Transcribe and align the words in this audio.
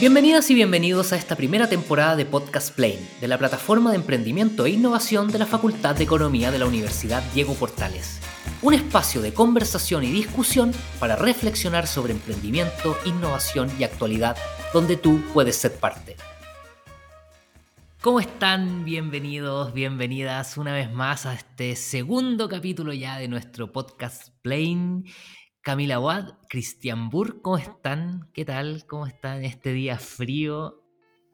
Bienvenidas 0.00 0.50
y 0.50 0.54
bienvenidos 0.54 1.12
a 1.12 1.16
esta 1.16 1.36
primera 1.36 1.68
temporada 1.68 2.16
de 2.16 2.24
Podcast 2.24 2.74
Plane, 2.74 3.06
de 3.20 3.28
la 3.28 3.36
plataforma 3.36 3.90
de 3.90 3.96
emprendimiento 3.96 4.64
e 4.64 4.70
innovación 4.70 5.28
de 5.28 5.38
la 5.38 5.44
Facultad 5.44 5.94
de 5.94 6.04
Economía 6.04 6.50
de 6.50 6.58
la 6.58 6.64
Universidad 6.64 7.22
Diego 7.34 7.52
Portales. 7.52 8.18
Un 8.62 8.72
espacio 8.72 9.20
de 9.20 9.34
conversación 9.34 10.02
y 10.04 10.10
discusión 10.10 10.72
para 10.98 11.16
reflexionar 11.16 11.86
sobre 11.86 12.14
emprendimiento, 12.14 12.96
innovación 13.04 13.70
y 13.78 13.84
actualidad, 13.84 14.38
donde 14.72 14.96
tú 14.96 15.20
puedes 15.34 15.56
ser 15.56 15.74
parte. 15.74 16.16
¿Cómo 18.00 18.20
están? 18.20 18.86
Bienvenidos, 18.86 19.74
bienvenidas 19.74 20.56
una 20.56 20.72
vez 20.72 20.90
más 20.90 21.26
a 21.26 21.34
este 21.34 21.76
segundo 21.76 22.48
capítulo 22.48 22.94
ya 22.94 23.18
de 23.18 23.28
nuestro 23.28 23.70
podcast 23.70 24.30
Plane. 24.40 25.02
Camila 25.62 26.00
Wad, 26.00 26.38
Cristian 26.48 27.10
Burr, 27.10 27.42
¿cómo 27.42 27.58
están? 27.58 28.30
¿Qué 28.32 28.46
tal? 28.46 28.84
¿Cómo 28.86 29.06
están 29.06 29.44
este 29.44 29.74
día 29.74 29.98
frío? 29.98 30.80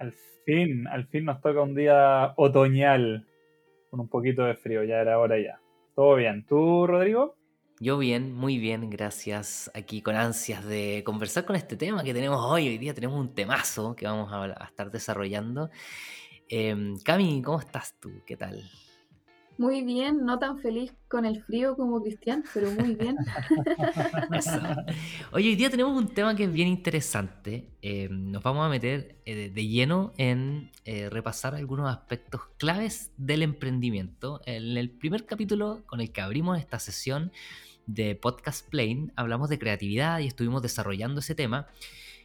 Al 0.01 0.13
fin, 0.45 0.89
al 0.89 1.07
fin 1.07 1.27
nos 1.27 1.41
toca 1.41 1.63
un 1.63 1.77
día 1.77 2.35
otoñal, 2.37 3.25
con 3.89 4.01
un 4.01 4.09
poquito 4.09 4.43
de 4.43 4.57
frío, 4.57 4.83
ya 4.83 4.97
era 4.97 5.21
hora 5.21 5.39
ya. 5.39 5.61
¿Todo 5.95 6.17
bien? 6.17 6.45
¿Tú, 6.45 6.89
Rodrigo? 6.89 7.37
Yo 7.79 7.99
bien, 7.99 8.33
muy 8.33 8.59
bien, 8.59 8.91
gracias. 8.91 9.71
Aquí 9.75 10.03
con 10.03 10.17
ansias 10.17 10.67
de 10.67 11.05
conversar 11.07 11.45
con 11.45 11.55
este 11.55 11.77
tema 11.77 12.03
que 12.03 12.13
tenemos 12.13 12.45
hoy. 12.45 12.67
Hoy 12.67 12.79
día 12.79 12.95
tenemos 12.95 13.21
un 13.21 13.33
temazo 13.33 13.95
que 13.95 14.07
vamos 14.07 14.33
a, 14.33 14.65
estar 14.65 14.91
desarrollando. 14.91 15.71
Em, 16.49 16.99
Cami, 16.99 17.43
¿cómo 17.43 17.61
estás 17.61 17.95
tú? 18.01 18.11
¿Qué 18.27 18.37
tal? 18.37 18.69
Muy 19.59 19.83
bien, 19.83 20.27
no 20.27 20.39
tan 20.39 20.59
feliz 20.59 20.93
con 21.09 21.25
el 21.25 21.43
frío 21.43 21.77
como 21.77 22.03
Cristian, 22.03 22.45
pero 22.53 22.71
muy 22.73 22.95
bien. 22.95 23.17
Oye, 25.33 25.49
hoy 25.49 25.57
día 25.57 25.71
tenemos 25.71 25.97
un 25.97 26.09
tema 26.09 26.37
que 26.37 26.45
es 26.45 26.53
bien 26.53 26.69
interesante. 26.69 27.71
Eh, 27.81 28.09
nos 28.11 28.43
vamos 28.43 28.67
a 28.67 28.69
meter 28.69 29.17
eh, 29.25 29.51
de 29.55 29.67
lleno 29.67 30.13
en 30.19 30.71
eh, 30.85 31.09
repasar 31.09 31.55
algunos 31.55 31.91
aspectos 31.91 32.43
claves 32.59 33.13
del 33.17 33.43
emprendimiento. 33.43 34.43
En 34.45 34.77
el 34.77 34.91
primer 34.91 35.25
capítulo 35.25 35.83
con 35.87 36.03
el 36.03 36.13
que 36.13 36.21
abrimos 36.21 36.59
esta 36.59 36.79
sesión 36.79 37.33
de 37.87 38.15
Podcast 38.15 38.69
Plane, 38.69 39.11
hablamos 39.17 39.49
de 39.49 39.59
creatividad 39.59 40.19
y 40.19 40.27
estuvimos 40.27 40.61
desarrollando 40.61 41.21
ese 41.21 41.35
tema. 41.35 41.67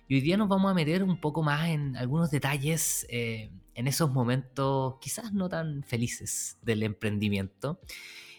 Y 0.08 0.16
hoy 0.16 0.22
día 0.22 0.38
nos 0.38 0.50
vamos 0.50 0.72
a 0.72 0.74
meter 0.74 1.04
un 1.04 1.20
poco 1.20 1.42
más 1.44 1.70
en 1.70 1.96
algunos 1.96 2.32
detalles 2.32 3.08
en 3.10 3.88
esos 3.88 4.12
momentos 4.12 4.96
quizás 5.02 5.34
no 5.34 5.50
tan 5.50 5.84
felices 5.84 6.58
del 6.62 6.84
emprendimiento. 6.84 7.80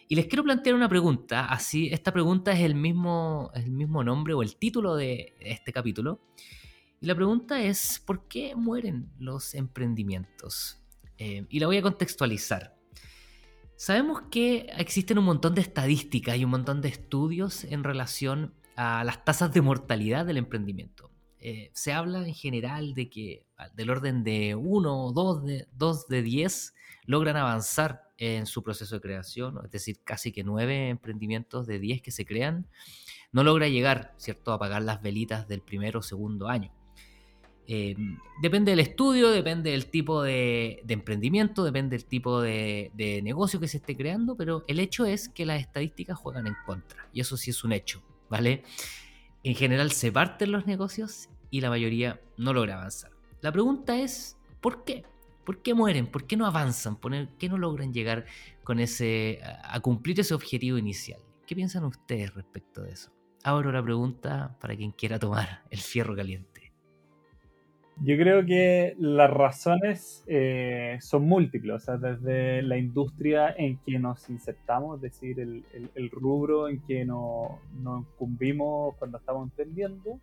Y 0.09 0.17
les 0.17 0.27
quiero 0.27 0.45
plantear 0.45 0.75
una 0.75 0.89
pregunta, 0.89 1.47
así 1.47 1.89
esta 1.91 2.13
pregunta 2.13 2.53
es 2.53 2.61
el 2.61 2.75
mismo, 2.75 3.51
el 3.55 3.71
mismo 3.71 4.05
nombre 4.05 4.35
o 4.35 4.43
el 4.43 4.57
título 4.57 4.95
de 4.95 5.35
este 5.41 5.73
capítulo. 5.73 6.21
Y 7.01 7.07
la 7.07 7.15
pregunta 7.15 7.63
es, 7.63 8.03
¿por 8.05 8.29
qué 8.29 8.55
mueren 8.55 9.11
los 9.19 9.55
emprendimientos? 9.55 10.83
Eh, 11.17 11.47
y 11.49 11.61
la 11.61 11.67
voy 11.67 11.79
a 11.79 11.83
contextualizar. 11.83 12.77
Sabemos 13.77 14.23
que 14.31 14.67
existen 14.77 15.19
un 15.19 15.25
montón 15.25 15.55
de 15.55 15.63
estadísticas 15.63 16.37
y 16.37 16.45
un 16.45 16.51
montón 16.51 16.83
de 16.83 16.91
estudios 16.91 17.65
en 17.65 17.83
relación 17.83 18.55
a 18.77 19.03
las 19.05 19.25
tasas 19.25 19.53
de 19.53 19.63
mortalidad 19.63 20.27
del 20.27 20.37
emprendimiento. 20.37 21.12
Eh, 21.45 21.73
se 21.75 21.93
habla 21.93 22.25
en 22.25 22.35
general 22.35 22.95
de 22.95 23.11
que 23.11 23.45
ah, 23.59 23.69
del 23.75 23.91
orden 23.91 24.23
de 24.23 24.55
uno 24.55 25.07
o 25.07 25.13
dos 25.13 25.45
de, 25.45 25.67
dos 25.77 26.07
de 26.07 26.23
10 26.23 26.73
logran 27.07 27.37
avanzar 27.37 28.13
en 28.17 28.47
su 28.47 28.63
proceso 28.63 28.95
de 28.95 29.01
creación, 29.01 29.59
es 29.65 29.73
decir, 29.73 29.99
casi 30.05 30.31
que 30.31 30.45
nueve 30.45 30.89
emprendimientos 30.89 31.67
de 31.67 31.81
10 31.81 32.01
que 32.01 32.13
se 32.13 32.25
crean, 32.25 32.69
no 33.33 33.43
logra 33.43 33.67
llegar, 33.67 34.15
¿cierto?, 34.19 34.53
a 34.53 34.59
pagar 34.61 34.83
las 34.83 35.03
velitas 35.03 35.49
del 35.49 35.63
primero 35.63 35.99
o 35.99 36.03
segundo 36.03 36.47
año. 36.47 36.73
Eh, 37.67 37.97
depende 38.41 38.71
del 38.71 38.79
estudio, 38.79 39.33
depende 39.33 39.73
del 39.73 39.87
tipo 39.87 40.23
de, 40.23 40.85
emprendimiento, 40.87 41.65
depende 41.65 41.97
del 41.97 42.07
tipo 42.07 42.41
de, 42.41 42.93
de, 42.95 43.21
negocio 43.21 43.59
que 43.59 43.67
se 43.67 43.79
esté 43.79 43.97
creando, 43.97 44.37
pero 44.37 44.65
el 44.69 44.79
hecho 44.79 45.07
es 45.07 45.29
que 45.29 45.45
las 45.45 45.61
estadísticas 45.61 46.17
juegan 46.17 46.47
en 46.47 46.55
contra, 46.65 47.09
y 47.13 47.21
eso 47.21 47.37
sí 47.37 47.51
es 47.51 47.65
un 47.65 47.73
hecho, 47.73 48.01
¿vale? 48.31 48.63
En 49.43 49.57
general 49.57 49.91
se 49.91 50.13
parten 50.13 50.53
los 50.53 50.67
negocios 50.67 51.29
y 51.53 51.61
la 51.61 51.69
mayoría 51.69 52.19
no 52.39 52.53
logra 52.53 52.75
avanzar. 52.75 53.13
La 53.43 53.53
pregunta 53.53 54.01
es, 54.01 54.39
¿por 54.61 54.85
qué? 54.85 55.05
¿Por 55.45 55.61
qué 55.63 55.75
mueren? 55.75 56.07
¿Por 56.07 56.27
qué 56.27 56.37
no 56.37 56.47
avanzan? 56.47 56.97
¿Por 56.97 57.13
qué 57.37 57.49
no 57.49 57.59
logran 57.59 57.93
llegar 57.93 58.25
con 58.65 58.81
ese, 58.81 59.41
a 59.63 59.79
cumplir 59.81 60.19
ese 60.19 60.35
objetivo 60.35 60.79
inicial? 60.79 61.21
¿Qué 61.47 61.55
piensan 61.55 61.85
ustedes 61.85 62.35
respecto 62.35 62.83
de 62.83 62.93
eso? 62.93 63.13
Abro 63.45 63.71
la 63.71 63.83
pregunta 63.83 64.57
para 64.61 64.75
quien 64.75 64.93
quiera 64.93 65.19
tomar 65.19 65.63
el 65.71 65.79
fierro 65.79 66.17
caliente. 66.17 66.73
Yo 68.01 68.17
creo 68.17 68.47
que 68.47 68.97
las 68.99 69.31
razones 69.31 70.25
eh, 70.27 70.97
son 71.01 71.29
múltiples, 71.29 71.75
o 71.75 71.79
sea, 71.79 71.97
desde 71.99 72.63
la 72.63 72.79
industria 72.79 73.55
en 73.57 73.79
que 73.79 73.99
nos 73.99 74.31
insertamos, 74.31 74.97
es 74.97 75.03
decir, 75.03 75.39
el, 75.39 76.11
rubro 76.11 76.69
en 76.69 76.81
que 76.81 77.05
nos, 77.05 77.51
nos 77.83 78.07
incumbimos 78.07 78.97
cuando 78.97 79.19
estamos 79.19 79.51
emprendiendo, 79.51 80.19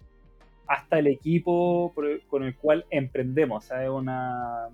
hasta 0.70 1.00
el 1.00 1.08
equipo 1.08 1.94
con 2.28 2.44
el 2.44 2.56
cual 2.56 2.86
emprendemos. 2.92 3.66
O 3.66 3.68
sea, 3.68 3.84
es 3.84 3.90
una, 3.90 4.70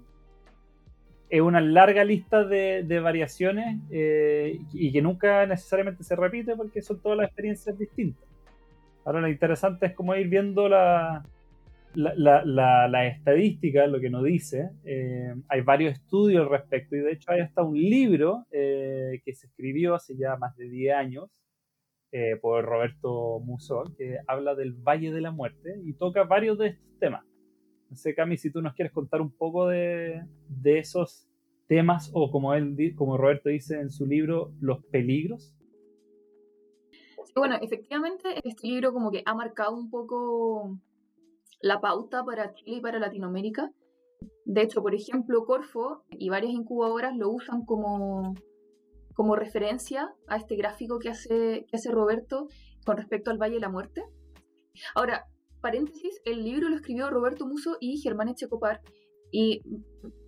es 1.30 1.42
una 1.42 1.62
larga 1.62 2.04
lista 2.04 2.44
de, 2.44 3.00
variaciones 3.00 3.80
eh, 3.90 4.60
y 4.74 4.92
que 4.92 5.02
nunca 5.02 5.46
necesariamente 5.46 6.04
se 6.04 6.18
repite 6.18 6.54
porque 6.58 6.82
son 6.82 7.00
todas 7.00 7.18
las 7.18 7.28
experiencias 7.28 7.80
distintas. 7.80 8.28
Ahora 9.06 9.22
lo 9.22 9.30
interesante 9.30 9.86
es 9.86 9.94
como 9.94 10.14
ir 10.16 10.28
viendo 10.28 10.68
la, 10.68 11.24
la, 11.94 13.08
estadística, 13.08 13.88
lo 13.88 14.02
que 14.02 14.10
nos 14.10 14.26
dice. 14.26 14.72
Eh, 14.84 15.34
hay 15.48 15.62
varios 15.62 15.94
estudios 15.94 16.44
al 16.44 16.50
respecto 16.50 16.98
y 16.98 17.00
de 17.00 17.14
hecho 17.14 17.32
hay 17.32 17.40
hasta 17.40 17.64
un 17.64 17.78
libro 17.78 18.46
eh, 18.52 19.22
que 19.24 19.34
se 19.34 19.48
escribió 19.48 19.96
hace 19.96 20.18
ya 20.18 20.36
más 20.36 20.58
de 20.58 20.68
10 20.68 20.94
años 20.94 21.30
eh, 22.18 22.38
por 22.38 22.64
Roberto 22.64 23.42
Musso, 23.42 23.84
que 23.98 24.20
habla 24.26 24.56
del 24.56 24.72
Valle 24.72 25.12
de 25.12 25.20
la 25.20 25.32
Muerte 25.32 25.82
y 25.84 25.92
toca 25.92 26.24
varios 26.24 26.58
de 26.58 26.68
estos 26.68 26.98
temas. 26.98 27.26
No 27.90 27.98
sé, 27.98 28.16
Cami, 28.16 28.38
si 28.38 28.50
tú 28.50 28.62
nos 28.62 28.74
quieres 28.74 28.94
contar 28.94 29.20
un 29.20 29.32
poco 29.32 29.68
de, 29.68 30.24
de 30.48 30.80
esos 30.80 31.28
temas 31.68 32.12
o 32.14 32.32
como 32.32 32.54
él 32.54 32.96
como 32.96 33.18
Roberto 33.18 33.50
dice 33.50 33.82
en 33.82 33.90
su 33.90 34.06
libro, 34.06 34.54
los 34.62 34.82
peligros. 34.86 35.54
bueno, 37.36 37.58
efectivamente 37.62 38.30
este 38.46 38.66
libro 38.66 38.94
como 38.94 39.12
que 39.12 39.22
ha 39.26 39.34
marcado 39.34 39.76
un 39.76 39.90
poco 39.90 40.80
la 41.60 41.82
pauta 41.82 42.24
para 42.24 42.54
Chile 42.54 42.78
y 42.78 42.82
para 42.82 42.98
Latinoamérica. 42.98 43.74
De 44.46 44.62
hecho, 44.62 44.82
por 44.82 44.96
ejemplo, 44.96 45.44
Corfo 45.44 46.06
y 46.12 46.30
varias 46.30 46.54
incubadoras 46.54 47.14
lo 47.18 47.30
usan 47.30 47.66
como 47.66 48.36
como 49.16 49.36
referencia 49.36 50.14
a 50.28 50.36
este 50.36 50.56
gráfico 50.56 51.00
que 51.00 51.10
hace, 51.10 51.66
que 51.68 51.78
hace 51.78 51.90
Roberto 51.90 52.48
con 52.86 52.98
respecto 52.98 53.32
al 53.32 53.38
Valle 53.38 53.56
de 53.56 53.62
la 53.62 53.70
Muerte. 53.70 54.04
Ahora, 54.94 55.26
paréntesis, 55.62 56.22
el 56.26 56.44
libro 56.44 56.70
lo 56.70 56.76
escribió 56.76 57.10
Roberto 57.10 57.48
Muso 57.48 57.78
y 57.80 57.98
Germán 57.98 58.28
Echecopar. 58.28 58.82
Y 59.32 59.64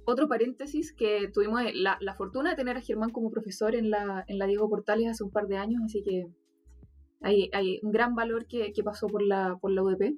otro 0.05 0.27
paréntesis, 0.27 0.93
que 0.93 1.29
tuvimos 1.33 1.61
la, 1.73 2.15
fortuna 2.15 2.51
de 2.51 2.55
tener 2.55 2.77
a 2.77 2.81
Germán 2.81 3.11
como 3.11 3.29
profesor 3.29 3.75
en 3.75 3.89
la, 3.89 4.23
en 4.27 4.39
la 4.39 4.47
Diego 4.47 4.69
Portales 4.69 5.09
hace 5.09 5.23
un 5.23 5.31
par 5.31 5.47
de 5.47 5.57
años, 5.57 5.81
así 5.85 6.01
que 6.01 6.27
hay, 7.21 7.49
hay 7.53 7.79
un 7.83 7.91
gran 7.91 8.15
valor 8.15 8.47
que, 8.47 8.71
que, 8.71 8.83
pasó 8.83 9.07
por 9.07 9.21
la, 9.21 9.57
por 9.59 9.71
la 9.71 9.83
UDP. 9.83 10.15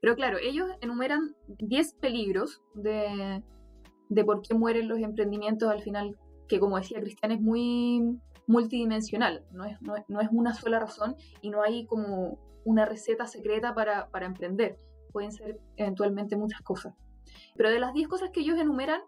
Pero 0.00 0.14
claro, 0.14 0.38
ellos 0.38 0.68
enumeran 0.82 1.34
10 1.58 1.94
peligros 1.94 2.62
de, 2.74 3.42
de 4.10 4.24
por 4.24 4.42
qué 4.42 4.54
mueren 4.54 4.88
los 4.88 4.98
emprendimientos 4.98 5.68
al 5.70 5.82
final 5.82 6.16
que 6.48 6.60
como 6.60 6.76
decía 6.76 7.00
Cristian 7.00 7.32
es 7.32 7.40
muy 7.40 8.18
multidimensional, 8.46 9.44
no 9.52 9.64
es, 9.64 9.80
no, 9.80 10.20
es 10.20 10.28
una 10.30 10.54
sola 10.54 10.78
razón 10.78 11.16
y 11.40 11.50
no 11.50 11.62
hay 11.62 11.86
como 11.86 12.38
una 12.64 12.84
receta 12.84 13.26
secreta 13.26 13.74
para, 13.74 14.10
para 14.10 14.26
emprender, 14.26 14.78
pueden 15.12 15.32
ser 15.32 15.58
eventualmente 15.76 16.36
muchas 16.36 16.60
cosas. 16.62 16.94
Pero 17.56 17.70
de 17.70 17.78
las 17.78 17.94
10 17.94 18.08
cosas 18.08 18.30
que 18.30 18.40
ellos 18.40 18.58
enumeran, 18.58 19.00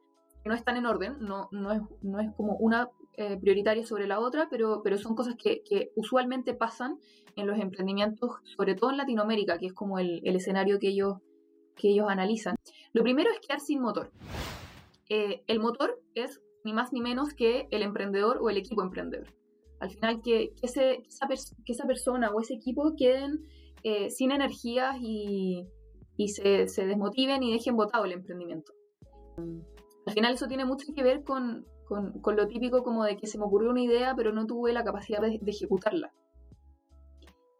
no 0.44 0.54
están 0.54 0.76
en 0.76 0.86
orden, 0.86 1.16
no, 1.20 1.48
no, 1.50 1.72
es, 1.72 1.82
no 2.02 2.20
es 2.20 2.32
como 2.36 2.56
una 2.56 2.88
eh, 3.18 3.36
prioritaria 3.38 3.84
sobre 3.84 4.06
la 4.06 4.20
otra, 4.20 4.48
pero, 4.48 4.82
pero 4.82 4.96
son 4.96 5.14
cosas 5.14 5.34
que, 5.36 5.90
usualmente 5.96 6.54
pasan 6.54 6.98
en 7.34 7.46
los 7.46 7.58
emprendimientos, 7.58 8.30
sobre 8.56 8.74
todo 8.74 8.90
en 8.90 8.98
Latinoamérica, 8.98 9.58
que 9.58 9.66
es 9.66 9.72
como 9.72 9.98
el, 9.98 10.20
el 10.24 10.36
escenario 10.36 10.78
que 10.78 10.88
ellos, 10.88 11.16
que 11.74 11.88
ellos 11.88 12.06
analizan. 12.08 12.56
Lo 12.92 13.02
primero 13.02 13.30
es 13.30 13.40
quedar 13.40 13.60
sin 13.60 13.80
motor. 13.80 14.12
Eh, 15.08 15.42
el 15.46 15.60
motor 15.60 16.00
es 16.14 16.40
ni 16.66 16.72
más 16.72 16.92
ni 16.92 17.00
menos 17.00 17.32
que 17.32 17.68
el 17.70 17.82
emprendedor 17.82 18.38
o 18.42 18.50
el 18.50 18.56
equipo 18.56 18.82
emprendedor. 18.82 19.32
Al 19.78 19.88
final, 19.88 20.20
que, 20.20 20.52
esa, 20.62 21.86
persona 21.86 22.30
o 22.32 22.40
ese 22.40 22.54
equipo 22.54 22.94
queden 22.98 23.46
eh, 23.84 24.10
sin 24.10 24.32
energías 24.32 24.96
y, 25.00 25.64
se, 26.26 26.66
desmotiven 26.86 27.44
y 27.44 27.52
dejen 27.52 27.76
botado 27.76 28.04
el 28.04 28.12
emprendimiento. 28.12 28.72
Al 30.06 30.12
final 30.12 30.34
eso 30.34 30.48
tiene 30.48 30.64
mucho 30.64 30.92
que 30.92 31.04
ver 31.04 31.22
con, 31.22 31.64
lo 31.88 32.48
típico 32.48 32.82
como 32.82 33.04
de 33.04 33.16
que 33.16 33.28
se 33.28 33.38
me 33.38 33.44
ocurrió 33.44 33.70
una 33.70 33.82
idea 33.82 34.14
pero 34.16 34.32
no 34.32 34.46
tuve 34.46 34.72
la 34.72 34.82
capacidad 34.82 35.20
de, 35.20 35.38
ejecutarla. 35.46 36.12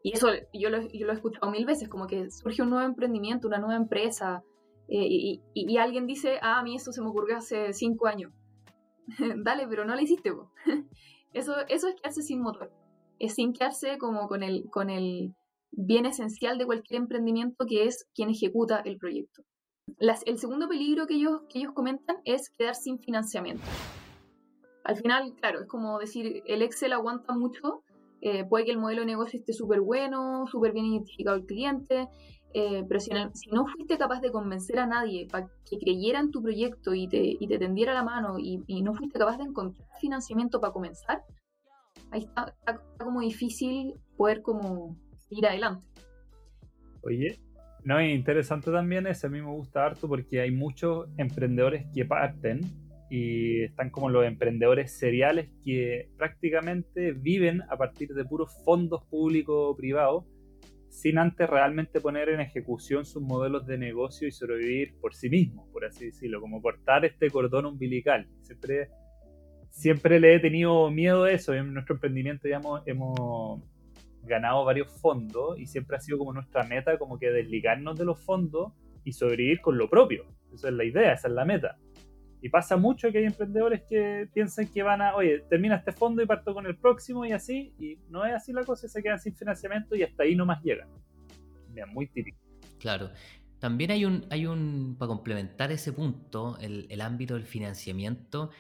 Y 0.03 0.15
eso 0.15 0.29
yo 0.53 0.69
lo, 0.71 0.81
yo 0.81 1.09
he 1.09 1.13
escuchado 1.13 1.49
mil 1.53 1.65
veces, 1.65 1.89
como 1.89 2.09
que 2.09 2.29
surge 2.31 2.63
un 2.63 2.71
nuevo 2.71 2.85
emprendimiento, 2.85 3.47
una 3.47 3.59
nueva 3.59 3.77
empresa, 3.77 4.43
y, 4.89 5.43
y, 5.53 5.77
alguien 5.79 6.07
dice, 6.07 6.39
ah, 6.43 6.59
a 6.59 6.63
mí 6.63 6.77
eso 6.77 6.93
se 6.93 7.03
me 7.03 7.09
ocurrió 7.09 7.37
hace 7.37 7.73
cinco 7.73 8.07
años. 8.07 8.33
Dale, 9.45 9.67
pero 9.69 9.85
no 9.85 9.95
lo 9.95 10.01
hiciste 10.01 10.31
vos. 10.31 10.49
eso, 11.33 11.55
eso 11.69 11.89
es 11.89 11.95
quedarse 11.97 12.23
sin 12.23 12.41
motor. 12.41 12.73
Es 13.19 13.35
sin 13.35 13.53
quedarse 13.53 13.99
como 13.99 14.29
con 14.29 14.43
el, 14.43 14.69
con 14.71 14.91
el 14.91 15.35
bien 15.73 16.07
esencial 16.07 16.59
de 16.59 16.67
cualquier 16.67 17.01
emprendimiento 17.01 17.67
que 17.67 17.85
es 17.85 18.07
quien 18.15 18.31
ejecuta 18.31 18.81
el 18.81 18.99
proyecto. 18.99 19.43
el 19.99 20.39
segundo 20.39 20.69
peligro 20.69 21.07
que 21.07 21.15
ellos, 21.15 21.43
que 21.49 21.59
ellos 21.61 21.73
comentan 21.73 22.17
es 22.25 22.51
quedar 22.51 22.75
sin 22.75 22.99
financiamiento. 22.99 23.65
Al 24.85 24.97
final, 24.97 25.35
claro, 25.41 25.63
es 25.63 25.67
como 25.67 25.99
decir, 25.99 26.43
el 26.47 26.63
Excel 26.63 26.93
aguanta 26.93 27.35
mucho, 27.35 27.83
eh, 28.21 28.45
puede 28.45 28.65
que 28.65 28.71
el 28.71 28.79
modelo 28.79 29.01
de 29.01 29.07
negocio 29.07 29.39
esté 29.39 29.53
súper 29.53 29.81
bueno, 29.81 30.47
súper 30.47 30.73
bien 30.73 30.87
identificado 30.87 31.37
el 31.37 31.45
cliente, 31.45 32.09
eh, 32.59 32.87
pero 32.89 33.01
si, 33.01 33.11
no 33.53 33.67
fuiste 33.67 33.99
capaz 33.99 34.23
de 34.23 34.33
convencer 34.33 34.79
a 34.79 34.87
nadie 34.87 35.29
para 35.31 35.47
que 35.69 35.77
creyera 35.79 36.21
en 36.21 36.31
tu 36.31 36.43
proyecto 36.43 36.95
y 36.95 37.07
te, 37.07 37.19
y 37.23 37.47
te 37.47 37.59
tendiera 37.59 37.93
la 37.93 38.03
mano 38.03 38.39
y, 38.39 38.81
no 38.81 38.95
fuiste 38.95 39.19
capaz 39.19 39.37
de 39.37 39.45
encontrar 39.45 39.87
financiamiento 40.01 40.59
para 40.59 40.73
comenzar, 40.73 41.23
ahí 42.11 42.21
está, 42.21 42.55
está, 42.59 42.81
como 42.97 43.21
difícil 43.21 43.93
poder 44.17 44.41
como 44.41 44.97
ir 45.29 45.47
adelante. 45.47 45.85
Oye, 47.03 47.39
no, 47.85 47.99
es 47.99 48.15
interesante 48.15 48.71
también 48.71 49.07
ese, 49.07 49.27
a 49.27 49.31
mí 49.31 49.43
me 49.43 49.53
gusta 49.53 49.85
harto 49.85 50.09
porque 50.09 50.41
hay 50.41 50.51
muchos 50.51 51.11
emprendedores 51.19 51.85
que 51.93 52.07
parten 52.07 52.61
y 53.11 53.65
están 53.65 53.91
como 53.91 54.09
los 54.09 54.25
emprendedores 54.25 54.99
seriales 54.99 55.51
que 55.63 56.09
prácticamente 56.17 57.13
viven 57.13 57.61
a 57.69 57.77
partir 57.77 58.15
de 58.15 58.25
puros 58.25 58.51
fondos 58.65 59.05
públicos 59.11 59.77
privados 59.77 60.25
sin 60.97 61.19
antes 61.19 61.47
realmente 61.51 62.01
poner 62.01 62.31
en 62.31 62.41
ejecución 62.41 63.05
sus 63.05 63.23
modelos 63.23 63.67
de 63.67 63.77
negocio 63.77 64.27
y 64.27 64.33
sobrevivir 64.33 64.99
por 64.99 65.15
sí 65.15 65.29
mismos, 65.29 65.69
por 65.69 65.85
así 65.85 66.07
decirlo, 66.07 66.41
como 66.41 66.63
cortar 66.63 67.05
este 67.05 67.29
cordón 67.29 67.67
umbilical. 67.67 68.27
Siempre, 68.41 68.89
siempre 69.69 70.19
le 70.19 70.35
he 70.35 70.41
tenido 70.41 70.91
miedo 70.91 71.25
a 71.25 71.33
eso. 71.33 71.53
En 71.53 71.75
nuestro 71.75 71.97
emprendimiento 71.97 72.49
ya 72.49 72.63
hemos, 72.87 73.63
ganado 74.23 74.65
varios 74.65 74.91
fondos 75.03 75.61
y 75.61 75.67
siempre 75.67 75.99
ha 75.99 76.01
sido 76.01 76.17
como 76.17 76.33
nuestra 76.33 76.65
meta, 76.65 76.97
como 76.97 77.19
que 77.19 77.31
desligarnos 77.31 77.99
de 77.99 78.07
los 78.07 78.19
fondos 78.25 78.73
y 79.05 79.13
sobrevivir 79.13 79.61
con 79.61 79.77
lo 79.77 79.91
propio. 79.91 80.25
Esa 80.55 80.69
es 80.69 80.75
la 80.75 80.85
idea, 80.85 81.13
esa 81.13 81.29
es 81.29 81.35
la 81.35 81.45
meta. 81.45 81.77
Y 82.43 82.49
pasa 82.49 82.77
mucho 82.77 83.11
que 83.11 83.19
hay 83.19 83.25
emprendedores 83.25 83.83
que 83.89 84.29
piensan 84.33 84.69
que 84.69 84.83
van 84.83 85.03
a, 85.03 85.17
oye, 85.17 85.41
termina 85.49 85.77
este 85.77 85.93
fondo 85.93 86.23
y 86.23 86.27
parto 86.27 86.55
con 86.55 86.67
el 86.67 86.77
próximo 86.77 87.25
y 87.25 87.33
así, 87.33 87.75
y 87.79 87.99
no 88.09 88.25
es 88.25 88.35
así 88.35 88.53
la 88.53 88.65
cosa, 88.65 88.89
se 88.89 89.03
quedan 89.03 89.19
sin 89.19 89.35
financiamiento 89.35 89.97
y 89.97 90.03
hasta 90.03 90.23
ahí 90.23 90.37
nomás 90.37 90.63
llegan. 90.63 90.89
Mira, 91.73 91.87
muy 91.87 92.07
típico. 92.09 92.39
Claro. 92.79 93.11
También 93.59 93.91
hay 93.91 94.05
un, 94.05 94.27
hay 94.31 94.47
un, 94.47 94.97
para 94.99 95.09
complementar 95.09 95.73
ese 95.73 95.93
punto, 95.93 96.59
el, 96.61 96.87
el 96.91 97.01
ámbito 97.01 97.35
del 97.35 97.45
financiamiento, 97.45 98.51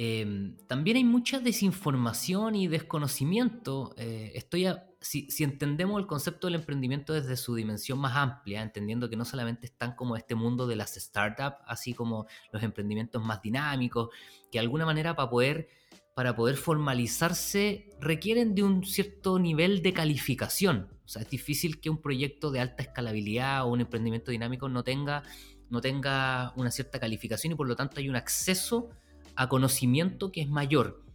Em, 0.00 0.56
también 0.68 0.96
hay 0.96 1.02
mucha 1.02 1.40
desinformación 1.40 2.54
y 2.54 2.68
desconocimiento. 2.68 3.94
Eh, 3.98 4.30
estoy 4.36 4.66
si, 5.00 5.28
entendemos 5.44 6.00
el 6.00 6.06
concepto 6.06 6.46
del 6.46 6.56
emprendimiento 6.56 7.12
desde 7.12 7.36
su 7.36 7.54
dimensión 7.54 7.98
más 7.98 8.16
amplia, 8.16 8.62
entendiendo 8.62 9.08
que 9.08 9.16
no 9.16 9.24
solamente 9.24 9.66
están 9.66 9.94
como 9.94 10.16
este 10.16 10.34
mundo 10.34 10.66
de 10.66 10.76
las 10.76 10.94
startups, 10.94 11.58
así 11.66 11.94
como 11.94 12.26
los 12.52 12.62
emprendimientos 12.62 13.22
más 13.22 13.40
dinámicos, 13.40 14.10
que 14.50 14.58
de 14.58 14.60
alguna 14.60 14.86
manera 14.86 15.14
para 15.14 15.30
poder, 15.30 15.68
para 16.14 16.34
poder 16.34 16.56
formalizarse 16.56 17.90
requieren 18.00 18.54
de 18.54 18.64
un 18.64 18.84
cierto 18.84 19.38
nivel 19.38 19.82
de 19.82 19.92
calificación. 19.92 20.88
O 21.04 21.08
sea, 21.08 21.22
es 21.22 21.30
difícil 21.30 21.80
que 21.80 21.90
un 21.90 22.02
proyecto 22.02 22.50
de 22.50 22.60
alta 22.60 22.82
escalabilidad 22.82 23.64
o 23.64 23.68
un 23.68 23.80
emprendimiento 23.80 24.30
dinámico 24.30 24.68
no 24.68 24.82
tenga, 24.82 25.22
no 25.70 25.80
tenga 25.80 26.52
una 26.56 26.70
cierta 26.70 26.98
calificación 26.98 27.52
y 27.52 27.56
por 27.56 27.68
lo 27.68 27.76
tanto 27.76 28.00
hay 28.00 28.08
un 28.08 28.16
acceso 28.16 28.90
a 29.36 29.48
conocimiento 29.48 30.32
que 30.32 30.42
es 30.42 30.48
mayor. 30.48 31.07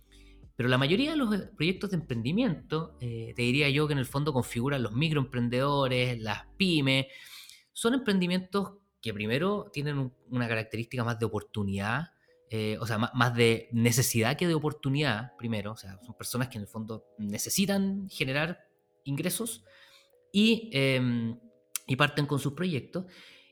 Pero 0.55 0.69
la 0.69 0.77
mayoría 0.77 1.11
de 1.11 1.17
los 1.17 1.33
eh, 1.33 1.49
proyectos 1.55 1.91
de 1.91 1.97
emprendimiento, 1.97 2.97
eh, 3.01 3.33
te 3.35 3.41
diría 3.41 3.69
yo 3.69 3.87
que 3.87 3.93
en 3.93 3.99
el 3.99 4.05
fondo 4.05 4.33
configuran 4.33 4.83
los 4.83 4.93
microemprendedores, 4.93 6.21
las 6.21 6.45
pymes, 6.57 7.07
son 7.71 7.95
emprendimientos 7.95 8.73
que 9.01 9.13
primero 9.13 9.69
tienen 9.73 10.13
una 10.29 10.47
característica 10.47 11.03
más 11.03 11.19
de 11.19 11.25
oportunidad, 11.25 12.11
eh, 12.49 12.77
o 12.79 12.85
sea, 12.85 12.97
más, 12.97 13.35
de 13.35 13.67
necesidad 13.71 14.37
que 14.37 14.47
de 14.47 14.53
oportunidad, 14.53 15.35
primero, 15.37 15.71
o 15.71 15.75
sea, 15.77 15.99
son 16.05 16.15
personas 16.15 16.49
que 16.49 16.57
en 16.57 16.61
el 16.61 16.67
fondo 16.67 17.03
necesitan 17.17 18.07
generar 18.09 18.59
ingresos 19.03 19.65
y, 20.31 20.69
em, 20.71 21.39
y 21.87 21.95
parten 21.95 22.27
con 22.27 22.39
sus 22.39 22.53
proyectos. 22.53 23.05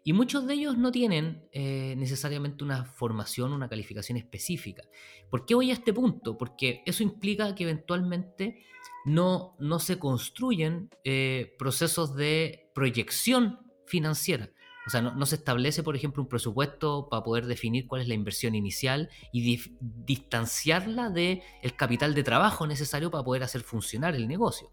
Y 0.03 0.13
muchos 0.13 0.47
de 0.47 0.55
ellos 0.55 0.77
no 0.77 0.91
tienen 0.91 1.47
eh, 1.51 1.93
necesariamente 1.97 2.63
una 2.63 2.85
formación, 2.85 3.53
una 3.53 3.69
calificación 3.69 4.17
específica. 4.17 4.83
¿Por 5.29 5.45
qué 5.45 5.53
voy 5.53 5.69
a 5.69 5.73
este 5.73 5.93
punto? 5.93 6.37
Porque 6.37 6.81
eso 6.85 7.03
implica 7.03 7.53
que 7.53 7.63
eventualmente 7.63 8.65
no, 9.05 9.55
no 9.59 9.79
se 9.79 9.99
construyen 9.99 10.89
eh, 11.03 11.55
procesos 11.59 12.15
de 12.15 12.71
proyección 12.73 13.59
financiera. 13.85 14.49
O 14.87 14.89
sea, 14.89 15.01
no, 15.01 15.25
se 15.27 15.35
establece, 15.35 15.83
por 15.83 15.95
ejemplo, 15.95 16.23
un 16.23 16.29
presupuesto 16.29 17.07
para 17.07 17.21
poder 17.21 17.45
definir 17.45 17.85
cuál 17.85 18.01
es 18.01 18.07
la 18.07 18.15
inversión 18.15 18.55
inicial 18.55 19.09
y 19.31 19.61
distanciarla 19.79 21.11
del 21.11 21.43
el 21.61 21.75
capital 21.75 22.15
de 22.15 22.23
trabajo 22.23 22.65
necesario 22.65 23.11
para 23.11 23.23
poder 23.23 23.43
hacer 23.43 23.61
funcionar 23.61 24.15
el 24.15 24.27
negocio. 24.27 24.71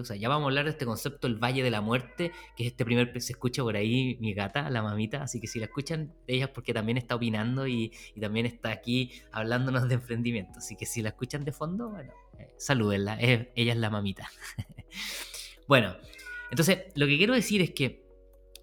O 0.00 0.04
sea, 0.04 0.16
ya 0.16 0.28
vamos 0.28 0.44
a 0.44 0.48
hablar 0.48 0.64
de 0.64 0.72
este 0.72 0.84
concepto, 0.84 1.28
el 1.28 1.36
Valle 1.36 1.62
de 1.62 1.70
la 1.70 1.80
Muerte, 1.80 2.32
que 2.56 2.64
es 2.64 2.72
este 2.72 2.84
primer, 2.84 3.20
se 3.20 3.32
escucha 3.32 3.62
por 3.62 3.76
ahí 3.76 4.18
mi 4.20 4.34
gata, 4.34 4.68
la 4.68 4.82
mamita, 4.82 5.22
así 5.22 5.40
que 5.40 5.46
si 5.46 5.60
la 5.60 5.66
escuchan, 5.66 6.12
ella 6.26 6.46
es 6.46 6.50
porque 6.50 6.74
también 6.74 6.98
está 6.98 7.14
opinando 7.14 7.66
y, 7.68 7.92
también 8.20 8.46
está 8.46 8.70
aquí 8.70 9.12
hablándonos 9.30 9.88
de 9.88 9.94
emprendimiento, 9.94 10.58
así 10.58 10.74
que 10.74 10.86
si 10.86 11.02
la 11.02 11.10
escuchan 11.10 11.44
de 11.44 11.52
fondo, 11.52 11.90
bueno, 11.90 12.12
eh, 12.38 12.52
salúdenla, 12.56 13.18
ella 13.20 13.46
es 13.54 13.76
la 13.76 13.90
mamita. 13.90 14.28
bueno, 15.68 15.96
entonces 16.50 16.78
lo 16.96 17.06
que 17.06 17.16
quiero 17.16 17.34
decir 17.34 17.62
es 17.62 17.70
que 17.70 18.04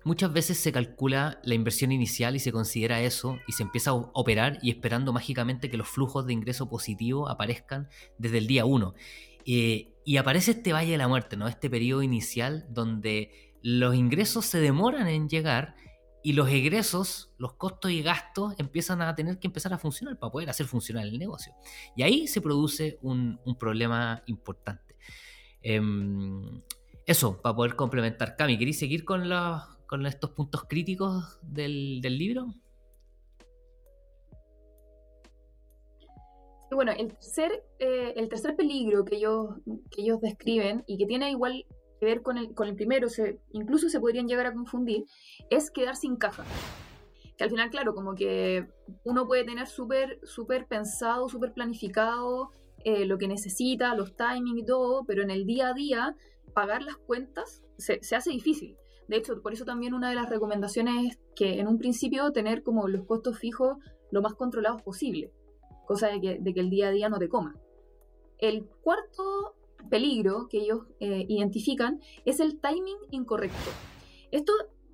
muchas 0.03 0.33
veces 0.33 0.57
se 0.57 0.73
calcula 0.73 1.39
la 1.43 1.53
inversión 1.53 1.93
inicial 1.93 2.35
y 2.35 2.39
se 2.39 2.51
considera 2.51 3.01
eso 3.01 3.39
y 3.47 3.53
se 3.53 3.63
empieza 3.63 3.91
a 3.91 3.93
operar 3.93 4.59
y 4.61 4.71
esperando 4.71 5.13
mágicamente 5.13 5.69
que 5.69 5.77
los 5.77 5.87
flujos 5.87 6.25
de 6.25 6.33
ingreso 6.33 6.69
positivo 6.69 7.29
aparezcan 7.29 7.87
desde 8.17 8.39
el 8.39 8.47
día 8.47 8.65
1. 8.65 8.93
Eh, 9.45 9.92
y 10.05 10.17
aparece 10.17 10.51
este 10.51 10.73
Valle 10.73 10.91
de 10.91 10.97
la 10.97 11.07
Muerte, 11.07 11.37
¿no? 11.37 11.47
Este 11.47 11.69
periodo 11.69 12.03
inicial 12.03 12.65
donde 12.69 13.53
los 13.61 13.95
ingresos 13.95 14.45
se 14.45 14.59
demoran 14.59 15.07
en 15.07 15.29
llegar 15.29 15.75
y 16.23 16.33
los 16.33 16.49
egresos, 16.49 17.33
los 17.37 17.53
costos 17.53 17.91
y 17.91 18.01
gastos 18.01 18.53
empiezan 18.57 19.01
a 19.01 19.13
tener 19.13 19.39
que 19.39 19.47
empezar 19.47 19.73
a 19.73 19.77
funcionar 19.77 20.17
para 20.17 20.31
poder 20.31 20.49
hacer 20.49 20.65
funcionar 20.67 21.05
el 21.05 21.19
negocio. 21.19 21.53
Y 21.95 22.03
ahí 22.03 22.27
se 22.27 22.41
produce 22.41 22.97
un, 23.01 23.39
problema 23.59 24.23
importante. 24.25 24.95
Em, 25.61 26.61
eso, 27.05 27.41
para 27.41 27.55
poder 27.55 27.75
complementar. 27.75 28.35
Cami, 28.37 28.57
¿queréis 28.57 28.79
seguir 28.79 29.03
con, 29.03 29.29
con 29.85 30.05
estos 30.05 30.31
puntos 30.31 30.63
críticos 30.63 31.39
del, 31.41 31.99
del 32.01 32.17
libro? 32.17 32.53
Bueno, 36.75 36.91
el 36.97 37.09
tercer, 37.09 37.63
eh, 37.79 38.13
el 38.15 38.29
tercer 38.29 38.55
peligro 38.55 39.05
que 39.05 39.17
ellos, 39.17 39.55
que 39.91 40.01
ellos 40.01 40.19
describen 40.21 40.83
y 40.87 40.97
que 40.97 41.05
tiene 41.05 41.31
igual 41.31 41.65
que 41.99 42.05
ver 42.05 42.21
con 42.21 42.37
el, 42.37 42.53
con 42.53 42.67
el 42.67 42.75
primero, 42.75 43.09
se, 43.09 43.39
incluso 43.51 43.89
se 43.89 43.99
podrían 43.99 44.27
llegar 44.27 44.45
a 44.45 44.53
confundir, 44.53 45.05
es 45.49 45.71
quedar 45.71 45.95
sin 45.95 46.15
caja. 46.15 46.43
Que 47.37 47.43
al 47.43 47.49
final, 47.49 47.69
claro, 47.69 47.95
como 47.95 48.13
que 48.13 48.67
uno 49.03 49.27
puede 49.27 49.43
tener 49.43 49.67
súper 49.67 50.19
súper 50.23 50.67
pensado, 50.67 51.27
súper 51.29 51.53
planificado 51.53 52.51
eh, 52.83 53.05
lo 53.05 53.17
que 53.17 53.27
necesita, 53.27 53.95
los 53.95 54.15
timings 54.15 54.59
y 54.61 54.65
todo, 54.65 55.03
pero 55.05 55.23
en 55.23 55.31
el 55.31 55.45
día 55.45 55.69
a 55.69 55.73
día 55.73 56.15
pagar 56.53 56.83
las 56.83 56.97
cuentas 56.97 57.63
se, 57.77 58.03
se 58.03 58.15
hace 58.15 58.29
difícil. 58.29 58.77
De 59.07 59.17
hecho, 59.17 59.41
por 59.41 59.53
eso 59.53 59.65
también 59.65 59.93
una 59.93 60.09
de 60.09 60.15
las 60.15 60.29
recomendaciones 60.29 61.11
es 61.11 61.19
que 61.35 61.59
en 61.59 61.67
un 61.67 61.77
principio 61.77 62.31
tener 62.31 62.63
como 62.63 62.87
los 62.87 63.05
costos 63.05 63.39
fijos 63.39 63.77
lo 64.11 64.21
más 64.21 64.35
controlados 64.35 64.81
posible 64.81 65.31
cosa 65.93 66.07
de 66.07 66.19
que, 66.19 66.59
el 66.59 66.69
día 66.71 66.87
a 66.87 66.91
día 66.91 67.07
no 67.07 67.19
te 67.19 67.29
coma. 67.29 67.55
El 68.39 68.65
cuarto 68.81 69.55
peligro 69.91 70.47
que 70.49 70.57
ellos 70.57 70.87
eh, 70.99 71.25
identifican 71.29 72.01
es 72.25 72.39
el 72.39 72.59
timing 72.59 72.97
incorrecto. 73.11 73.69
Esto 74.31 74.53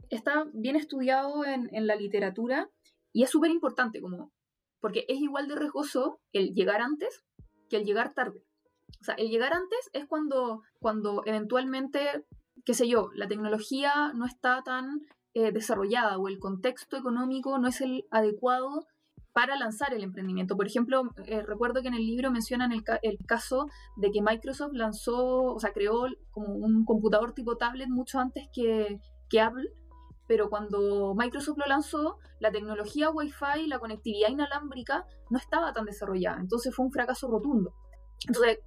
está 0.09 0.45
bien 0.53 0.75
estudiado 0.75 1.45
en, 1.45 1.69
la 1.87 1.95
literatura 1.95 2.69
y 3.13 3.23
es 3.23 3.29
súper 3.29 3.49
importante, 3.49 4.01
como, 4.01 4.33
porque 4.81 5.05
es 5.07 5.21
igual 5.21 5.47
de 5.47 5.55
riesgoso 5.55 6.19
el 6.33 6.53
llegar 6.53 6.81
antes 6.81 7.23
que 7.69 7.77
el 7.77 7.85
llegar 7.85 8.13
tarde. 8.13 8.43
O 8.99 9.03
sea, 9.05 9.15
el 9.15 9.29
llegar 9.29 9.53
antes 9.53 9.89
es 9.93 10.05
cuando, 10.05 10.63
cuando 10.79 11.23
eventualmente, 11.25 12.25
qué 12.65 12.73
sé 12.73 12.89
yo, 12.89 13.09
la 13.13 13.29
tecnología 13.29 14.11
no 14.13 14.25
está 14.25 14.63
tan 14.63 15.05
eh, 15.33 15.53
desarrollada 15.53 16.17
o 16.17 16.27
el 16.27 16.39
contexto 16.39 16.97
económico 16.97 17.57
no 17.57 17.69
es 17.69 17.79
el 17.79 18.05
adecuado 18.11 18.85
para 19.33 19.55
lanzar 19.55 19.93
el 19.93 20.03
emprendimiento. 20.03 20.55
Por 20.55 20.67
ejemplo, 20.67 21.03
eh, 21.25 21.41
recuerdo 21.41 21.81
que 21.81 21.88
en 21.88 21.93
el 21.93 22.05
libro 22.05 22.31
mencionan 22.31 22.71
el, 22.71 22.83
caso 23.25 23.67
de 23.95 24.12
que 24.12 24.21
Microsoft 24.21 24.74
lanzó, 24.74 25.43
o 25.53 25.59
sea, 25.59 25.71
creó 25.71 26.07
como 26.31 26.53
un 26.53 26.86
computador 26.86 27.33
tipo 27.33 27.57
tablet 27.57 27.89
mucho 27.89 28.19
antes 28.19 28.48
que, 28.53 29.00
Apple, 29.39 29.69
pero 30.27 30.50
cuando 30.50 31.13
Microsoft 31.15 31.57
lo 31.57 31.65
lanzó, 31.65 32.17
la 32.39 32.51
tecnología 32.51 33.09
Wi-Fi, 33.09 33.67
la 33.67 33.79
conectividad 33.79 34.29
inalámbrica, 34.29 35.05
no 35.29 35.38
estaba 35.38 35.74
tan 35.74 35.86
desarrollada. 35.86 36.39
Entonces 36.39 36.74
fue 36.75 36.86
un 36.86 36.91
fracaso 36.91 37.27
rotundo. 37.27 37.74
Entonces, 38.27 38.59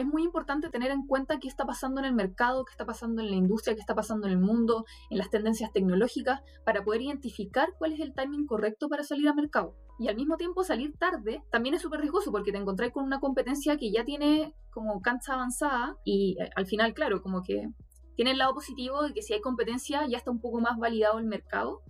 es 0.00 0.06
muy 0.06 0.22
importante 0.22 0.70
tener 0.70 0.90
en 0.90 1.06
cuenta 1.06 1.38
qué 1.38 1.48
está 1.48 1.66
pasando 1.66 2.00
en 2.00 2.06
el 2.06 2.14
mercado, 2.14 2.64
qué 2.64 2.72
está 2.72 2.86
pasando 2.86 3.22
en 3.22 3.30
la 3.30 3.36
industria, 3.36 3.74
qué 3.74 3.80
está 3.80 3.94
pasando 3.94 4.26
en 4.26 4.32
el 4.32 4.38
mundo, 4.38 4.84
en 5.10 5.18
las 5.18 5.30
tendencias 5.30 5.72
tecnológicas, 5.72 6.40
para 6.64 6.82
poder 6.82 7.02
identificar 7.02 7.68
cuál 7.78 7.92
es 7.92 8.00
el 8.00 8.14
timing 8.14 8.46
correcto 8.46 8.88
para 8.88 9.04
salir 9.04 9.28
al 9.28 9.34
mercado. 9.34 9.76
Y 9.98 10.08
al 10.08 10.16
mismo 10.16 10.36
tiempo 10.36 10.64
salir 10.64 10.96
tarde 10.96 11.42
también 11.50 11.74
es 11.74 11.82
súper 11.82 12.00
riesgoso 12.00 12.32
porque 12.32 12.52
te 12.52 12.58
encontrás 12.58 12.90
con 12.90 13.04
una 13.04 13.20
competencia 13.20 13.76
que 13.76 13.92
ya 13.92 14.04
tiene 14.04 14.54
como 14.70 15.02
cancha 15.02 15.34
avanzada 15.34 15.96
y 16.04 16.36
eh, 16.40 16.50
al 16.56 16.66
final, 16.66 16.94
claro, 16.94 17.20
como 17.20 17.42
que 17.42 17.68
tiene 18.16 18.30
el 18.32 18.38
lado 18.38 18.54
positivo 18.54 19.02
de 19.02 19.12
que 19.12 19.22
si 19.22 19.34
hay 19.34 19.40
competencia 19.40 20.06
ya 20.08 20.16
está 20.16 20.30
un 20.30 20.40
poco 20.40 20.60
más 20.60 20.78
validado 20.78 21.18
el 21.18 21.26
mercado, 21.26 21.82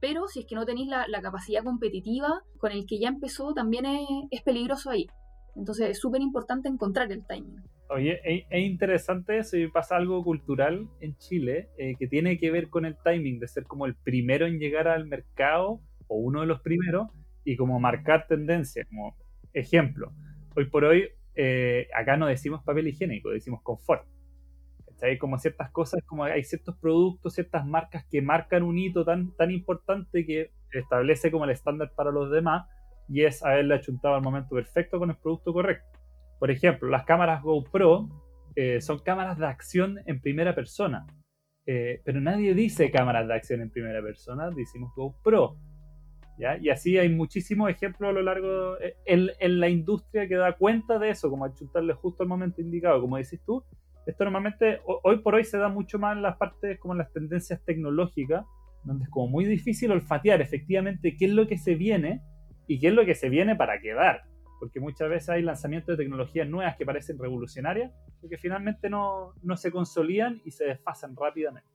pero 0.00 0.28
si 0.28 0.40
es 0.40 0.46
que 0.46 0.54
no 0.54 0.66
tenéis 0.66 0.88
la, 0.88 1.22
capacidad 1.22 1.64
competitiva 1.64 2.42
con 2.58 2.72
el 2.72 2.84
que 2.84 2.98
ya 2.98 3.08
empezó, 3.08 3.54
también 3.54 3.86
es 4.30 4.42
peligroso 4.42 4.90
ahí. 4.90 5.06
Entonces 5.56 5.90
es 5.90 6.00
súper 6.00 6.20
importante 6.20 6.68
encontrar 6.68 7.10
el 7.12 7.26
timing. 7.26 7.62
Oye, 7.90 8.20
es, 8.24 8.64
interesante 8.64 9.44
si 9.44 9.68
pasa 9.68 9.96
algo 9.96 10.24
cultural 10.24 10.88
en 11.00 11.16
Chile 11.18 11.68
eh, 11.78 11.94
que 11.98 12.08
tiene 12.08 12.38
que 12.38 12.50
ver 12.50 12.68
con 12.68 12.86
el 12.86 12.96
timing 13.04 13.38
de 13.38 13.46
ser 13.46 13.64
como 13.64 13.86
el 13.86 13.94
primero 13.94 14.46
en 14.46 14.58
llegar 14.58 14.88
al 14.88 15.06
mercado 15.06 15.80
o 16.06 16.16
uno 16.16 16.40
de 16.40 16.46
los 16.46 16.60
primeros 16.60 17.08
y 17.44 17.56
como 17.56 17.78
marcar 17.78 18.26
tendencia. 18.26 18.84
Como 18.86 19.16
ejemplo, 19.52 20.12
hoy 20.56 20.64
por 20.70 20.84
hoy 20.84 21.08
eh, 21.34 21.88
acá 21.94 22.16
no 22.16 22.26
decimos 22.26 22.64
papel 22.64 22.88
higiénico, 22.88 23.30
decimos 23.30 23.60
confort. 23.62 24.06
Hay 25.02 25.18
como 25.18 25.36
ciertas 25.38 25.70
cosas, 25.70 26.02
como 26.06 26.24
hay 26.24 26.44
ciertos 26.44 26.76
productos, 26.78 27.34
ciertas 27.34 27.66
marcas 27.66 28.06
que 28.10 28.22
marcan 28.22 28.62
un 28.62 28.78
hito 28.78 29.04
tan, 29.04 29.36
tan 29.36 29.50
importante 29.50 30.24
que 30.24 30.52
establece 30.72 31.30
como 31.30 31.44
el 31.44 31.50
estándar 31.50 31.92
para 31.94 32.10
los 32.10 32.30
demás 32.30 32.66
y 33.08 33.24
es 33.24 33.44
haberle 33.44 33.74
achuntado 33.74 34.14
al 34.14 34.22
momento 34.22 34.54
perfecto 34.54 34.98
con 34.98 35.10
el 35.10 35.16
producto 35.16 35.52
correcto. 35.52 35.98
Por 36.38 36.50
ejemplo, 36.50 36.88
las 36.88 37.04
cámaras 37.04 37.42
GoPro 37.42 38.08
eh, 38.56 38.80
son 38.80 38.98
cámaras 39.00 39.38
de 39.38 39.46
acción 39.46 39.98
en 40.06 40.20
primera 40.20 40.54
persona, 40.54 41.06
eh, 41.66 42.00
pero 42.04 42.20
nadie 42.20 42.54
dice 42.54 42.90
cámaras 42.90 43.26
de 43.26 43.34
acción 43.34 43.60
en 43.60 43.70
primera 43.70 44.02
persona, 44.02 44.50
decimos 44.50 44.92
GoPro. 44.94 45.56
¿ya? 46.38 46.58
Y 46.58 46.70
así 46.70 46.98
hay 46.98 47.08
muchísimos 47.08 47.70
ejemplos 47.70 48.10
a 48.10 48.12
lo 48.12 48.22
largo 48.22 48.78
eh, 48.80 48.96
en, 49.06 49.30
en, 49.38 49.60
la 49.60 49.68
industria 49.68 50.28
que 50.28 50.34
da 50.34 50.56
cuenta 50.56 50.98
de 50.98 51.10
eso, 51.10 51.30
como 51.30 51.44
achuntarle 51.44 51.94
justo 51.94 52.22
al 52.22 52.28
momento 52.28 52.60
indicado, 52.60 53.00
como 53.00 53.16
dices 53.16 53.40
tú. 53.44 53.64
Esto 54.06 54.24
normalmente 54.24 54.80
hoy 54.84 55.20
por 55.20 55.34
hoy 55.34 55.44
se 55.44 55.56
da 55.56 55.68
mucho 55.68 55.98
más 55.98 56.14
en 56.14 56.22
las 56.22 56.36
partes 56.36 56.78
como 56.78 56.92
en 56.92 56.98
las 56.98 57.12
tendencias 57.12 57.64
tecnológicas, 57.64 58.44
donde 58.84 59.04
es 59.04 59.10
como 59.10 59.28
muy 59.28 59.46
difícil 59.46 59.92
olfatear 59.92 60.42
efectivamente 60.42 61.16
qué 61.16 61.24
es 61.24 61.32
lo 61.32 61.46
que 61.46 61.56
se 61.56 61.74
viene 61.74 62.20
y 62.66 62.78
qué 62.80 62.88
es 62.88 62.94
lo 62.94 63.04
que 63.04 63.14
se 63.14 63.28
viene 63.28 63.56
para 63.56 63.80
quedar. 63.80 64.22
Porque 64.60 64.80
muchas 64.80 65.08
veces 65.08 65.28
hay 65.30 65.42
lanzamientos 65.42 65.96
de 65.96 66.04
tecnologías 66.04 66.48
nuevas 66.48 66.76
que 66.76 66.86
parecen 66.86 67.18
revolucionarias, 67.18 67.92
pero 68.20 68.30
que 68.30 68.38
finalmente 68.38 68.88
no, 68.88 69.34
no 69.42 69.56
se 69.56 69.70
consolidan 69.70 70.40
y 70.44 70.52
se 70.52 70.64
desfasan 70.64 71.14
rápidamente. 71.16 71.68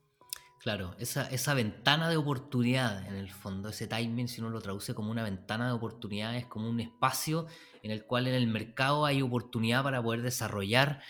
Claro, 0.60 0.94
esa, 1.00 1.30
esa 1.30 1.54
ventana 1.54 2.10
de 2.10 2.18
oportunidad 2.18 3.08
en 3.08 3.16
el 3.16 3.30
fondo, 3.30 3.70
ese 3.70 3.88
timing, 3.88 4.28
si 4.28 4.42
uno 4.42 4.50
lo 4.50 4.60
traduce 4.60 4.94
como 4.94 5.10
una 5.10 5.24
ventana 5.24 5.68
de 5.68 5.74
oportunidad, 5.74 6.36
es 6.36 6.48
como 6.48 6.70
un 6.70 6.82
espacio 6.82 7.48
en 7.82 7.92
el 7.92 8.06
cual 8.06 8.28
en 8.28 8.36
el 8.36 8.48
mercado 8.48 9.06
hay 9.06 9.22
oportunidad 9.22 9.84
para 9.84 10.04
poder 10.04 10.22
desarrollar 10.22 11.02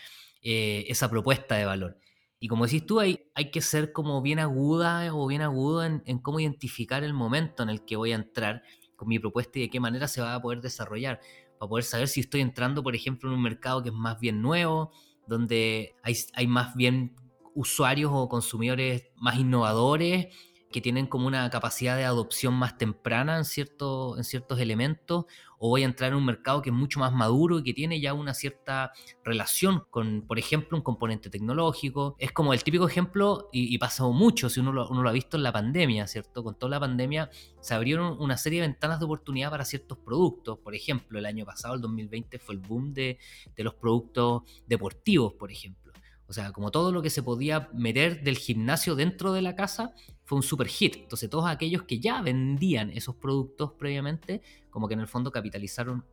eh, 0.42 0.84
esa 0.88 1.10
propuesta 1.10 1.56
de 1.56 1.64
valor. 1.64 1.98
Y 2.38 2.48
como 2.48 2.64
decís 2.64 2.86
tú, 2.86 3.00
hay, 3.00 3.30
hay 3.34 3.50
que 3.50 3.60
ser 3.60 3.92
como 3.92 4.22
bien 4.22 4.38
aguda 4.38 5.14
o 5.14 5.26
bien 5.26 5.42
agudo 5.42 5.84
en, 5.84 6.18
cómo 6.20 6.40
identificar 6.40 7.04
el 7.04 7.12
momento 7.12 7.62
en 7.62 7.68
el 7.68 7.84
que 7.84 7.96
voy 7.96 8.12
a 8.12 8.16
entrar 8.16 8.62
con 9.00 9.08
mi 9.08 9.18
propuesta 9.18 9.58
y 9.58 9.62
de 9.62 9.70
qué 9.70 9.80
manera 9.80 10.06
se 10.08 10.20
va 10.20 10.34
a 10.34 10.42
poder 10.42 10.60
desarrollar, 10.60 11.20
para 11.58 11.70
poder 11.70 11.84
saber 11.84 12.06
si 12.06 12.20
estoy 12.20 12.42
entrando, 12.42 12.82
por 12.82 12.94
ejemplo, 12.94 13.30
en 13.30 13.36
un 13.36 13.42
mercado 13.42 13.82
que 13.82 13.88
es 13.88 13.94
más 13.94 14.20
bien 14.20 14.42
nuevo, 14.42 14.92
donde 15.26 15.94
hay, 16.02 16.14
hay 16.34 16.46
más 16.46 16.74
bien 16.74 17.16
usuarios 17.54 18.10
o 18.12 18.28
consumidores 18.28 19.08
más 19.16 19.38
innovadores 19.38 20.26
que 20.70 20.82
tienen 20.82 21.06
como 21.06 21.26
una 21.26 21.48
capacidad 21.48 21.96
de 21.96 22.04
adopción 22.04 22.52
más 22.52 22.76
temprana 22.76 23.38
en, 23.38 23.46
cierto, 23.46 24.18
en 24.18 24.24
ciertos 24.24 24.60
elementos, 24.60 25.24
o 25.62 25.68
voy 25.68 25.82
a 25.82 25.84
entrar 25.84 26.10
en 26.10 26.16
un 26.16 26.24
mercado 26.24 26.62
que 26.62 26.70
es 26.70 26.74
mucho 26.74 27.00
más 27.00 27.12
maduro 27.12 27.58
y 27.58 27.62
que 27.62 27.74
tiene 27.74 28.00
ya 28.00 28.14
una 28.14 28.32
cierta 28.32 28.92
relación 29.22 29.84
con, 29.90 30.22
por 30.22 30.38
ejemplo, 30.38 30.76
un 30.78 30.82
componente 30.82 31.28
tecnológico. 31.28 32.16
Es 32.18 32.32
como 32.32 32.54
el 32.54 32.64
típico 32.64 32.88
ejemplo, 32.88 33.50
y, 33.52 33.72
y 33.72 33.76
pasó 33.76 34.10
mucho, 34.10 34.48
si 34.48 34.58
uno 34.60 34.72
lo, 34.72 35.08
ha 35.08 35.12
visto 35.12 35.36
en 35.36 35.42
la 35.42 35.52
pandemia, 35.52 36.06
¿cierto? 36.06 36.42
Con 36.42 36.58
toda 36.58 36.70
la 36.70 36.80
pandemia 36.80 37.30
se 37.60 37.74
abrieron 37.74 38.16
una 38.20 38.38
serie 38.38 38.62
de 38.62 38.68
ventanas 38.68 39.00
de 39.00 39.04
oportunidad 39.04 39.50
para 39.50 39.66
ciertos 39.66 39.98
productos. 39.98 40.58
Por 40.58 40.74
ejemplo, 40.74 41.18
el 41.18 41.26
año 41.26 41.44
pasado, 41.44 41.74
el 41.74 41.82
2020, 41.82 42.38
fue 42.38 42.54
el 42.54 42.60
boom 42.62 42.94
de 42.94 43.18
los 43.58 43.74
productos 43.74 44.42
deportivos, 44.66 45.34
por 45.34 45.52
ejemplo. 45.52 45.89
O 46.30 46.32
sea, 46.32 46.52
como 46.52 46.70
todo 46.70 46.92
lo 46.92 47.02
que 47.02 47.10
se 47.10 47.24
podía 47.24 47.68
meter 47.74 48.22
del 48.22 48.38
gimnasio 48.38 48.94
dentro 48.94 49.32
de 49.32 49.42
la 49.42 49.56
casa 49.56 49.96
fue 50.22 50.36
un 50.36 50.44
super 50.44 50.68
hit. 50.68 50.94
Entonces 50.94 51.28
todos 51.28 51.50
aquellos 51.50 51.82
que 51.82 51.98
ya 51.98 52.22
vendían 52.22 52.90
esos 52.90 53.16
productos 53.16 53.72
previamente, 53.72 54.40
como 54.70 54.86
que 54.86 54.94
en 54.94 55.00
el 55.00 55.08
fondo 55.08 55.32
capitalizaron 55.32 56.04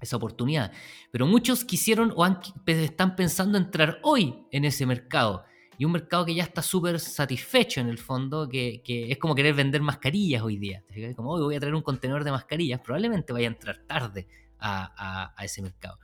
esa 0.00 0.16
oportunidad. 0.16 0.72
Pero 1.10 1.26
muchos 1.26 1.66
quisieron 1.66 2.14
o 2.16 2.26
están 2.64 3.14
pensando 3.14 3.58
entrar 3.58 4.00
hoy 4.04 4.38
en 4.52 4.64
ese 4.64 4.86
mercado. 4.86 5.44
Y 5.76 5.84
un 5.84 5.92
mercado 5.92 6.24
que 6.24 6.34
ya 6.34 6.44
está 6.44 6.62
súper 6.62 6.98
satisfecho 6.98 7.82
en 7.82 7.90
el 7.90 7.98
fondo, 7.98 8.48
que, 8.48 8.80
es 8.86 9.18
como 9.18 9.34
querer 9.34 9.52
vender 9.52 9.82
mascarillas 9.82 10.42
hoy 10.42 10.56
día. 10.56 10.82
Como 11.14 11.32
hoy 11.32 11.42
voy 11.42 11.56
a 11.56 11.60
traer 11.60 11.74
un 11.74 11.82
contenedor 11.82 12.24
de 12.24 12.30
mascarillas, 12.30 12.80
probablemente 12.80 13.34
vaya 13.34 13.48
a 13.48 13.52
entrar 13.52 13.76
tarde 13.86 14.26
a 14.58 15.34
ese 15.42 15.60
mercado. 15.60 15.98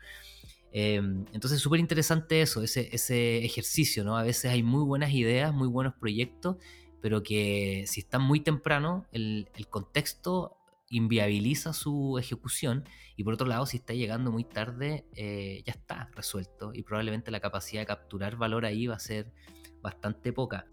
Em, 0.72 1.24
entonces, 1.32 1.60
súper 1.60 1.80
interesante 1.80 2.42
eso, 2.42 2.62
ese, 2.62 3.44
ejercicio, 3.44 4.04
¿no? 4.04 4.16
A 4.16 4.22
veces 4.22 4.50
hay 4.50 4.62
muy 4.62 4.84
buenas 4.84 5.12
ideas, 5.12 5.52
muy 5.54 5.68
buenos 5.68 5.94
proyectos, 5.94 6.56
pero 7.00 7.22
que 7.22 7.84
si 7.86 8.00
están 8.00 8.22
muy 8.22 8.40
temprano, 8.40 9.06
el, 9.12 9.48
el 9.56 9.68
contexto 9.68 10.58
inviabiliza 10.90 11.72
su 11.72 12.18
ejecución 12.18 12.84
y 13.16 13.24
por 13.24 13.34
otro 13.34 13.46
lado, 13.46 13.66
si 13.66 13.78
está 13.78 13.94
llegando 13.94 14.30
muy 14.30 14.44
tarde, 14.44 15.04
eh, 15.16 15.62
ya 15.66 15.72
está 15.72 16.08
resuelto 16.14 16.72
y 16.72 16.82
probablemente 16.82 17.30
la 17.30 17.40
capacidad 17.40 17.82
de 17.82 17.86
capturar 17.86 18.36
valor 18.36 18.64
ahí 18.64 18.86
va 18.86 18.94
a 18.94 19.00
ser 19.00 19.32
bastante 19.80 20.32
poca. 20.32 20.66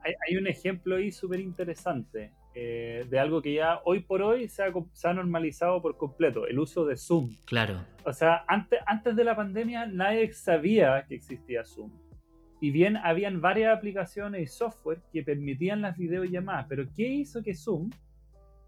Hay 0.00 0.36
un 0.36 0.46
ejemplo 0.46 0.96
ahí 0.96 1.10
súper 1.10 1.40
interesante. 1.40 2.32
Eh, 2.58 3.04
de 3.10 3.18
algo 3.18 3.42
que 3.42 3.52
ya 3.52 3.82
hoy 3.84 4.00
por 4.00 4.22
hoy 4.22 4.48
se 4.48 4.62
ha, 4.62 5.12
normalizado 5.12 5.82
por 5.82 5.98
completo, 5.98 6.46
el 6.46 6.58
uso 6.58 6.86
de 6.86 6.96
Zoom. 6.96 7.36
Claro. 7.44 7.84
O 8.02 8.14
sea, 8.14 8.46
antes, 8.48 8.80
antes 8.86 9.14
de 9.14 9.24
la 9.24 9.36
pandemia 9.36 9.84
nadie 9.84 10.32
sabía 10.32 11.04
que 11.06 11.16
existía 11.16 11.66
Zoom. 11.66 11.92
Y 12.62 12.70
bien, 12.70 12.96
habían 12.96 13.42
varias 13.42 13.76
aplicaciones 13.76 14.40
y 14.40 14.46
software 14.46 15.02
que 15.12 15.22
permitían 15.22 15.82
las 15.82 15.98
videollamadas, 15.98 16.64
pero 16.66 16.86
¿qué 16.96 17.06
hizo 17.06 17.42
que 17.42 17.54
Zoom, 17.54 17.90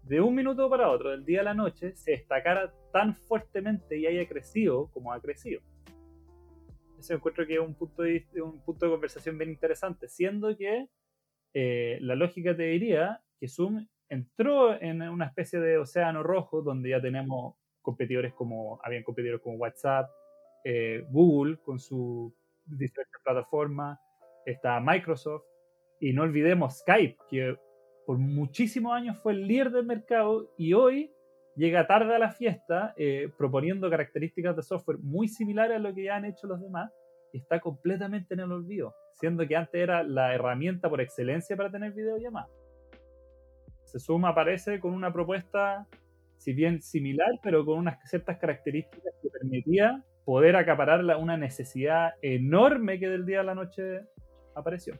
de 0.03 0.21
un 0.21 0.35
minuto 0.35 0.69
para 0.69 0.91
otro, 0.91 1.09
del 1.09 1.25
día 1.25 1.41
a 1.41 1.45
la 1.45 1.55
noche, 1.55 1.95
se 1.95 2.11
destacara 2.11 2.71
tan 2.93 3.15
fuertemente 3.15 3.97
y 3.97 4.05
haya 4.05 4.27
crecido 4.27 4.91
como 4.91 5.11
ha 5.11 5.19
crecido? 5.19 5.61
Eso 6.99 7.15
encuentro 7.15 7.47
que 7.47 7.55
es 7.55 7.59
un 7.59 7.73
punto 7.73 8.03
de, 8.03 8.23
un 8.39 8.63
punto 8.63 8.85
de 8.85 8.91
conversación 8.91 9.35
bien 9.35 9.49
interesante, 9.49 10.07
siendo 10.07 10.55
que 10.55 10.85
eh, 11.55 11.97
la 12.01 12.13
lógica 12.13 12.55
te 12.55 12.63
diría 12.65 13.23
que 13.39 13.47
Zoom 13.47 13.87
entró 14.09 14.79
en 14.81 15.01
una 15.03 15.25
especie 15.25 15.59
de 15.59 15.77
océano 15.77 16.23
rojo 16.23 16.61
donde 16.61 16.89
ya 16.89 17.01
tenemos 17.01 17.55
competidores 17.81 18.33
como, 18.33 18.79
habían 18.83 19.03
competidores 19.03 19.41
como 19.41 19.57
WhatsApp, 19.57 20.09
eh, 20.63 21.05
Google 21.09 21.57
con 21.63 21.79
su 21.79 22.33
diferentes 22.65 23.19
plataformas, 23.23 23.99
está 24.45 24.79
Microsoft 24.79 25.43
y 25.99 26.13
no 26.13 26.23
olvidemos 26.23 26.79
Skype, 26.79 27.17
que 27.29 27.57
por 28.05 28.17
muchísimos 28.17 28.93
años 28.93 29.17
fue 29.19 29.33
el 29.33 29.47
líder 29.47 29.71
del 29.71 29.85
mercado 29.85 30.53
y 30.57 30.73
hoy 30.73 31.11
llega 31.55 31.87
tarde 31.87 32.15
a 32.15 32.19
la 32.19 32.31
fiesta 32.31 32.93
eh, 32.97 33.31
proponiendo 33.37 33.89
características 33.89 34.55
de 34.55 34.63
software 34.63 34.99
muy 34.99 35.27
similares 35.27 35.77
a 35.77 35.79
lo 35.79 35.93
que 35.93 36.03
ya 36.03 36.15
han 36.15 36.25
hecho 36.25 36.47
los 36.47 36.61
demás 36.61 36.91
y 37.33 37.37
está 37.37 37.59
completamente 37.59 38.33
en 38.33 38.41
el 38.41 38.51
olvido, 38.51 38.95
siendo 39.13 39.47
que 39.47 39.55
antes 39.55 39.81
era 39.81 40.03
la 40.03 40.33
herramienta 40.33 40.89
por 40.89 41.01
excelencia 41.01 41.55
para 41.55 41.71
tener 41.71 41.91
videollamadas 41.93 42.58
se 43.89 43.99
suma, 43.99 44.29
aparece 44.29 44.79
con 44.79 44.93
una 44.93 45.11
propuesta, 45.11 45.87
si 46.37 46.53
bien 46.53 46.81
similar, 46.81 47.39
pero 47.41 47.65
con 47.65 47.79
unas 47.79 47.97
ciertas 48.07 48.37
características 48.37 49.13
que 49.21 49.29
permitía 49.29 50.03
poder 50.25 50.55
acaparar 50.55 51.03
una 51.17 51.37
necesidad 51.37 52.11
enorme 52.21 52.99
que 52.99 53.09
del 53.09 53.25
día 53.25 53.39
a 53.39 53.43
la 53.43 53.55
noche 53.55 54.01
apareció. 54.53 54.93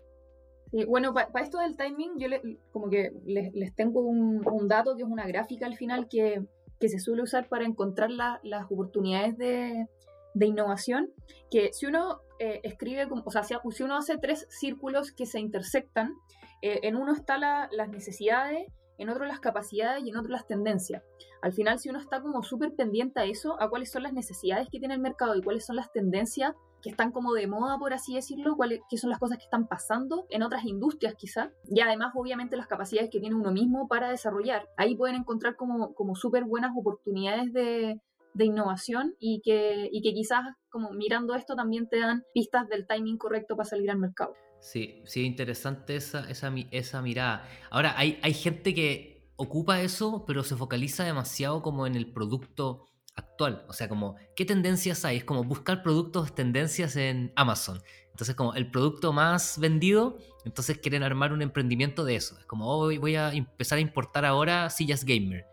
bueno, 0.88 1.14
para 1.14 1.44
esto 1.44 1.60
del 1.60 1.78
timing, 1.78 2.18
yo 2.18 2.28
como 2.72 2.90
que 2.90 3.12
les, 3.26 3.76
tengo 3.76 4.02
un, 4.02 4.42
dato 4.68 4.96
que 4.96 5.04
es 5.04 5.08
una 5.08 5.28
gráfica 5.28 5.68
al 5.68 5.76
final 5.76 6.08
que, 6.10 6.42
que 6.80 6.90
se 6.90 7.00
suele 7.00 7.22
usar 7.22 7.48
para 7.48 7.66
encontrar 7.66 8.10
las 8.10 8.66
oportunidades 8.72 9.38
de, 9.38 9.86
de, 10.34 10.46
innovación, 10.48 11.12
que 11.52 11.74
si 11.74 11.86
uno 11.86 12.22
eh, 12.40 12.62
escribe, 12.64 13.08
o 13.12 13.32
sea, 13.32 13.44
si 13.44 13.84
uno 13.84 13.98
hace 13.98 14.18
tres 14.18 14.48
círculos 14.50 15.12
que 15.12 15.28
se 15.28 15.40
intersectan, 15.40 16.16
eh, 16.62 16.80
en 16.84 16.96
uno 16.96 17.14
están 17.14 17.42
las 17.42 17.90
necesidades, 17.90 18.66
en 19.00 19.10
otro 19.10 19.26
las 19.26 19.40
capacidades 19.40 20.04
y 20.04 20.10
en 20.10 20.18
otro 20.18 20.32
las 20.32 20.46
tendencias. 20.46 21.02
Al 21.42 21.54
final, 21.54 21.80
si 21.80 21.90
uno 21.90 22.00
está 22.00 22.22
como 22.22 22.44
súper 22.44 22.76
pendiente 22.76 23.20
a 23.20 23.26
eso, 23.26 23.60
a 23.60 23.70
cuáles 23.70 23.92
son 23.92 24.04
las 24.04 24.14
necesidades 24.14 24.68
que 24.72 24.80
tiene 24.80 24.94
el 24.94 25.00
mercado 25.00 25.36
y 25.36 25.42
cuáles 25.42 25.66
son 25.66 25.78
las 25.78 25.92
tendencias 25.92 26.54
que 26.82 26.90
están 26.90 27.12
como 27.12 27.34
de 27.34 27.48
moda, 27.48 27.78
por 27.78 27.94
así 27.94 28.16
decirlo, 28.16 28.56
cuáles 28.56 28.82
qué 28.90 28.98
son 28.98 29.10
las 29.10 29.20
cosas 29.20 29.38
que 29.38 29.44
están 29.46 29.68
pasando 29.68 30.26
en 30.30 30.44
otras 30.44 30.66
industrias 30.66 31.16
quizá, 31.16 31.52
y 31.66 31.82
además 31.82 32.14
obviamente 32.16 32.56
las 32.56 32.68
capacidades 32.68 33.10
que 33.10 33.20
tiene 33.20 33.36
uno 33.36 33.52
mismo 33.52 33.88
para 33.88 34.10
desarrollar. 34.10 34.68
Ahí 34.78 34.96
pueden 34.96 35.16
encontrar 35.16 35.56
como, 35.56 35.94
como 35.94 36.16
súper 36.16 36.46
buenas 36.46 36.72
oportunidades 36.78 37.52
de, 37.52 38.00
de 38.34 38.46
innovación 38.46 39.16
y 39.20 39.42
que, 39.42 39.90
y 39.92 40.02
que 40.02 40.14
quizás 40.14 40.46
como 40.70 40.92
mirando 40.92 41.36
esto 41.36 41.56
también 41.56 41.88
te 41.90 42.00
dan 42.00 42.24
pistas 42.34 42.68
del 42.70 42.88
timing 42.88 43.18
correcto 43.18 43.56
para 43.56 43.70
salir 43.70 43.90
al 43.92 43.98
mercado. 43.98 44.34
Sí, 44.60 45.02
sí, 45.06 45.24
interesante 45.24 45.96
esa, 45.96 46.30
esa, 46.30 46.54
esa 46.72 47.02
mirada. 47.02 47.48
Ahora, 47.72 47.94
hay, 47.98 48.20
hay 48.22 48.34
gente 48.34 48.74
que 48.74 49.32
ocupa 49.36 49.82
eso, 49.82 50.26
pero 50.28 50.44
se 50.44 50.56
focaliza 50.58 51.06
demasiado 51.06 51.62
como 51.62 51.88
en 51.88 51.96
el 51.96 52.12
producto 52.12 52.86
actual. 53.16 53.66
O 53.70 53.74
sea, 53.74 53.88
como, 53.88 54.16
¿qué 54.36 54.46
tendencias 54.46 55.06
hay? 55.06 55.18
Es 55.18 55.24
como 55.24 55.44
buscar 55.44 55.82
productos, 55.82 56.36
tendencias 56.36 56.96
en 56.96 57.32
Amazon. 57.36 57.82
Entonces, 58.12 58.36
como 58.36 58.54
el 58.54 58.70
producto 58.70 59.14
más 59.14 59.58
vendido, 59.60 60.18
entonces 60.44 60.78
quieren 60.80 61.04
armar 61.04 61.32
un 61.32 61.42
emprendimiento 61.42 62.04
de 62.04 62.16
eso. 62.16 62.38
Es 62.38 62.46
como, 62.46 62.68
oh, 62.68 62.92
voy 63.00 63.16
a 63.16 63.32
empezar 63.32 63.78
a 63.78 63.82
importar 63.82 64.26
ahora 64.26 64.70
sillas 64.70 65.06
gamer. 65.06 65.46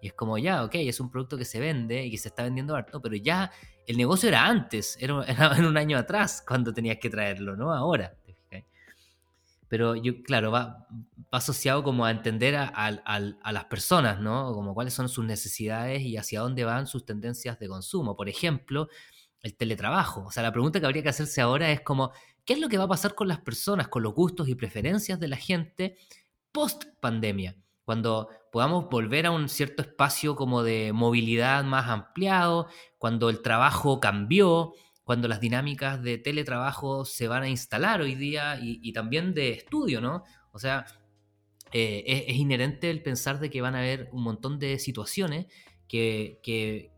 Y 0.00 0.08
es 0.08 0.12
como, 0.12 0.38
ya, 0.38 0.62
ok, 0.64 0.74
es 0.76 1.00
un 1.00 1.10
producto 1.10 1.36
que 1.36 1.44
se 1.44 1.58
vende 1.58 2.04
y 2.04 2.10
que 2.10 2.18
se 2.18 2.28
está 2.28 2.44
vendiendo 2.44 2.76
harto, 2.76 3.00
pero 3.00 3.16
ya 3.16 3.50
el 3.86 3.96
negocio 3.96 4.28
era 4.28 4.46
antes, 4.46 4.96
era, 5.00 5.24
en 5.58 5.64
un 5.64 5.76
año 5.76 5.98
atrás 5.98 6.44
cuando 6.46 6.72
tenías 6.72 6.98
que 7.00 7.10
traerlo, 7.10 7.56
¿no? 7.56 7.72
Ahora. 7.72 8.14
Pero 9.68 9.96
yo, 9.96 10.22
claro, 10.22 10.50
va, 10.50 10.86
asociado 11.30 11.82
como 11.82 12.04
a 12.04 12.10
entender 12.10 12.56
a, 12.56 12.66
a, 12.68 13.52
las 13.52 13.64
personas, 13.64 14.20
¿no? 14.20 14.52
Como 14.52 14.74
cuáles 14.74 14.94
son 14.94 15.08
sus 15.08 15.24
necesidades 15.24 16.02
y 16.02 16.16
hacia 16.16 16.40
dónde 16.40 16.64
van 16.64 16.86
sus 16.86 17.04
tendencias 17.04 17.58
de 17.58 17.68
consumo. 17.68 18.16
Por 18.16 18.28
ejemplo, 18.28 18.88
el 19.40 19.56
teletrabajo. 19.56 20.24
O 20.26 20.30
sea, 20.30 20.42
la 20.42 20.52
pregunta 20.52 20.80
que 20.80 20.86
habría 20.86 21.02
que 21.02 21.08
hacerse 21.08 21.40
ahora 21.40 21.70
es 21.70 21.80
como, 21.80 22.12
¿qué 22.44 22.54
es 22.54 22.60
lo 22.60 22.68
que 22.68 22.78
va 22.78 22.84
a 22.84 22.88
pasar 22.88 23.14
con 23.14 23.28
las 23.28 23.40
personas, 23.40 23.88
con 23.88 24.02
los 24.02 24.14
gustos 24.14 24.48
y 24.48 24.54
preferencias 24.54 25.18
de 25.18 25.28
la 25.28 25.36
gente 25.36 25.96
post 26.52 26.84
pandemia? 27.00 27.56
cuando 27.84 28.28
podamos 28.50 28.88
volver 28.88 29.26
a 29.26 29.30
un 29.30 29.48
cierto 29.48 29.82
espacio 29.82 30.36
como 30.36 30.62
de 30.62 30.92
movilidad 30.92 31.64
más 31.64 31.88
ampliado, 31.88 32.68
cuando 32.98 33.28
el 33.28 33.42
trabajo 33.42 34.00
cambió, 34.00 34.72
cuando 35.04 35.28
las 35.28 35.40
dinámicas 35.40 36.02
de 36.02 36.18
teletrabajo 36.18 37.04
se 37.04 37.28
van 37.28 37.44
a 37.44 37.48
instalar 37.48 38.00
hoy 38.00 38.14
día 38.14 38.58
y, 38.60 38.92
también 38.92 39.34
de 39.34 39.50
estudio, 39.50 40.00
¿no? 40.00 40.24
O 40.52 40.58
sea, 40.58 40.86
eh, 41.72 42.24
es, 42.28 42.36
inherente 42.36 42.90
el 42.90 43.02
pensar 43.02 43.38
de 43.38 43.50
que 43.50 43.60
van 43.60 43.74
a 43.74 43.80
haber 43.80 44.08
un 44.12 44.22
montón 44.22 44.58
de 44.58 44.78
situaciones 44.78 45.46
que, 45.88 46.40
que 46.42 46.90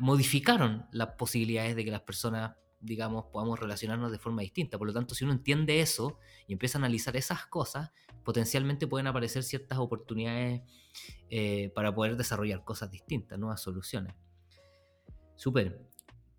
modificaron 0.00 0.86
las 0.90 1.10
posibilidades 1.16 1.76
de 1.76 1.84
que 1.84 1.90
las 1.90 2.02
personas 2.02 2.56
digamos, 2.80 3.26
podamos 3.26 3.58
relacionarnos 3.58 4.12
de 4.12 4.18
forma 4.18 4.42
distinta. 4.42 4.78
Por 4.78 4.86
lo 4.86 4.94
tanto, 4.94 5.14
si 5.14 5.24
uno 5.24 5.32
entiende 5.32 5.80
eso 5.80 6.18
y 6.46 6.52
empieza 6.52 6.78
a 6.78 6.80
analizar 6.80 7.16
esas 7.16 7.46
cosas, 7.46 7.90
potencialmente 8.24 8.86
pueden 8.86 9.06
aparecer 9.06 9.42
ciertas 9.42 9.78
oportunidades 9.78 10.62
eh, 11.30 11.70
para 11.74 11.94
poder 11.94 12.16
desarrollar 12.16 12.64
cosas 12.64 12.90
distintas, 12.90 13.38
nuevas 13.38 13.60
soluciones. 13.60 14.14
Súper. 15.34 15.86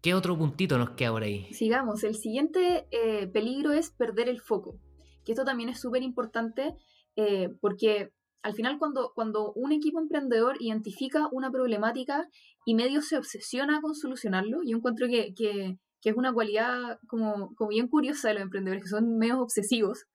¿Qué 0.01 0.13
otro 0.13 0.37
puntito 0.37 0.77
nos 0.77 0.91
queda 0.91 1.11
por 1.11 1.23
ahí? 1.23 1.51
Sigamos. 1.53 2.03
El 2.03 2.15
siguiente 2.15 2.87
eh, 2.91 3.27
peligro 3.27 3.71
es 3.71 3.91
perder 3.91 4.29
el 4.29 4.41
foco. 4.41 4.79
Que 5.25 5.33
esto 5.33 5.43
también 5.43 5.69
es 5.69 5.79
súper 5.79 6.03
importante 6.03 6.75
eh, 7.15 7.49
porque 7.59 8.11
al 8.43 8.53
final 8.53 8.77
cuando, 8.79 9.11
cuando 9.13 9.51
un 9.53 9.71
equipo 9.71 9.99
emprendedor 9.99 10.55
identifica 10.59 11.27
una 11.31 11.51
problemática 11.51 12.29
y 12.65 12.75
medio 12.75 13.01
se 13.01 13.17
obsesiona 13.17 13.81
con 13.81 13.95
solucionarlo, 13.95 14.59
yo 14.63 14.77
encuentro 14.77 15.07
que, 15.07 15.33
que 15.33 15.77
que 16.01 16.09
es 16.09 16.15
una 16.15 16.33
cualidad 16.33 16.99
como, 17.07 17.53
como 17.55 17.69
bien 17.69 17.87
curiosa 17.87 18.27
de 18.27 18.35
los 18.35 18.43
emprendedores, 18.43 18.83
que 18.83 18.89
son 18.89 19.17
medios 19.17 19.39
obsesivos. 19.39 20.05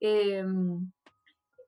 Em, 0.00 0.90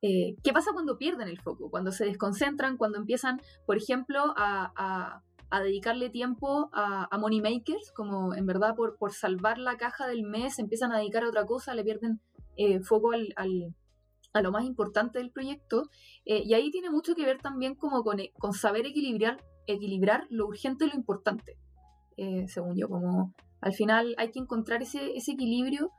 eh, 0.02 0.36
¿Qué 0.42 0.52
pasa 0.52 0.72
cuando 0.72 0.98
pierden 0.98 1.28
el 1.28 1.40
foco? 1.40 1.70
Cuando 1.70 1.90
se 1.92 2.04
desconcentran, 2.04 2.76
cuando 2.76 2.98
empiezan, 2.98 3.40
por 3.66 3.76
ejemplo, 3.76 4.34
a, 4.36 4.72
a, 4.76 5.22
dedicarle 5.50 6.10
tiempo 6.10 6.70
a, 6.72 7.08
a, 7.10 7.18
money 7.18 7.40
makers, 7.40 7.92
como 7.92 8.34
en 8.34 8.46
verdad 8.46 8.74
por, 8.74 8.96
por 8.96 9.12
salvar 9.12 9.58
la 9.58 9.76
caja 9.76 10.06
del 10.06 10.22
mes, 10.22 10.58
empiezan 10.58 10.92
a 10.92 10.98
dedicar 10.98 11.24
a 11.24 11.28
otra 11.28 11.46
cosa, 11.46 11.74
le 11.74 11.84
pierden 11.84 12.20
eh, 12.56 12.80
foco 12.80 13.12
al, 13.12 13.32
al, 13.36 13.74
a 14.32 14.42
lo 14.42 14.50
más 14.50 14.64
importante 14.64 15.18
del 15.18 15.30
proyecto. 15.30 15.88
Eh, 16.24 16.42
y 16.44 16.54
ahí 16.54 16.70
tiene 16.70 16.90
mucho 16.90 17.14
que 17.14 17.24
ver 17.24 17.40
también 17.40 17.74
como 17.74 18.02
con, 18.02 18.18
con 18.38 18.52
saber 18.52 18.86
equilibrar, 18.86 19.42
equilibrar 19.66 20.26
lo 20.30 20.46
urgente 20.46 20.84
y 20.84 20.88
lo 20.88 20.94
importante, 20.94 21.56
según 22.46 22.76
yo, 22.76 22.88
como 22.88 23.34
al 23.60 23.72
final 23.72 24.14
hay 24.18 24.30
que 24.30 24.38
encontrar 24.38 24.82
ese, 24.82 25.16
equilibrio 25.16 25.90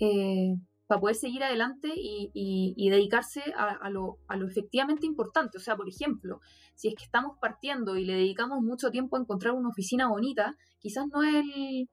eh, 0.00 0.56
poder 0.98 1.16
seguir 1.16 1.42
adelante 1.44 1.88
y, 1.94 2.88
dedicarse 2.90 3.42
a, 3.56 3.90
lo, 3.90 4.18
efectivamente 4.48 5.06
importante. 5.06 5.58
O 5.58 5.60
sea, 5.60 5.76
por 5.76 5.88
ejemplo, 5.88 6.40
si 6.74 6.88
es 6.88 6.94
que 6.94 7.04
estamos 7.04 7.36
partiendo 7.40 7.96
y 7.96 8.04
le 8.04 8.14
dedicamos 8.14 8.62
mucho 8.62 8.90
tiempo 8.90 9.16
a 9.16 9.20
encontrar 9.20 9.54
una 9.54 9.68
oficina 9.68 10.08
bonita, 10.08 10.56
quizás 10.78 11.06
no 11.12 11.22
es 11.22 11.34
el... 11.34 11.88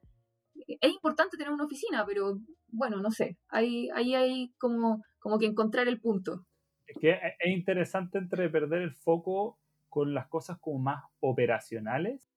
Es 0.80 0.92
importante 0.92 1.38
tener 1.38 1.52
una 1.52 1.66
oficina, 1.66 2.06
pero 2.06 2.38
bueno, 2.68 2.98
no 3.02 3.12
sé, 3.12 3.38
ahí, 3.50 3.90
ahí 3.96 4.16
hay 4.16 4.54
como, 4.58 5.02
como 5.20 5.40
que 5.40 5.46
encontrar 5.46 5.88
el 5.88 6.00
punto. 6.00 6.46
Es 6.86 6.96
que 7.00 7.12
es 7.12 7.52
interesante 7.52 8.18
entre 8.18 8.50
perder 8.50 8.82
el 8.82 8.94
foco 8.94 9.58
con 9.90 10.14
las 10.14 10.28
cosas 10.28 10.58
como 10.60 10.80
más 10.80 11.04
operacionales 11.20 12.31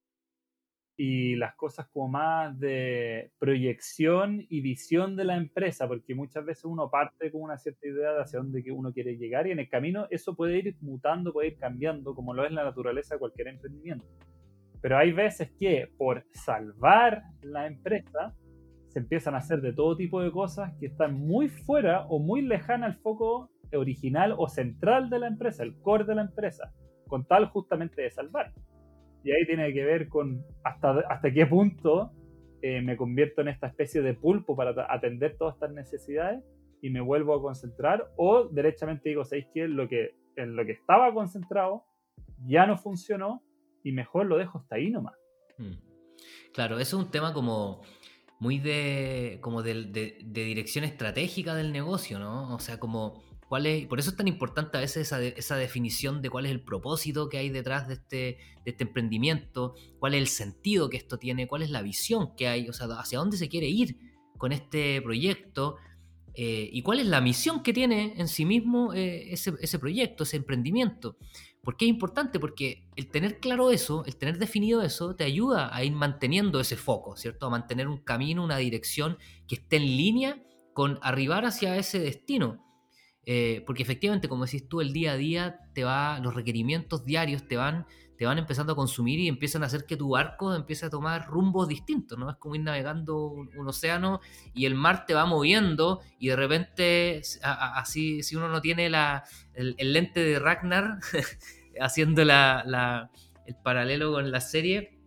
y 0.97 1.35
las 1.35 1.55
cosas 1.55 1.87
como 1.87 2.07
más 2.07 2.57
de 2.59 3.31
proyección 3.37 4.45
y 4.49 4.61
visión 4.61 5.15
de 5.15 5.25
la 5.25 5.35
empresa, 5.35 5.87
porque 5.87 6.15
muchas 6.15 6.45
veces 6.45 6.65
uno 6.65 6.89
parte 6.89 7.31
con 7.31 7.41
una 7.41 7.57
cierta 7.57 7.87
idea 7.87 8.13
de 8.13 8.21
hacia 8.21 8.39
dónde 8.39 8.63
uno 8.71 8.93
quiere 8.93 9.17
llegar 9.17 9.47
y 9.47 9.51
en 9.51 9.59
el 9.59 9.69
camino 9.69 10.07
eso 10.09 10.35
puede 10.35 10.57
ir 10.57 10.75
mutando, 10.81 11.33
puede 11.33 11.49
ir 11.49 11.57
cambiando, 11.57 12.15
como 12.15 12.33
lo 12.33 12.45
es 12.45 12.51
la 12.51 12.63
naturaleza 12.63 13.15
de 13.15 13.19
cualquier 13.19 13.49
emprendimiento. 13.49 14.05
Pero 14.81 14.97
hay 14.97 15.11
veces 15.11 15.51
que 15.59 15.89
por 15.97 16.25
salvar 16.31 17.23
la 17.41 17.67
empresa 17.67 18.33
se 18.87 18.99
empiezan 18.99 19.35
a 19.35 19.39
hacer 19.39 19.59
de 19.61 19.73
todo 19.73 19.97
tipo 19.97 20.21
de 20.21 20.31
cosas 20.31 20.73
que 20.79 20.85
están 20.85 21.15
muy 21.15 21.49
fuera 21.49 22.05
o 22.07 22.19
muy 22.19 22.41
lejana 22.41 22.85
al 22.85 22.95
foco 22.95 23.49
original 23.73 24.33
o 24.37 24.47
central 24.47 25.09
de 25.09 25.19
la 25.19 25.27
empresa, 25.27 25.63
el 25.63 25.75
core 25.81 26.05
de 26.05 26.15
la 26.15 26.21
empresa, 26.21 26.71
con 27.07 27.25
tal 27.25 27.47
justamente 27.47 28.01
de 28.01 28.11
salvar. 28.11 28.53
Y 29.25 29.31
ahí 29.31 29.45
tiene 29.47 29.73
que 29.73 29.83
ver 29.83 30.07
con 30.07 30.45
hasta, 30.63 30.99
hasta 31.09 31.33
qué 31.33 31.47
punto 31.47 32.11
eh, 32.61 32.81
me 32.81 32.95
convierto 32.95 33.41
en 33.41 33.47
esta 33.47 33.67
especie 33.67 34.03
de 34.03 34.13
pulpo 34.13 34.55
para 34.55 34.73
atender 34.87 35.35
todas 35.35 35.55
estas 35.55 35.73
necesidades 35.73 36.43
y 36.79 36.91
me 36.91 37.01
vuelvo 37.01 37.33
a 37.33 37.41
concentrar 37.41 38.11
o 38.17 38.47
derechamente 38.49 39.09
digo, 39.09 39.25
¿sabéis 39.25 39.47
qué? 39.51 39.67
Lo 39.67 39.89
que, 39.89 40.15
en 40.35 40.55
lo 40.55 40.63
que 40.63 40.73
estaba 40.73 41.11
concentrado 41.11 41.83
ya 42.45 42.67
no 42.67 42.77
funcionó 42.77 43.41
y 43.83 43.91
mejor 43.91 44.27
lo 44.27 44.37
dejo 44.37 44.59
hasta 44.59 44.75
ahí 44.75 44.91
nomás. 44.91 45.15
Hmm. 45.57 45.73
Claro, 46.53 46.77
eso 46.79 46.99
es 46.99 47.05
un 47.05 47.11
tema 47.11 47.33
como 47.33 47.81
muy 48.39 48.59
de, 48.59 49.39
como 49.41 49.63
de, 49.63 49.85
de, 49.85 50.19
de, 50.23 50.43
dirección 50.43 50.85
estratégica 50.85 51.55
del 51.55 51.71
negocio, 51.71 52.19
¿no? 52.19 52.53
O 52.53 52.59
sea, 52.59 52.79
como 52.79 53.23
cuál 53.47 53.65
es, 53.65 53.87
por 53.87 53.99
eso 53.99 54.09
es 54.09 54.15
tan 54.15 54.27
importante 54.27 54.77
a 54.77 54.81
veces 54.81 55.07
esa, 55.07 55.21
esa, 55.21 55.55
definición 55.55 56.21
de 56.21 56.29
cuál 56.29 56.45
es 56.45 56.51
el 56.51 56.61
propósito 56.61 57.29
que 57.29 57.37
hay 57.37 57.49
detrás 57.49 57.87
de 57.87 57.95
este, 57.95 58.37
de 58.63 58.71
este 58.71 58.83
emprendimiento, 58.83 59.75
cuál 59.99 60.13
es 60.13 60.21
el 60.21 60.27
sentido 60.27 60.89
que 60.89 60.97
esto 60.97 61.17
tiene, 61.17 61.47
cuál 61.47 61.61
es 61.61 61.69
la 61.69 61.81
visión 61.81 62.35
que 62.35 62.47
hay, 62.47 62.67
o 62.69 62.73
sea, 62.73 62.87
hacia 62.99 63.19
dónde 63.19 63.37
se 63.37 63.49
quiere 63.49 63.67
ir 63.67 63.97
con 64.37 64.51
este 64.51 65.01
proyecto 65.01 65.77
eh, 66.33 66.69
y 66.71 66.81
cuál 66.81 66.99
es 66.99 67.07
la 67.07 67.21
misión 67.21 67.63
que 67.63 67.71
tiene 67.71 68.13
en 68.17 68.27
sí 68.27 68.45
mismo 68.45 68.93
eh, 68.93 69.31
ese, 69.31 69.53
ese 69.61 69.79
proyecto, 69.79 70.23
ese 70.23 70.37
emprendimiento. 70.37 71.17
¿Por 71.63 71.77
qué 71.77 71.85
es 71.85 71.89
importante? 71.89 72.39
Porque 72.39 72.87
el 72.95 73.09
tener 73.09 73.39
claro 73.39 73.71
eso, 73.71 74.03
el 74.05 74.17
tener 74.17 74.37
definido 74.37 74.81
eso, 74.81 75.15
te 75.15 75.23
ayuda 75.23 75.75
a 75.75 75.83
ir 75.83 75.93
manteniendo 75.93 76.59
ese 76.59 76.75
foco, 76.75 77.15
¿cierto? 77.15 77.47
A 77.47 77.49
mantener 77.49 77.87
un 77.87 77.97
camino, 77.97 78.43
una 78.43 78.57
dirección 78.57 79.17
que 79.47 79.55
esté 79.55 79.77
en 79.77 79.97
línea 79.97 80.43
con 80.73 80.99
arribar 81.01 81.45
hacia 81.45 81.77
ese 81.77 81.99
destino. 81.99 82.64
Eh, 83.27 83.63
porque 83.65 83.81
efectivamente, 83.81 84.29
como 84.29 84.45
decís 84.45 84.67
tú, 84.69 84.81
el 84.81 84.93
día 84.93 85.13
a 85.13 85.17
día 85.17 85.59
te 85.73 85.83
va, 85.83 86.19
los 86.19 86.35
requerimientos 86.35 87.05
diarios 87.05 87.47
te 87.47 87.57
van, 87.57 87.87
te 88.17 88.25
van 88.25 88.37
empezando 88.37 88.73
a 88.73 88.75
consumir 88.75 89.19
y 89.19 89.27
empiezan 89.27 89.63
a 89.63 89.65
hacer 89.65 89.85
que 89.85 89.97
tu 89.97 90.09
barco 90.09 90.53
empiece 90.53 90.85
a 90.85 90.89
tomar 90.91 91.27
rumbos 91.27 91.67
distintos, 91.67 92.19
¿no? 92.19 92.29
Es 92.29 92.37
como 92.37 92.55
ir 92.55 92.61
navegando 92.61 93.25
un, 93.27 93.67
océano 93.67 94.21
y 94.53 94.65
el 94.65 94.75
mar 94.75 95.05
te 95.07 95.15
va 95.15 95.25
moviendo 95.25 96.01
y 96.19 96.27
de 96.27 96.35
repente, 96.35 97.21
así, 97.41 98.21
si 98.21 98.35
uno 98.35 98.47
no 98.47 98.61
tiene 98.61 98.89
la, 98.89 99.23
el, 99.53 99.75
lente 99.91 100.19
de 100.19 100.37
Ragnar, 100.37 100.99
haciendo 101.81 102.23
la, 102.23 103.09
el 103.47 103.55
paralelo 103.55 104.13
con 104.13 104.31
la 104.31 104.39
serie, 104.39 104.99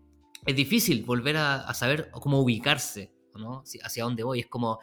es 0.45 0.57
difícil 0.57 1.05
volver 1.05 1.37
a, 1.37 1.73
saber 1.73 2.11
cómo 2.11 2.41
ubicarse, 2.41 3.13
¿no? 3.37 3.63
Hacia 3.83 4.05
dónde 4.05 4.25
voy. 4.25 4.41
Es 4.41 4.47
como 4.47 4.81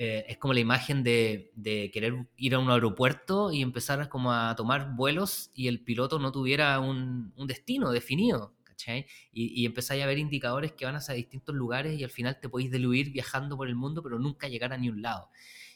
eh, 0.00 0.24
es 0.28 0.38
como 0.38 0.54
la 0.54 0.60
imagen 0.60 1.02
de, 1.02 1.50
querer 1.92 2.28
ir 2.36 2.54
a 2.54 2.60
un 2.60 2.70
aeropuerto 2.70 3.50
y 3.50 3.62
empezar 3.62 4.08
como 4.08 4.32
a 4.32 4.54
tomar 4.54 4.94
vuelos 4.94 5.50
y 5.54 5.66
el 5.66 5.82
piloto 5.82 6.20
no 6.20 6.30
tuviera 6.30 6.78
un, 6.78 7.34
destino 7.48 7.90
definido, 7.90 8.54
¿cachai? 8.62 9.06
Y, 9.32 9.60
y 9.60 9.66
empezáis 9.66 10.04
a 10.04 10.06
ver 10.06 10.18
indicadores 10.18 10.70
que 10.70 10.84
van 10.84 10.94
hacia 10.94 11.14
distintos 11.14 11.52
lugares 11.52 11.98
y 11.98 12.04
al 12.04 12.10
final 12.10 12.38
te 12.40 12.48
podéis 12.48 12.70
diluir 12.70 13.10
viajando 13.10 13.56
por 13.56 13.66
el 13.66 13.74
mundo, 13.74 14.00
pero 14.00 14.20
nunca 14.20 14.46
llegar 14.46 14.72
a 14.72 14.78
ni 14.78 14.88
un 14.88 15.02
lado. 15.02 15.30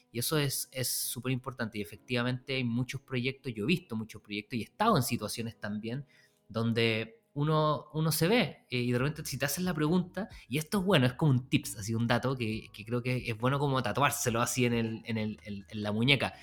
Y 0.09 0.19
eso 0.19 0.37
es 0.37 0.69
súper 0.87 1.33
importante. 1.33 1.77
Y 1.77 1.81
efectivamente 1.81 2.55
hay 2.55 2.63
muchos 2.63 3.01
proyectos, 3.01 3.53
yo 3.53 3.65
he 3.65 3.67
visto 3.67 3.97
muchos 3.97 4.21
proyectos 4.21 4.57
y 4.57 4.61
he 4.61 4.65
estado 4.65 4.95
en 4.95 5.03
situaciones 5.03 5.59
también 5.59 6.05
donde 6.47 7.22
uno, 7.35 7.85
uno 7.93 8.11
se 8.11 8.27
ve 8.27 8.65
eh, 8.69 8.77
y 8.77 8.91
de 8.91 8.99
repente 8.99 9.25
si 9.25 9.37
te 9.37 9.45
haces 9.45 9.63
la 9.63 9.73
pregunta, 9.73 10.29
y 10.47 10.57
esto 10.57 10.79
es 10.79 10.85
bueno, 10.85 11.05
es 11.05 11.13
como 11.13 11.31
un 11.31 11.49
tips, 11.49 11.77
así 11.77 11.95
un 11.95 12.07
dato 12.07 12.35
que, 12.35 12.69
que 12.73 12.85
creo 12.85 13.01
que 13.01 13.29
es 13.29 13.37
bueno 13.37 13.59
como 13.59 13.81
tatuárselo 13.81 14.41
así 14.41 14.65
en, 14.65 14.73
el, 14.73 15.01
en, 15.05 15.17
el, 15.17 15.39
en, 15.43 15.83
la 15.83 15.91
muñeca. 15.91 16.33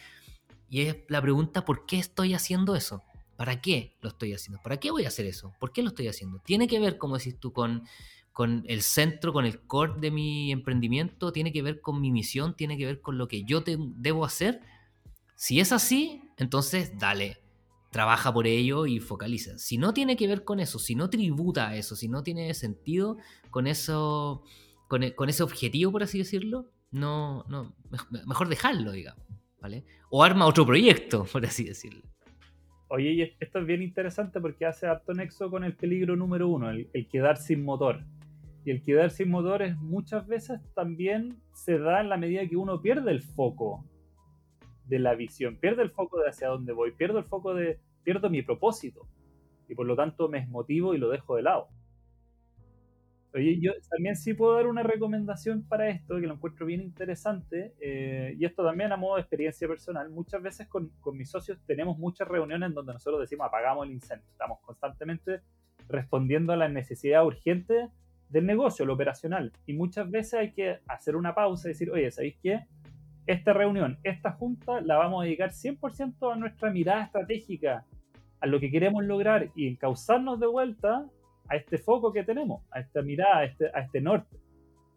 Y 0.69 0.83
es 0.83 0.97
la 1.09 1.21
pregunta, 1.21 1.65
¿por 1.65 1.87
qué 1.87 1.99
estoy 1.99 2.35
haciendo 2.35 2.75
eso? 2.77 3.03
¿Para 3.37 3.61
qué 3.61 3.97
lo 4.03 4.11
estoy 4.11 4.35
haciendo? 4.35 4.63
¿Para 4.63 4.79
qué 4.79 4.91
voy 4.91 5.05
a 5.05 5.09
hacer 5.09 5.27
eso? 5.27 5.53
¿Por 5.59 5.73
qué 5.73 5.83
lo 5.83 5.89
estoy 5.89 6.09
haciendo? 6.09 6.39
Tiene 6.41 6.69
que 6.69 6.79
ver, 6.79 6.99
como 6.99 7.17
decís 7.17 7.39
tú, 7.41 7.53
con, 7.53 7.85
con 8.33 8.65
el 8.69 8.83
centro, 8.83 9.33
con 9.33 9.47
el 9.47 9.61
core 9.63 9.95
de 9.99 10.11
mi 10.11 10.53
emprendimiento, 10.53 11.33
tiene 11.33 11.53
que 11.53 11.63
ver 11.63 11.81
con 11.81 12.01
mi 12.01 12.11
misión, 12.11 12.55
tiene 12.55 12.77
que 12.77 12.87
ver 12.87 13.01
con 13.01 13.19
lo 13.19 13.29
que 13.29 13.45
yo 13.45 13.63
te, 13.63 13.77
debo 13.79 14.25
hacer. 14.25 14.61
Si 15.37 15.59
es 15.59 15.73
así, 15.73 16.23
entonces 16.37 16.99
dale, 16.99 17.41
trabaja 17.91 18.33
por 18.33 18.47
ello 18.47 18.87
y 18.87 19.01
focaliza. 19.01 19.59
Si 19.59 19.77
no 19.77 19.93
tiene 19.93 20.17
que 20.17 20.27
ver 20.27 20.45
con 20.45 20.61
eso, 20.61 20.79
si 20.79 20.95
no 20.95 21.11
tributa 21.11 21.69
a 21.69 21.77
eso, 21.77 21.97
si 21.97 22.09
no 22.09 22.23
tiene 22.23 22.55
sentido 22.55 23.19
con 23.51 23.67
eso, 23.67 24.45
con, 24.89 25.03
e, 25.03 25.15
ese 25.29 25.43
objetivo, 25.43 25.93
por 25.93 26.03
así 26.03 26.19
decirlo, 26.19 26.71
no, 26.93 27.45
no, 27.49 27.75
mejor 28.27 28.49
dejarlo, 28.49 28.93
digamos, 28.93 29.25
¿vale? 29.61 29.85
O 30.09 30.23
arma 30.23 30.47
otro 30.47 30.65
proyecto, 30.65 31.25
por 31.33 31.45
así 31.45 31.65
decirlo. 31.65 32.03
Oye, 32.89 33.11
y 33.13 33.23
esto 33.39 33.61
es 33.61 33.67
bien 33.67 33.83
interesante 33.83 34.41
porque 34.41 34.67
hace 34.67 34.87
harto 34.87 35.15
nexo 35.15 35.49
con 35.49 35.63
el 35.63 35.77
peligro 35.77 36.17
número 36.17 36.49
uno, 36.49 36.71
el, 36.71 37.09
quedar 37.09 37.37
sin 37.37 37.65
motor. 37.65 38.05
Y 38.65 38.73
el 38.73 38.83
quedar 38.83 39.11
sin 39.11 39.31
motor 39.31 39.63
es 39.63 39.77
muchas 39.77 40.27
veces 40.27 40.61
también 40.75 41.41
se 41.55 41.79
da 41.79 42.01
en 42.01 42.09
la 42.09 42.17
medida 42.17 42.47
que 42.49 42.57
uno 42.57 42.83
pierde 42.83 43.13
el 43.13 43.23
foco 43.23 43.85
de 44.91 44.99
la 44.99 45.15
visión, 45.15 45.57
pierde 45.57 45.83
el 45.83 45.91
foco 45.91 46.21
de 46.21 46.29
hacia 46.29 46.49
dónde 46.49 46.73
voy, 46.73 46.91
pierdo 46.91 47.19
el 47.19 47.25
foco 47.25 47.55
de, 47.55 47.79
pierdo 48.03 48.29
mi 48.29 48.43
propósito 48.43 49.07
y 49.69 49.75
por 49.75 49.87
lo 49.87 49.95
tanto 49.95 50.29
me 50.29 50.41
desmotivo 50.41 50.95
y 50.95 50.99
lo 50.99 51.09
dejo 51.09 51.37
de 51.37 51.43
lado. 51.43 51.69
Oye, 53.33 53.61
yo 53.61 53.71
también 53.89 54.17
sí 54.17 54.35
puedo 54.35 54.57
dar 54.57 54.67
una 54.67 54.83
recomendación 54.83 55.63
para 55.63 55.89
esto, 55.89 56.17
que 56.17 56.27
lo 56.27 56.35
encuentro 56.35 56.67
bien 56.67 56.81
interesante, 56.81 57.77
eh, 57.81 58.35
y 58.37 58.45
esto 58.45 58.65
también 58.65 58.91
a 58.91 58.97
modo 58.97 59.15
de 59.15 59.21
experiencia 59.21 59.69
personal. 59.69 60.11
Muchas 60.11 60.43
veces 60.43 60.67
con, 60.67 60.89
con, 61.01 61.17
mis 61.17 61.31
socios 61.31 61.61
tenemos 61.65 61.97
muchas 61.97 62.27
reuniones 62.27 62.75
donde 62.75 62.93
nosotros 62.93 63.21
decimos 63.21 63.47
apagamos 63.47 63.87
el 63.87 63.93
incendio. 63.93 64.27
Estamos 64.33 64.59
constantemente 64.63 65.43
respondiendo 65.89 66.53
a 66.53 66.57
las 66.57 66.73
necesidades 66.73 67.25
urgentes 67.25 67.89
del 68.31 68.47
negocio, 68.47 68.85
lo 68.85 68.95
operacional. 68.95 69.53
Y 69.65 69.75
muchas 69.75 70.11
veces 70.11 70.35
hay 70.35 70.53
que 70.53 70.81
hacer 70.89 71.15
una 71.15 71.33
pausa 71.33 71.69
y 71.69 71.73
decir, 71.73 71.93
oye, 71.93 72.11
¿sabéis 72.11 72.37
qué? 72.43 72.67
Esta 73.27 73.53
reunión, 73.53 73.99
esta 74.03 74.33
junta, 74.33 74.81
la 74.81 74.97
vamos 74.97 75.23
a 75.23 75.25
dedicar 75.25 75.51
100% 75.51 76.33
a 76.33 76.37
nuestra 76.37 76.71
mirada 76.71 77.05
estratégica, 77.05 77.85
a 78.41 78.47
lo 78.47 78.59
que 78.59 78.71
queremos 78.71 79.05
lograr 79.05 79.51
y 79.55 79.69
encauzarnos 79.69 80.41
de 80.41 80.47
vuelta 80.47 81.07
a 81.49 81.57
este 81.57 81.79
foco 81.79 82.13
que 82.13 82.25
tenemos, 82.25 82.63
a 82.71 82.81
esta 82.81 83.03
mirada, 83.03 83.39
a 83.39 83.45
este, 83.45 83.67
a 83.75 83.81
este 83.81 84.01
norte. 84.01 84.37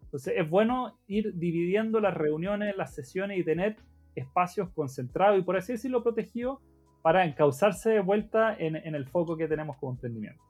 Entonces 0.02 0.34
es 0.36 0.48
bueno 0.48 0.96
ir 1.08 1.34
dividiendo 1.34 2.00
las 2.00 2.14
reuniones, 2.14 2.76
las 2.76 2.94
sesiones 2.94 3.38
y 3.38 3.44
tener 3.44 3.76
espacios 4.14 4.70
concentrados 4.70 5.38
y 5.38 5.42
por 5.42 5.56
así 5.56 5.72
decirlo 5.72 6.02
protegidos 6.02 6.60
para 7.02 7.24
encauzarse 7.24 7.90
de 7.90 8.00
vuelta 8.00 8.56
en, 8.56 8.76
el 8.76 9.06
foco 9.06 9.36
que 9.36 9.46
tenemos 9.46 9.76
como 9.76 9.92
emprendimiento. 9.92 10.42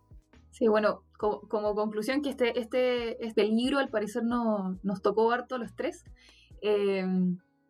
Sí, 0.50 0.68
bueno, 0.68 1.00
como, 1.18 1.74
conclusión 1.74 2.22
que 2.22 2.30
este, 2.30 2.60
este, 2.60 3.26
este 3.26 3.44
libro 3.44 3.78
al 3.78 3.88
parecer 3.88 4.22
no, 4.22 4.78
nos 4.84 5.02
tocó 5.02 5.32
harto 5.32 5.58
los 5.58 5.74
tres. 5.74 6.04
Eh, 6.62 7.04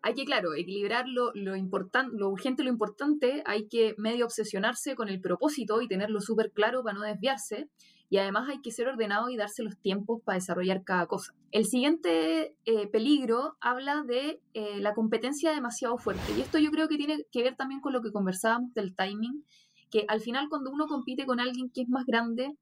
hay 0.04 0.12
que, 0.12 0.26
claro, 0.26 0.54
equilibrar 0.54 1.08
lo, 1.08 1.32
lo, 1.34 1.54
lo 1.56 2.28
urgente 2.28 2.60
y 2.62 2.66
lo 2.66 2.70
importante, 2.70 3.42
hay 3.46 3.68
que 3.68 3.94
medio 3.96 4.26
obsesionarse 4.26 4.96
con 4.96 5.08
el 5.08 5.18
propósito 5.18 5.80
y 5.80 5.88
tenerlo 5.88 6.20
súper 6.20 6.52
claro 6.52 6.82
para 6.82 6.98
no 6.98 7.04
desviarse, 7.04 7.70
y 8.10 8.18
además 8.18 8.50
hay 8.50 8.60
que 8.60 8.70
ser 8.70 8.86
ordenado 8.86 9.30
y 9.30 9.36
darse 9.38 9.62
los 9.62 9.78
tiempos 9.78 10.20
para 10.22 10.36
desarrollar 10.36 10.84
cada 10.84 11.06
cosa. 11.06 11.32
El 11.52 11.64
siguiente 11.64 12.54
eh, 12.66 12.86
peligro 12.88 13.56
habla 13.62 14.02
de 14.02 14.42
eh, 14.52 14.78
la 14.80 14.92
competencia 14.92 15.52
demasiado 15.52 15.96
fuerte, 15.96 16.34
y 16.36 16.42
esto 16.42 16.58
yo 16.58 16.70
creo 16.70 16.86
que 16.86 16.98
tiene 16.98 17.24
que 17.32 17.42
ver 17.42 17.56
también 17.56 17.80
con 17.80 17.94
lo 17.94 18.02
que 18.02 18.12
conversábamos 18.12 18.74
del 18.74 18.94
timing, 18.94 19.42
que 19.90 20.04
al 20.08 20.20
final 20.20 20.50
cuando 20.50 20.70
uno 20.70 20.86
compite 20.86 21.24
con 21.24 21.40
alguien 21.40 21.70
que 21.70 21.80
es 21.80 21.88
más 21.88 22.04
grande 22.04 22.54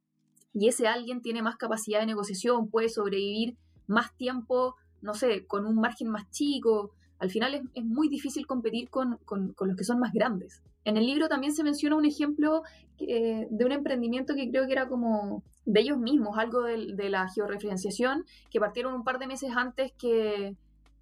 y 0.55 0.69
ese 0.69 0.87
alguien 0.87 1.23
tiene 1.23 1.43
más 1.43 1.57
capacidad 1.57 1.99
de 1.99 2.07
negociación, 2.07 2.71
puede 2.71 2.89
sobrevivir 2.89 3.57
más 3.89 4.17
tiempo, 4.17 4.77
no 5.01 5.15
sé, 5.15 5.45
con 5.45 5.67
un 5.67 5.75
margen 5.75 6.09
más 6.09 6.31
chico, 6.31 6.93
al 7.23 7.31
final 7.31 7.55
es, 7.55 7.85
muy 7.85 8.09
difícil 8.09 8.49
competir 8.49 8.91
con, 8.91 9.21
los 9.31 9.77
que 9.77 9.85
son 9.85 10.01
más 10.01 10.13
grandes. 10.13 10.61
En 10.85 10.97
el 10.97 11.07
libro 11.07 11.29
también 11.29 11.55
se 11.55 11.63
menciona 11.63 11.95
un 11.95 12.05
ejemplo 12.05 12.63
eh, 12.99 13.47
de 13.49 13.65
un 13.65 13.71
emprendimiento 13.71 14.35
que 14.35 14.51
creo 14.51 14.67
que 14.67 14.73
era 14.73 14.89
como 14.89 15.45
de 15.65 15.83
ellos 15.83 15.99
mismos, 15.99 16.37
algo 16.37 16.63
de, 16.63 17.09
la 17.11 17.29
georreferenciación, 17.29 18.25
que 18.51 18.59
partieron 18.59 18.93
un 18.93 19.05
par 19.05 19.21
de 19.21 19.29
meses 19.29 19.53
antes 19.55 19.93
que, 19.93 20.57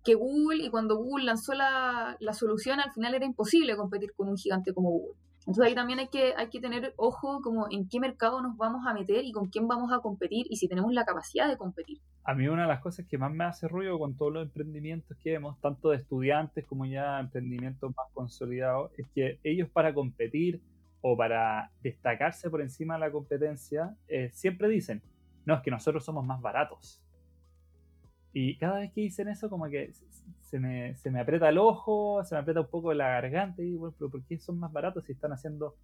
Google 0.05 0.63
y 0.63 0.69
cuando 0.69 0.97
Google 0.97 1.25
lanzó 1.25 1.55
la, 1.55 2.17
la 2.21 2.35
solución 2.35 2.81
al 2.81 2.93
final 2.93 3.15
era 3.15 3.25
imposible 3.25 3.77
competir 3.77 4.13
con 4.13 4.29
un 4.29 4.37
gigante 4.37 4.75
como 4.75 4.91
Google. 4.91 5.17
Entonces 5.41 5.65
ahí 5.65 5.75
también 5.75 5.99
hay 5.99 6.09
que, 6.09 6.35
hay 6.37 6.49
que 6.49 6.61
tener 6.61 6.93
ojo 6.97 7.41
como 7.41 7.67
en 7.71 7.89
qué 7.89 7.99
mercado 7.99 8.43
nos 8.43 8.57
vamos 8.57 8.87
a 8.87 8.93
meter 8.93 9.25
y 9.25 9.33
con 9.33 9.49
quién 9.49 9.67
vamos 9.67 9.91
a 9.93 10.01
competir 10.01 10.47
y 10.51 10.57
si 10.57 10.69
tenemos 10.69 10.93
la 10.93 11.05
capacidad 11.05 11.49
de 11.49 11.57
competir. 11.57 11.99
A 12.25 12.35
mí 12.35 12.47
una 12.47 12.63
de 12.63 12.69
las 12.69 12.81
cosas 12.81 13.07
que 13.07 13.17
más 13.17 13.33
me 13.33 13.45
hace 13.45 13.67
ruido 13.67 13.99
con 13.99 14.15
todos 14.17 14.33
los 14.33 14.43
emprendimientos 14.43 15.17
que 15.17 15.33
vemos, 15.33 15.59
tanto 15.61 15.91
de 15.91 15.97
estudiantes 15.97 16.67
como 16.67 16.85
ya 16.85 17.19
emprendimientos 17.19 17.91
más 17.97 18.07
consolidados, 18.13 18.93
es 18.99 19.09
que 19.15 19.41
ellos 19.43 19.69
para 19.71 19.95
competir 19.95 20.61
o 21.01 21.17
para 21.17 21.71
destacarse 21.83 22.51
por 22.51 22.61
encima 22.61 22.95
de 22.95 23.01
la 23.01 23.11
competencia, 23.11 23.97
eh, 24.09 24.29
siempre 24.35 24.69
dicen, 24.69 25.03
no, 25.47 25.55
es 25.55 25.63
que 25.63 25.71
nosotros 25.71 26.05
somos 26.05 26.25
más 26.27 26.41
baratos. 26.43 27.03
Y 28.33 28.57
cada 28.59 28.81
vez 28.81 28.93
que 28.93 29.03
dicen 29.03 29.29
eso, 29.29 29.51
como 29.51 29.69
que 29.69 29.93
se 30.43 30.59
me, 30.59 30.97
se 30.97 31.11
me 31.11 31.21
aprieta 31.21 31.49
el 31.49 31.59
ojo, 31.59 32.23
se 32.25 32.35
me 32.35 32.41
aprieta 32.41 32.61
un 32.61 32.69
poco 32.69 32.93
la 32.95 33.09
garganta 33.09 33.63
y 33.63 33.77
bueno, 33.77 33.95
pero 33.99 34.11
¿por 34.11 34.23
qué 34.25 34.39
son 34.39 34.59
más 34.59 34.73
baratos 34.73 35.05
si 35.05 35.13
están 35.13 35.33
haciendo 35.33 35.75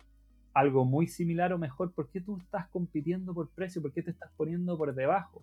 algo 0.55 0.85
muy 0.85 1.07
similar 1.07 1.53
o 1.53 1.59
mejor? 1.59 1.93
¿Por 1.93 2.09
qué 2.09 2.21
tú 2.21 2.39
estás 2.39 2.69
compitiendo 2.69 3.35
por 3.35 3.49
precio? 3.49 3.83
¿Por 3.83 3.93
qué 3.93 4.03
te 4.03 4.11
estás 4.11 4.31
poniendo 4.37 4.77
por 4.79 4.95
debajo? 4.95 5.43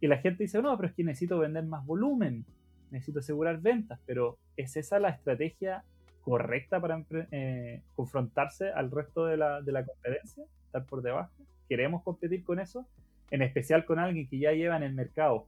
Y 0.00 0.06
la 0.06 0.18
gente 0.18 0.44
dice, 0.44 0.60
no, 0.62 0.76
pero 0.76 0.88
es 0.88 0.94
que 0.94 1.04
necesito 1.04 1.38
vender 1.38 1.64
más 1.64 1.84
volumen, 1.86 2.44
necesito 2.90 3.20
asegurar 3.20 3.60
ventas, 3.60 4.00
pero 4.06 4.38
¿es 4.56 4.76
esa 4.76 4.98
la 4.98 5.10
estrategia 5.10 5.84
correcta 6.22 6.80
para 6.80 7.04
eh, 7.30 7.82
confrontarse 7.94 8.70
al 8.70 8.90
resto 8.90 9.26
de 9.26 9.36
la, 9.36 9.60
de 9.60 9.72
la 9.72 9.84
competencia? 9.84 10.44
¿Estar 10.66 10.84
por 10.86 11.02
debajo? 11.02 11.32
¿Queremos 11.68 12.02
competir 12.02 12.44
con 12.44 12.58
eso? 12.58 12.86
En 13.30 13.42
especial 13.42 13.84
con 13.84 13.98
alguien 13.98 14.28
que 14.28 14.38
ya 14.38 14.52
lleva 14.52 14.76
en 14.76 14.82
el 14.82 14.94
mercado 14.94 15.46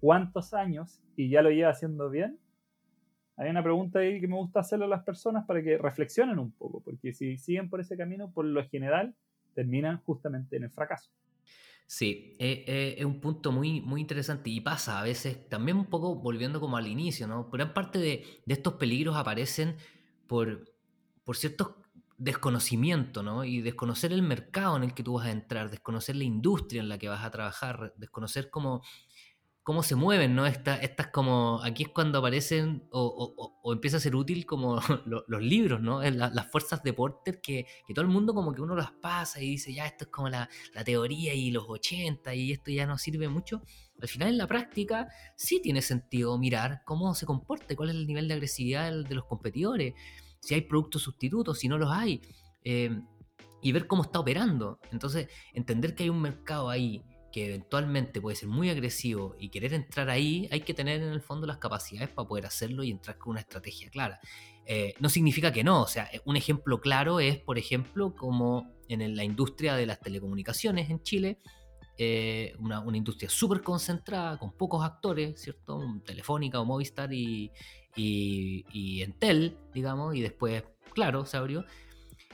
cuántos 0.00 0.54
años 0.54 1.00
y 1.16 1.28
ya 1.28 1.42
lo 1.42 1.50
lleva 1.50 1.70
haciendo 1.70 2.10
bien, 2.10 2.38
hay 3.36 3.48
una 3.48 3.62
pregunta 3.62 4.00
ahí 4.00 4.20
que 4.20 4.28
me 4.28 4.36
gusta 4.36 4.60
hacerle 4.60 4.84
a 4.84 4.88
las 4.88 5.02
personas 5.02 5.46
para 5.46 5.62
que 5.62 5.78
reflexionen 5.78 6.38
un 6.38 6.52
poco, 6.52 6.82
porque 6.82 7.12
si 7.14 7.38
siguen 7.38 7.70
por 7.70 7.80
ese 7.80 7.96
camino, 7.96 8.30
por 8.30 8.44
lo 8.44 8.66
general, 8.68 9.14
terminan 9.54 9.98
justamente 10.04 10.56
en 10.56 10.64
el 10.64 10.70
fracaso. 10.70 11.10
Sí, 11.86 12.36
eh, 12.38 12.64
eh, 12.68 12.94
es 12.98 13.04
un 13.04 13.20
punto 13.20 13.50
muy, 13.50 13.80
muy 13.80 14.00
interesante 14.00 14.50
y 14.50 14.60
pasa 14.60 15.00
a 15.00 15.02
veces, 15.02 15.48
también 15.48 15.76
un 15.76 15.86
poco 15.86 16.14
volviendo 16.14 16.60
como 16.60 16.76
al 16.76 16.86
inicio, 16.86 17.26
¿no? 17.26 17.48
Gran 17.50 17.74
parte 17.74 17.98
de, 17.98 18.42
estos 18.46 18.74
peligros 18.74 19.16
aparecen 19.16 19.76
por, 20.28 20.70
por 21.24 21.36
ciertos 21.36 21.72
desconocimientos, 22.16 23.24
¿no? 23.24 23.44
Y 23.44 23.62
desconocer 23.62 24.12
el 24.12 24.22
mercado 24.22 24.76
en 24.76 24.84
el 24.84 24.94
que 24.94 25.02
tú 25.02 25.14
vas 25.14 25.26
a 25.26 25.32
entrar, 25.32 25.70
desconocer 25.70 26.14
la 26.14 26.24
industria 26.24 26.80
en 26.82 26.90
la 26.90 26.98
que 26.98 27.08
vas 27.08 27.24
a 27.24 27.30
trabajar, 27.30 27.94
desconocer 27.96 28.50
cómo 28.50 28.82
cómo 29.70 29.84
se 29.84 29.94
mueven, 29.94 30.34
¿no? 30.34 30.46
Estas 30.46 31.06
como, 31.12 31.60
aquí 31.62 31.84
es 31.84 31.90
cuando 31.90 32.18
aparecen 32.18 32.88
o, 32.90 33.54
o, 33.62 33.72
empieza 33.72 33.98
a 33.98 34.00
ser 34.00 34.16
útil 34.16 34.44
como 34.44 34.80
los 35.06 35.42
libros, 35.42 35.80
¿no? 35.80 36.02
las 36.02 36.50
fuerzas 36.50 36.82
de 36.82 36.92
Porter 36.92 37.40
que, 37.40 37.66
que, 37.86 37.94
todo 37.94 38.04
el 38.04 38.10
mundo 38.10 38.34
como 38.34 38.52
que 38.52 38.62
uno 38.62 38.74
las 38.74 38.90
pasa 38.90 39.40
y 39.40 39.50
dice, 39.50 39.72
ya, 39.72 39.86
esto 39.86 40.06
es 40.06 40.10
como 40.10 40.28
la, 40.28 40.50
la, 40.74 40.82
teoría 40.82 41.34
y 41.34 41.52
los 41.52 41.66
80 41.68 42.34
y 42.34 42.50
esto 42.50 42.72
ya 42.72 42.84
no 42.84 42.98
sirve 42.98 43.28
mucho. 43.28 43.62
Al 44.02 44.08
final 44.08 44.30
en 44.30 44.38
la 44.38 44.48
práctica 44.48 45.06
sí 45.36 45.62
tiene 45.62 45.82
sentido 45.82 46.36
mirar 46.36 46.82
cómo 46.84 47.14
se 47.14 47.24
comporta, 47.24 47.76
cuál 47.76 47.90
es 47.90 47.94
el 47.94 48.08
nivel 48.08 48.26
de 48.26 48.34
agresividad 48.34 48.90
de 48.90 49.14
los 49.14 49.26
competidores, 49.26 49.94
si 50.40 50.54
hay 50.54 50.62
productos 50.62 51.02
sustitutos, 51.02 51.60
si 51.60 51.68
no 51.68 51.78
los 51.78 51.92
hay, 51.92 52.22
eh, 52.64 52.90
y 53.62 53.70
ver 53.70 53.86
cómo 53.86 54.02
está 54.02 54.18
operando. 54.18 54.80
Entonces, 54.90 55.28
entender 55.54 55.94
que 55.94 56.02
hay 56.02 56.08
un 56.08 56.20
mercado 56.20 56.70
ahí 56.70 57.04
que 57.32 57.46
eventualmente 57.46 58.20
puede 58.20 58.36
ser 58.36 58.48
muy 58.48 58.70
agresivo 58.70 59.36
y 59.38 59.48
querer 59.50 59.74
entrar 59.74 60.10
ahí, 60.10 60.48
hay 60.50 60.60
que 60.60 60.74
tener 60.74 61.00
en 61.02 61.08
el 61.08 61.20
fondo 61.20 61.46
las 61.46 61.58
capacidades 61.58 62.08
para 62.08 62.26
poder 62.26 62.46
hacerlo 62.46 62.82
y 62.82 62.90
entrar 62.90 63.18
con 63.18 63.32
una 63.32 63.40
estrategia 63.40 63.90
clara. 63.90 64.20
Eh, 64.66 64.94
no 65.00 65.08
significa 65.08 65.52
que 65.52 65.64
no, 65.64 65.82
o 65.82 65.86
sea, 65.86 66.10
un 66.24 66.36
ejemplo 66.36 66.80
claro 66.80 67.20
es, 67.20 67.38
por 67.38 67.58
ejemplo, 67.58 68.14
como 68.14 68.72
en 68.88 69.16
la 69.16 69.24
industria 69.24 69.74
de 69.76 69.86
las 69.86 70.00
telecomunicaciones 70.00 70.90
en 70.90 71.02
Chile, 71.02 71.38
eh, 71.98 72.54
una, 72.58 72.82
industria 72.94 73.28
súper 73.28 73.62
concentrada, 73.62 74.38
con 74.38 74.52
pocos 74.52 74.84
actores, 74.84 75.40
¿cierto? 75.40 75.80
Telefónica 76.04 76.58
o 76.58 76.64
Movistar 76.64 77.12
y, 77.12 77.52
y, 77.94 78.64
y 78.72 79.02
Entel, 79.02 79.58
digamos, 79.74 80.14
y 80.14 80.22
después, 80.22 80.64
claro, 80.94 81.26
se 81.26 81.36
abrió. 81.36 81.64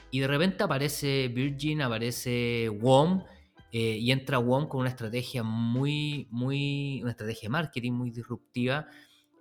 Y 0.09 0.19
de 0.19 0.27
repente 0.27 0.63
aparece 0.63 1.27
Virgin, 1.27 1.81
aparece 1.81 2.69
WOM, 2.69 3.23
eh, 3.71 3.97
y 3.99 4.11
entra 4.11 4.39
WOM 4.39 4.67
con 4.67 4.81
una 4.81 4.89
estrategia 4.89 5.43
muy, 5.43 6.27
muy, 6.31 7.01
una 7.01 7.11
estrategia 7.11 7.47
de 7.47 7.49
marketing 7.49 7.91
muy 7.91 8.11
disruptiva, 8.11 8.87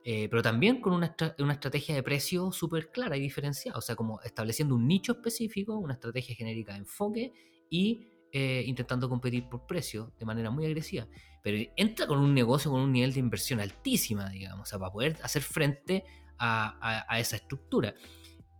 eh, 0.04 0.28
pero 0.28 0.42
también 0.42 0.80
con 0.80 0.92
una, 0.92 1.14
una 1.38 1.52
estrategia 1.52 1.94
de 1.94 2.02
precio 2.02 2.50
súper 2.52 2.90
clara 2.90 3.16
y 3.16 3.20
diferenciada, 3.20 3.78
o 3.78 3.80
sea, 3.80 3.94
como 3.94 4.20
estableciendo 4.22 4.74
un 4.74 4.86
nicho 4.86 5.12
específico, 5.12 5.76
una 5.78 5.94
estrategia 5.94 6.34
genérica 6.34 6.72
de 6.72 6.78
enfoque 6.78 7.32
y 7.70 8.08
eh, 8.32 8.64
intentando 8.66 9.08
competir 9.08 9.48
por 9.48 9.66
precio 9.66 10.12
de 10.18 10.26
manera 10.26 10.50
muy 10.50 10.66
agresiva. 10.66 11.06
Pero 11.42 11.70
entra 11.76 12.06
con 12.06 12.18
un 12.18 12.34
negocio 12.34 12.70
con 12.70 12.80
un 12.80 12.92
nivel 12.92 13.12
de 13.12 13.20
inversión 13.20 13.60
altísima, 13.60 14.28
digamos, 14.28 14.72
o 14.72 14.78
para 14.78 14.92
poder 14.92 15.16
hacer 15.22 15.42
frente 15.42 16.04
a, 16.38 17.04
a 17.08 17.20
esa 17.20 17.36
estructura. 17.36 17.94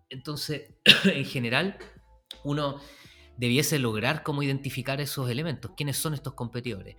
Entonces, 0.09 0.75
en 1.05 1.25
general, 1.25 1.77
uno 2.45 2.81
debiese 3.37 3.79
lograr 3.79 4.23
cómo 4.23 4.43
identificar 4.43 5.01
esos 5.01 5.31
elementos, 5.31 5.73
quiénes 5.77 5.97
son 5.97 6.15
estos 6.15 6.35
competidores. 6.35 6.97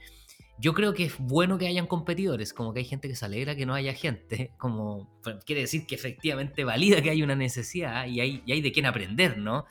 Yo 0.59 0.73
creo 0.73 0.93
que 0.93 1.05
es 1.05 1.17
bueno 1.19 1.57
que 1.57 1.67
hayan 1.67 1.85
competidores, 1.85 2.51
como 2.51 2.73
que 2.73 2.79
hay 2.79 2.85
gente 2.85 3.07
que 3.07 3.15
se 3.15 3.25
alegra 3.25 3.55
que 3.55 3.65
no 3.65 3.75
haya 3.75 3.93
gente, 3.93 4.53
como 4.57 5.21
quiere 5.45 5.61
decir 5.61 5.85
que 5.85 5.95
efectivamente 5.95 6.63
valida 6.63 7.01
que 7.01 7.09
hay 7.09 7.21
una 7.23 7.35
necesidad 7.35 8.07
y 8.07 8.21
hay, 8.21 8.43
hay 8.47 8.61
de 8.61 8.71
quién 8.71 8.85
aprender, 8.85 9.37
¿no? 9.37 9.65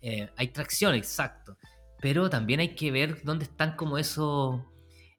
Eh, 0.00 0.30
hay 0.36 0.48
tracción, 0.48 0.94
exacto. 0.94 1.56
Pero 2.00 2.28
también 2.28 2.60
hay 2.60 2.74
que 2.74 2.90
ver 2.90 3.22
dónde 3.22 3.44
están 3.44 3.76
como 3.76 3.96
esos, 3.96 4.60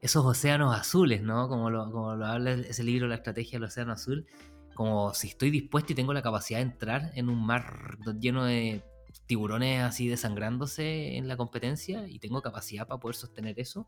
esos 0.01 0.25
océanos 0.25 0.75
azules, 0.75 1.21
¿no? 1.21 1.49
Como 1.49 1.69
lo, 1.69 1.91
como 1.91 2.15
lo 2.15 2.25
habla 2.25 2.51
ese 2.51 2.83
libro, 2.83 3.07
La 3.07 3.15
estrategia 3.15 3.57
del 3.57 3.63
océano 3.63 3.93
azul, 3.93 4.27
como 4.75 5.13
si 5.13 5.29
estoy 5.29 5.49
dispuesto 5.49 5.93
y 5.93 5.95
tengo 5.95 6.13
la 6.13 6.21
capacidad 6.21 6.59
de 6.59 6.65
entrar 6.65 7.11
en 7.15 7.29
un 7.29 7.43
mar 7.43 7.97
lleno 8.19 8.45
de 8.45 8.83
tiburones 9.25 9.81
así 9.81 10.07
desangrándose 10.07 11.17
en 11.17 11.27
la 11.27 11.37
competencia 11.37 12.07
y 12.07 12.19
tengo 12.19 12.41
capacidad 12.41 12.87
para 12.87 12.99
poder 12.99 13.15
sostener 13.15 13.59
eso. 13.59 13.87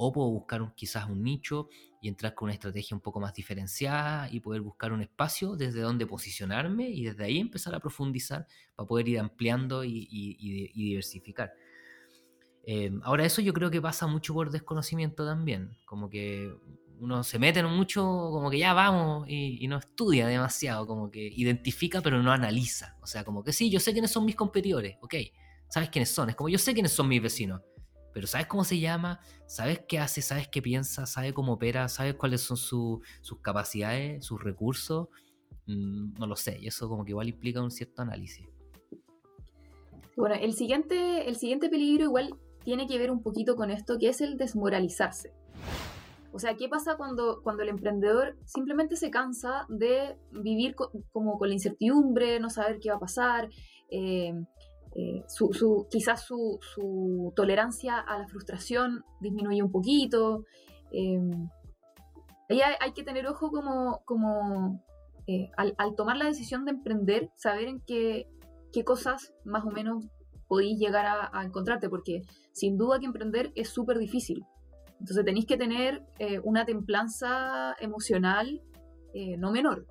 O 0.00 0.12
puedo 0.12 0.30
buscar 0.30 0.62
un, 0.62 0.70
quizás 0.72 1.08
un 1.08 1.24
nicho 1.24 1.68
y 2.00 2.08
entrar 2.08 2.34
con 2.34 2.46
una 2.46 2.54
estrategia 2.54 2.96
un 2.96 3.00
poco 3.00 3.18
más 3.18 3.34
diferenciada 3.34 4.30
y 4.30 4.38
poder 4.38 4.60
buscar 4.60 4.92
un 4.92 5.02
espacio 5.02 5.56
desde 5.56 5.80
donde 5.80 6.06
posicionarme 6.06 6.88
y 6.88 7.04
desde 7.04 7.24
ahí 7.24 7.38
empezar 7.38 7.74
a 7.74 7.80
profundizar 7.80 8.46
para 8.76 8.86
poder 8.86 9.08
ir 9.08 9.18
ampliando 9.18 9.82
y, 9.84 10.72
diversificar. 10.72 11.52
Em, 12.64 13.00
ahora 13.02 13.24
eso 13.24 13.40
yo 13.40 13.52
creo 13.52 13.70
que 13.70 13.80
pasa 13.80 14.06
mucho 14.06 14.34
por 14.34 14.50
desconocimiento 14.50 15.24
también, 15.24 15.76
como 15.84 16.08
que 16.08 16.54
uno 17.00 17.22
se 17.22 17.38
mete 17.38 17.62
mucho, 17.62 18.02
como 18.02 18.50
que 18.50 18.58
ya 18.58 18.74
vamos 18.74 19.26
y, 19.28 19.66
no 19.68 19.78
estudia 19.78 20.26
demasiado, 20.26 20.86
como 20.86 21.10
que 21.10 21.26
identifica 21.26 22.00
pero 22.00 22.22
no 22.22 22.32
analiza. 22.32 22.96
O 23.00 23.06
sea, 23.06 23.24
como 23.24 23.42
que 23.42 23.52
sí, 23.52 23.70
yo 23.70 23.80
sé 23.80 23.92
quiénes 23.92 24.10
son 24.10 24.24
mis 24.24 24.36
competidores, 24.36 24.96
ok, 25.00 25.14
sabes 25.68 25.90
quiénes 25.90 26.10
son, 26.10 26.30
es 26.30 26.36
como 26.36 26.48
yo 26.48 26.58
sé 26.58 26.72
quiénes 26.72 26.92
son 26.92 27.08
mis 27.08 27.22
vecinos, 27.22 27.60
pero 28.12 28.26
sabes 28.26 28.46
cómo 28.46 28.64
se 28.64 28.78
llama, 28.78 29.20
sabes 29.46 29.82
qué 29.86 29.98
hace, 29.98 30.22
sabes 30.22 30.48
qué 30.48 30.62
piensa, 30.62 31.06
sabes 31.06 31.32
cómo 31.32 31.52
opera, 31.54 31.88
sabes 31.88 32.14
cuáles 32.14 32.40
son 32.40 32.56
sus 32.56 33.00
capacidades, 33.42 34.24
sus 34.24 34.42
recursos, 34.42 35.08
mm, 35.66 36.14
no 36.18 36.26
lo 36.26 36.36
sé, 36.36 36.58
y 36.60 36.66
eso 36.66 36.88
como 36.88 37.04
que 37.04 37.10
igual 37.10 37.28
implica 37.28 37.62
un 37.62 37.70
cierto 37.70 38.02
análisis. 38.02 38.46
Bueno, 40.16 40.34
el 40.34 40.54
siguiente, 40.54 41.28
el 41.28 41.36
siguiente 41.36 41.68
peligro 41.68 42.04
igual 42.04 42.34
tiene 42.64 42.86
que 42.88 42.98
ver 42.98 43.10
un 43.10 43.22
poquito 43.22 43.54
con 43.54 43.70
esto, 43.70 43.98
que 43.98 44.08
es 44.08 44.20
el 44.20 44.36
desmoralizarse. 44.36 45.32
O 46.32 46.38
sea, 46.38 46.56
¿qué 46.56 46.68
pasa 46.68 46.96
cuando, 46.96 47.40
cuando 47.42 47.62
el 47.62 47.70
emprendedor 47.70 48.36
simplemente 48.44 48.96
se 48.96 49.10
cansa 49.10 49.64
de 49.68 50.16
vivir 50.30 50.74
como 51.10 51.38
con 51.38 51.48
la 51.48 51.54
incertidumbre, 51.54 52.38
no 52.38 52.50
saber 52.50 52.78
qué 52.80 52.90
va 52.90 52.96
a 52.96 53.00
pasar? 53.00 53.48
Eh, 53.90 54.32
eh, 54.94 55.22
su, 55.28 55.86
quizás 55.90 56.24
su, 56.26 57.32
tolerancia 57.34 57.98
a 57.98 58.18
la 58.18 58.28
frustración 58.28 59.04
disminuye 59.20 59.62
un 59.62 59.72
poquito. 59.72 60.44
Eh, 60.92 61.18
hay, 62.80 62.92
que 62.92 63.02
tener 63.02 63.26
ojo 63.26 63.50
como, 63.50 64.02
como 64.04 64.82
al, 65.56 65.94
tomar 65.96 66.16
la 66.16 66.26
decisión 66.26 66.64
de 66.64 66.72
emprender, 66.72 67.30
saber 67.36 67.68
en 67.68 67.80
qué, 67.86 68.26
qué 68.72 68.84
cosas 68.84 69.32
más 69.44 69.64
o 69.64 69.70
menos 69.70 70.06
podéis 70.46 70.78
llegar 70.78 71.06
a, 71.06 71.30
a 71.32 71.44
encontrarte, 71.44 71.88
porque 71.88 72.22
sin 72.52 72.76
duda 72.76 72.98
que 72.98 73.06
emprender 73.06 73.50
es 73.54 73.70
súper 73.70 73.98
difícil. 73.98 74.44
Entonces 75.00 75.24
tenéis 75.24 75.46
que 75.46 75.56
tener 75.56 76.02
eh, 76.18 76.40
una 76.42 76.64
templanza 76.64 77.74
emocional 77.80 78.60
eh, 79.14 79.36
no 79.36 79.52
menor. 79.52 79.86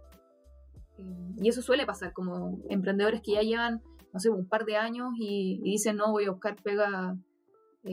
Eh, 0.97 1.35
y 1.41 1.49
eso 1.49 1.61
suele 1.61 1.85
pasar, 1.85 2.13
como 2.13 2.59
emprendedores 2.69 3.21
que 3.21 3.33
ya 3.33 3.41
llevan, 3.41 3.81
no 4.13 4.19
sé, 4.19 4.29
un 4.29 4.47
par 4.47 4.65
de 4.65 4.77
años 4.77 5.09
y, 5.17 5.61
dicen, 5.63 5.97
no, 5.97 6.11
voy 6.11 6.25
a 6.25 6.31
buscar 6.31 6.55
pega, 6.61 7.17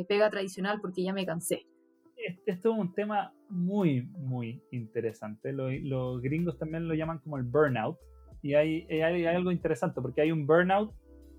pega 0.08 0.30
tradicional 0.30 0.80
porque 0.80 1.02
ya 1.04 1.12
me 1.12 1.26
cansé. 1.26 1.66
Esto 2.46 2.72
es 2.72 2.78
un 2.78 2.94
tema 2.94 3.34
muy, 3.48 4.02
muy 4.02 4.62
interesante. 4.70 5.52
Los, 5.52 6.22
gringos 6.22 6.58
también 6.58 6.88
lo 6.88 6.94
llaman 6.94 7.18
como 7.18 7.36
el 7.36 7.44
burnout. 7.44 7.98
Y 8.42 8.54
hay, 8.54 8.82
hay 8.90 9.24
algo 9.24 9.50
interesante 9.50 10.00
porque 10.02 10.20
hay 10.20 10.30
un 10.30 10.46
burnout 10.46 10.92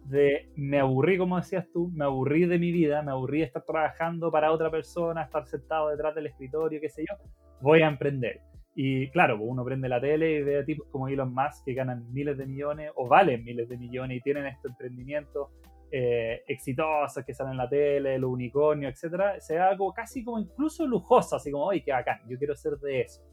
de 0.05 0.51
me 0.55 0.79
aburrí, 0.79 1.17
como 1.17 1.37
decías 1.37 1.67
tú, 1.71 1.89
me 1.93 2.05
aburrí 2.05 2.45
de 2.45 2.59
mi 2.59 2.71
vida, 2.71 3.01
me 3.01 3.11
aburrí 3.11 3.39
de 3.39 3.45
estar 3.45 3.63
trabajando 3.63 4.31
para 4.31 4.51
otra 4.51 4.69
persona, 4.69 5.23
estar 5.23 5.45
sentado 5.47 5.89
detrás 5.89 6.13
del 6.15 6.27
escritorio, 6.27 6.79
qué 6.79 6.89
sé 6.89 7.03
yo, 7.09 7.15
voy 7.61 7.81
a 7.81 7.87
emprender. 7.87 8.41
Y 8.75 9.09
claro, 9.09 9.37
pues, 9.37 9.49
uno 9.49 9.63
prende 9.63 9.89
la 9.89 10.01
tele 10.01 10.33
y 10.33 10.43
ve 10.43 10.59
a 10.59 10.65
tipos 10.65 10.87
como 10.89 11.07
Elon 11.07 11.33
Musk 11.33 11.65
que 11.65 11.73
ganan 11.73 12.11
miles 12.11 12.37
de 12.37 12.45
millones 12.45 12.91
o 12.95 13.07
valen 13.07 13.43
miles 13.43 13.69
de 13.69 13.77
millones 13.77 14.17
y 14.17 14.21
tienen 14.21 14.45
este 14.45 14.67
emprendimiento 14.67 15.51
eh, 15.91 16.43
exitosos 16.47 17.23
que 17.23 17.33
salen 17.33 17.53
en 17.53 17.57
la 17.57 17.69
tele, 17.69 18.19
los 18.19 18.29
unicornios, 18.29 18.91
etcétera, 18.93 19.39
se 19.39 19.55
da 19.55 19.77
como 19.77 19.93
casi 19.93 20.23
como 20.23 20.39
incluso 20.39 20.85
lujoso, 20.85 21.37
así 21.37 21.51
como, 21.51 21.65
oye, 21.65 21.83
qué 21.83 21.93
bacán, 21.93 22.19
yo 22.27 22.37
quiero 22.37 22.55
ser 22.55 22.73
de 22.77 23.01
eso. 23.01 23.23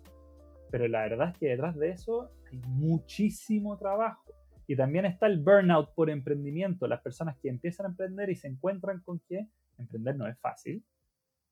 Pero 0.70 0.86
la 0.86 1.00
verdad 1.02 1.30
es 1.30 1.38
que 1.38 1.48
detrás 1.48 1.76
de 1.76 1.90
eso 1.90 2.30
hay 2.50 2.58
muchísimo 2.68 3.76
trabajo 3.76 4.32
y 4.72 4.76
también 4.76 5.04
está 5.04 5.26
el 5.26 5.38
burnout 5.38 5.92
por 5.94 6.08
emprendimiento, 6.08 6.86
las 6.86 7.02
personas 7.02 7.36
que 7.42 7.50
empiezan 7.50 7.84
a 7.84 7.88
emprender 7.90 8.30
y 8.30 8.36
se 8.36 8.48
encuentran 8.48 9.02
con 9.02 9.20
que 9.28 9.46
emprender 9.76 10.16
no 10.16 10.26
es 10.26 10.38
fácil, 10.38 10.82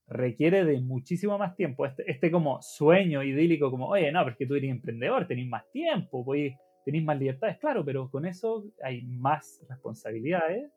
requiere 0.07 0.65
de 0.65 0.81
muchísimo 0.81 1.37
más 1.37 1.55
tiempo. 1.55 1.85
Este, 1.85 2.09
este 2.09 2.31
como 2.31 2.59
sueño 2.63 3.21
idílico, 3.21 3.69
como, 3.69 3.89
oye, 3.89 4.11
no, 4.11 4.23
porque 4.23 4.47
tú 4.47 4.55
eres 4.55 4.71
emprendedor, 4.71 5.27
tenés 5.27 5.47
más 5.47 5.69
tiempo, 5.69 6.25
tenés 6.83 7.03
más 7.03 7.19
libertades, 7.19 7.59
claro, 7.59 7.85
pero 7.85 8.09
con 8.09 8.25
eso 8.25 8.65
hay 8.83 9.03
más 9.03 9.63
responsabilidades, 9.69 10.71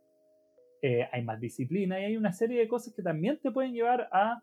eh, 0.83 1.09
hay 1.11 1.25
más 1.25 1.41
disciplina 1.41 1.99
y 1.99 2.05
hay 2.05 2.17
una 2.19 2.35
serie 2.35 2.61
de 2.61 2.69
cosas 2.69 2.93
que 2.95 3.03
también 3.03 3.41
te 3.41 3.53
pueden 3.53 3.73
llevar 3.73 4.07
a 4.13 4.43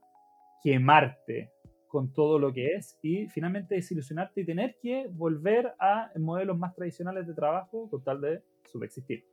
quemarte, 0.63 1.51
con 1.91 2.13
todo 2.13 2.39
lo 2.39 2.53
que 2.53 2.75
es 2.75 2.97
y 3.03 3.27
finalmente 3.27 3.75
desilusionarte 3.75 4.41
y 4.41 4.45
tener 4.45 4.77
que 4.81 5.07
volver 5.11 5.73
a 5.77 6.09
modelos 6.17 6.57
más 6.57 6.73
tradicionales 6.73 7.27
de 7.27 7.33
trabajo 7.33 7.89
con 7.89 8.01
tal 8.01 8.21
de 8.21 8.41
subexistir. 8.71 9.25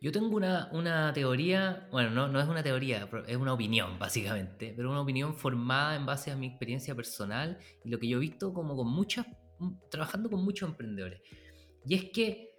Yo 0.00 0.12
tengo 0.12 0.36
una, 0.36 0.70
una 0.72 1.12
teoría, 1.12 1.88
bueno, 1.90 2.10
no, 2.10 2.28
no, 2.28 2.40
es 2.40 2.46
una 2.46 2.62
teoría, 2.62 3.08
es 3.26 3.36
una 3.36 3.52
opinión 3.52 3.98
básicamente, 3.98 4.72
pero 4.76 4.88
una 4.90 5.00
opinión 5.00 5.34
formada 5.34 5.96
en 5.96 6.06
base 6.06 6.30
a 6.30 6.36
mi 6.36 6.46
experiencia 6.46 6.94
personal 6.94 7.58
y 7.84 7.88
lo 7.88 7.98
que 7.98 8.06
yo 8.06 8.18
he 8.18 8.20
visto 8.20 8.54
como 8.54 8.76
con 8.76 8.88
muchas, 8.88 9.26
trabajando 9.90 10.30
con 10.30 10.44
muchos 10.44 10.68
emprendedores. 10.68 11.20
Y 11.84 11.96
es 11.96 12.04
que 12.12 12.52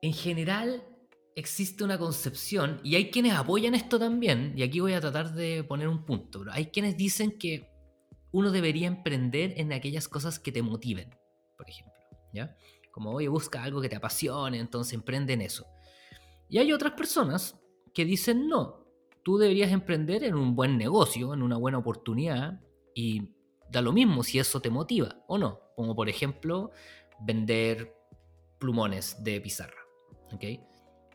en 0.00 0.12
general 0.12 0.84
existe 1.34 1.82
una 1.82 1.98
concepción, 1.98 2.80
y 2.82 2.94
hay 2.94 3.10
quienes 3.10 3.32
apoyan 3.34 3.74
esto 3.74 3.98
también, 3.98 4.54
y 4.56 4.62
aquí 4.62 4.80
voy 4.80 4.92
a 4.92 5.00
tratar 5.00 5.34
de 5.34 5.64
poner 5.64 5.88
un 5.88 6.04
punto, 6.04 6.40
pero 6.40 6.52
hay 6.52 6.66
quienes 6.66 6.96
dicen 6.96 7.38
que 7.38 7.67
uno 8.32 8.50
debería 8.50 8.86
emprender 8.86 9.54
en 9.56 9.72
aquellas 9.72 10.08
cosas 10.08 10.38
que 10.38 10.52
te 10.52 10.62
motiven, 10.62 11.14
por 11.56 11.68
ejemplo, 11.68 12.00
¿ya? 12.32 12.56
Como, 12.90 13.12
oye, 13.12 13.28
busca 13.28 13.62
algo 13.62 13.80
que 13.80 13.88
te 13.88 13.96
apasione, 13.96 14.58
entonces 14.58 14.94
emprende 14.94 15.32
en 15.32 15.42
eso. 15.42 15.66
Y 16.48 16.58
hay 16.58 16.72
otras 16.72 16.92
personas 16.92 17.58
que 17.94 18.04
dicen, 18.04 18.48
no, 18.48 18.86
tú 19.22 19.38
deberías 19.38 19.70
emprender 19.70 20.24
en 20.24 20.34
un 20.34 20.54
buen 20.56 20.78
negocio, 20.78 21.34
en 21.34 21.42
una 21.42 21.56
buena 21.56 21.78
oportunidad, 21.78 22.60
y 22.94 23.34
da 23.70 23.82
lo 23.82 23.92
mismo 23.92 24.22
si 24.22 24.38
eso 24.38 24.60
te 24.60 24.70
motiva 24.70 25.22
o 25.28 25.38
no. 25.38 25.60
Como 25.76 25.94
por 25.94 26.08
ejemplo, 26.08 26.72
vender 27.20 27.94
plumones 28.58 29.22
de 29.22 29.40
pizarra, 29.40 29.78
¿ok? 30.32 30.44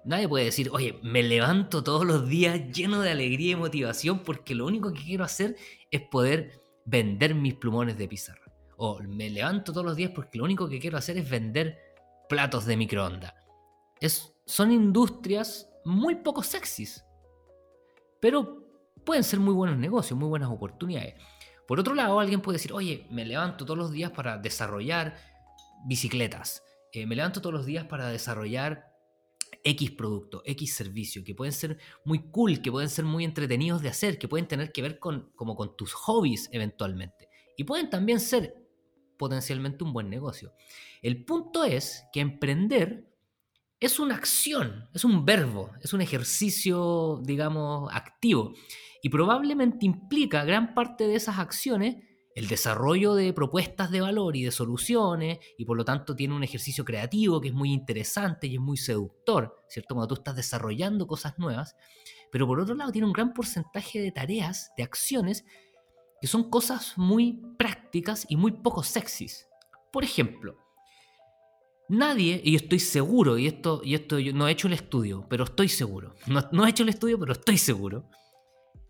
Nadie 0.05 0.27
puede 0.27 0.45
decir, 0.45 0.69
oye, 0.71 0.99
me 1.01 1.23
levanto 1.23 1.83
todos 1.83 2.05
los 2.05 2.27
días 2.27 2.71
lleno 2.71 3.01
de 3.01 3.11
alegría 3.11 3.53
y 3.53 3.55
motivación 3.55 4.19
porque 4.19 4.53
lo 4.53 4.65
único 4.65 4.91
que 4.91 5.01
quiero 5.01 5.23
hacer 5.23 5.55
es 5.91 6.01
poder 6.01 6.62
vender 6.85 7.35
mis 7.35 7.55
plumones 7.55 7.97
de 7.97 8.07
pizarra. 8.07 8.41
O 8.77 8.99
me 9.01 9.29
levanto 9.29 9.71
todos 9.71 9.85
los 9.85 9.95
días 9.95 10.11
porque 10.13 10.37
lo 10.37 10.43
único 10.43 10.67
que 10.67 10.79
quiero 10.79 10.97
hacer 10.97 11.17
es 11.17 11.29
vender 11.29 11.77
platos 12.27 12.65
de 12.65 12.77
microondas. 12.77 13.33
Es, 13.99 14.33
son 14.45 14.71
industrias 14.71 15.69
muy 15.85 16.15
poco 16.15 16.43
sexys, 16.43 17.03
pero 18.19 18.63
pueden 19.05 19.23
ser 19.23 19.39
muy 19.39 19.53
buenos 19.53 19.77
negocios, 19.77 20.17
muy 20.17 20.29
buenas 20.29 20.49
oportunidades. 20.49 21.15
Por 21.67 21.79
otro 21.79 21.93
lado, 21.93 22.19
alguien 22.19 22.41
puede 22.41 22.57
decir, 22.57 22.73
oye, 22.73 23.07
me 23.09 23.25
levanto 23.25 23.65
todos 23.65 23.77
los 23.77 23.91
días 23.91 24.11
para 24.11 24.37
desarrollar 24.37 25.15
bicicletas, 25.85 26.63
eh, 26.91 27.05
me 27.05 27.15
levanto 27.15 27.41
todos 27.41 27.53
los 27.53 27.65
días 27.65 27.85
para 27.85 28.09
desarrollar 28.09 28.92
X 29.63 29.91
producto, 29.91 30.41
X 30.45 30.75
servicio, 30.75 31.23
que 31.23 31.35
pueden 31.35 31.53
ser 31.53 31.77
muy 32.03 32.29
cool, 32.31 32.61
que 32.61 32.71
pueden 32.71 32.89
ser 32.89 33.05
muy 33.05 33.23
entretenidos 33.23 33.81
de 33.81 33.89
hacer, 33.89 34.17
que 34.17 34.27
pueden 34.27 34.47
tener 34.47 34.71
que 34.71 34.81
ver 34.81 34.99
con, 34.99 35.31
como 35.35 35.55
con 35.55 35.77
tus 35.77 35.93
hobbies 35.93 36.49
eventualmente. 36.51 37.29
Y 37.57 37.63
pueden 37.63 37.89
también 37.89 38.19
ser 38.19 38.55
potencialmente 39.17 39.83
un 39.83 39.93
buen 39.93 40.09
negocio. 40.09 40.53
El 41.01 41.23
punto 41.23 41.63
es 41.63 42.03
que 42.11 42.19
emprender 42.19 43.07
es 43.79 43.99
una 43.99 44.15
acción, 44.15 44.89
es 44.93 45.03
un 45.03 45.25
verbo, 45.25 45.71
es 45.81 45.93
un 45.93 46.01
ejercicio, 46.01 47.21
digamos, 47.23 47.89
activo. 47.93 48.53
Y 49.01 49.09
probablemente 49.09 49.85
implica 49.85 50.45
gran 50.45 50.73
parte 50.73 51.07
de 51.07 51.15
esas 51.15 51.37
acciones 51.37 51.97
el 52.35 52.47
desarrollo 52.47 53.13
de 53.13 53.31
propuestas 53.33 53.91
de 53.91 54.01
valor 54.01 54.35
y 54.35 54.43
de 54.43 54.51
soluciones, 54.51 55.39
y 55.57 55.65
por 55.65 55.77
lo 55.77 55.85
tanto 55.85 56.15
tiene 56.15 56.35
un 56.35 56.43
ejercicio 56.43 56.83
creativo 56.83 57.39
que 57.39 57.49
es 57.49 57.53
muy 57.53 57.71
interesante 57.71 58.47
y 58.47 58.55
es 58.55 58.61
muy 58.61 58.77
seductor, 58.77 59.57
¿cierto? 59.69 59.95
Cuando 59.95 60.07
tú 60.07 60.21
estás 60.21 60.35
desarrollando 60.35 61.05
cosas 61.05 61.37
nuevas, 61.37 61.75
pero 62.31 62.47
por 62.47 62.59
otro 62.59 62.73
lado 62.73 62.91
tiene 62.91 63.07
un 63.07 63.13
gran 63.13 63.33
porcentaje 63.33 64.01
de 64.01 64.11
tareas, 64.11 64.71
de 64.75 64.83
acciones, 64.83 65.45
que 66.19 66.27
son 66.27 66.49
cosas 66.49 66.93
muy 66.97 67.41
prácticas 67.57 68.25
y 68.29 68.37
muy 68.37 68.51
poco 68.51 68.81
sexys. 68.81 69.47
Por 69.91 70.03
ejemplo, 70.03 70.57
nadie, 71.89 72.41
y 72.43 72.55
estoy 72.55 72.79
seguro, 72.79 73.37
y 73.37 73.45
esto, 73.45 73.81
y 73.83 73.93
esto 73.93 74.17
yo 74.17 74.33
no 74.33 74.47
he 74.47 74.51
hecho 74.51 74.67
el 74.67 74.73
estudio, 74.73 75.27
pero 75.29 75.43
estoy 75.43 75.69
seguro, 75.69 76.15
no, 76.25 76.41
no 76.51 76.65
he 76.65 76.69
hecho 76.71 76.83
el 76.83 76.89
estudio, 76.89 77.19
pero 77.19 77.33
estoy 77.33 77.59
seguro, 77.59 78.09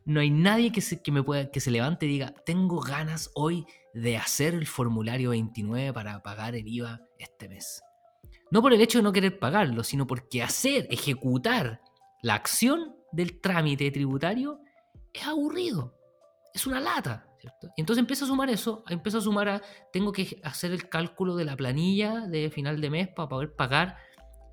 no 0.06 0.20
hay 0.20 0.30
nadie 0.30 0.72
que 0.72 0.82
se, 0.82 1.02
que 1.02 1.12
me 1.12 1.24
pueda, 1.24 1.50
que 1.52 1.60
se 1.60 1.72
levante 1.72 2.06
y 2.06 2.10
diga, 2.10 2.34
tengo 2.46 2.80
ganas 2.82 3.32
hoy 3.36 3.66
de 3.94 4.18
hacer 4.18 4.54
el 4.54 4.68
formulario 4.68 5.32
29 5.32 5.94
para 5.94 6.22
pagar 6.22 6.56
el 6.56 6.68
IVA 6.68 7.02
este 7.18 7.48
mes. 7.48 7.82
No 8.52 8.62
por 8.62 8.74
el 8.74 8.82
hecho 8.82 9.00
de 9.00 9.04
no 9.04 9.14
querer 9.14 9.40
pagarlo, 9.40 9.84
sino 9.84 10.06
porque 10.06 10.44
hacer, 10.44 10.88
ejecutar 10.90 11.82
la 12.22 12.36
acción 12.36 12.96
del 13.12 13.40
trámite 13.40 13.90
tributario 13.92 14.60
es 15.14 15.26
aburrido, 15.26 15.96
es 16.54 16.68
una 16.68 16.80
lata. 16.80 17.28
Y 17.76 17.82
entonces 17.82 18.00
empieza 18.00 18.26
a 18.26 18.28
sumar 18.28 18.50
eso, 18.50 18.84
empieza 18.88 19.18
a 19.18 19.22
sumar 19.22 19.50
a, 19.50 19.62
tengo 19.92 20.12
que 20.12 20.40
hacer 20.44 20.72
el 20.72 20.88
cálculo 20.88 21.36
de 21.36 21.46
la 21.46 21.58
planilla 21.58 22.22
de 22.22 22.50
final 22.50 22.80
de 22.80 22.90
mes 22.90 23.08
para 23.10 23.28
poder 23.28 23.54
pagar 23.56 23.98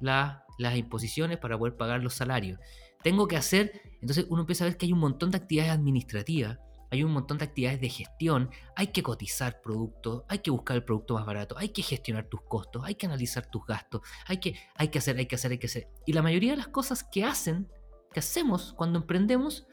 las 0.01 0.77
imposiciones, 0.77 1.39
para 1.39 1.57
poder 1.57 1.77
pagar 1.77 2.03
los 2.03 2.15
salarios 2.15 2.59
tengo 3.03 3.29
que 3.29 3.37
hacer, 3.37 3.83
entonces 4.01 4.27
uno 4.29 4.43
empieza 4.43 4.65
a 4.65 4.69
ver 4.69 4.77
que 4.77 4.87
hay 4.87 4.93
un 4.93 4.99
montón 4.99 5.31
de 5.31 5.39
actividades 5.39 5.73
administrativas, 5.73 6.59
hay 6.91 7.05
un 7.05 7.13
montón 7.13 7.39
de 7.39 7.45
actividades 7.45 7.81
de 7.81 7.89
gestión, 7.89 8.51
hay 8.75 8.89
que 8.89 9.03
cotizar 9.03 9.61
productos, 9.63 10.25
hay 10.29 10.41
que 10.41 10.51
buscar 10.51 10.77
el 10.77 10.85
producto 10.85 11.15
más 11.15 11.25
barato, 11.25 11.57
hay 11.57 11.69
que 11.69 11.83
gestionar 11.83 12.29
tus 12.29 12.43
costos, 12.43 12.83
hay 12.85 12.97
que 12.97 13.07
analizar 13.07 13.47
tus 13.47 13.65
gastos, 13.65 14.03
hay 14.27 14.39
que, 14.39 14.57
hay 14.75 14.89
que 14.89 14.99
hacer, 14.99 15.17
hay 15.17 15.27
que 15.27 15.37
hacer, 15.37 15.53
hay 15.53 15.59
que 15.59 15.67
hacer. 15.67 15.89
Y 16.05 16.13
la 16.13 16.23
mayoría 16.23 16.53
de 16.53 16.57
las 16.57 16.69
cosas 16.69 17.05
que 17.05 17.25
hacen, 17.25 17.69
que 18.13 18.21
hacemos 18.21 18.75
cuando 18.77 18.99
emprendemos, 18.99 19.69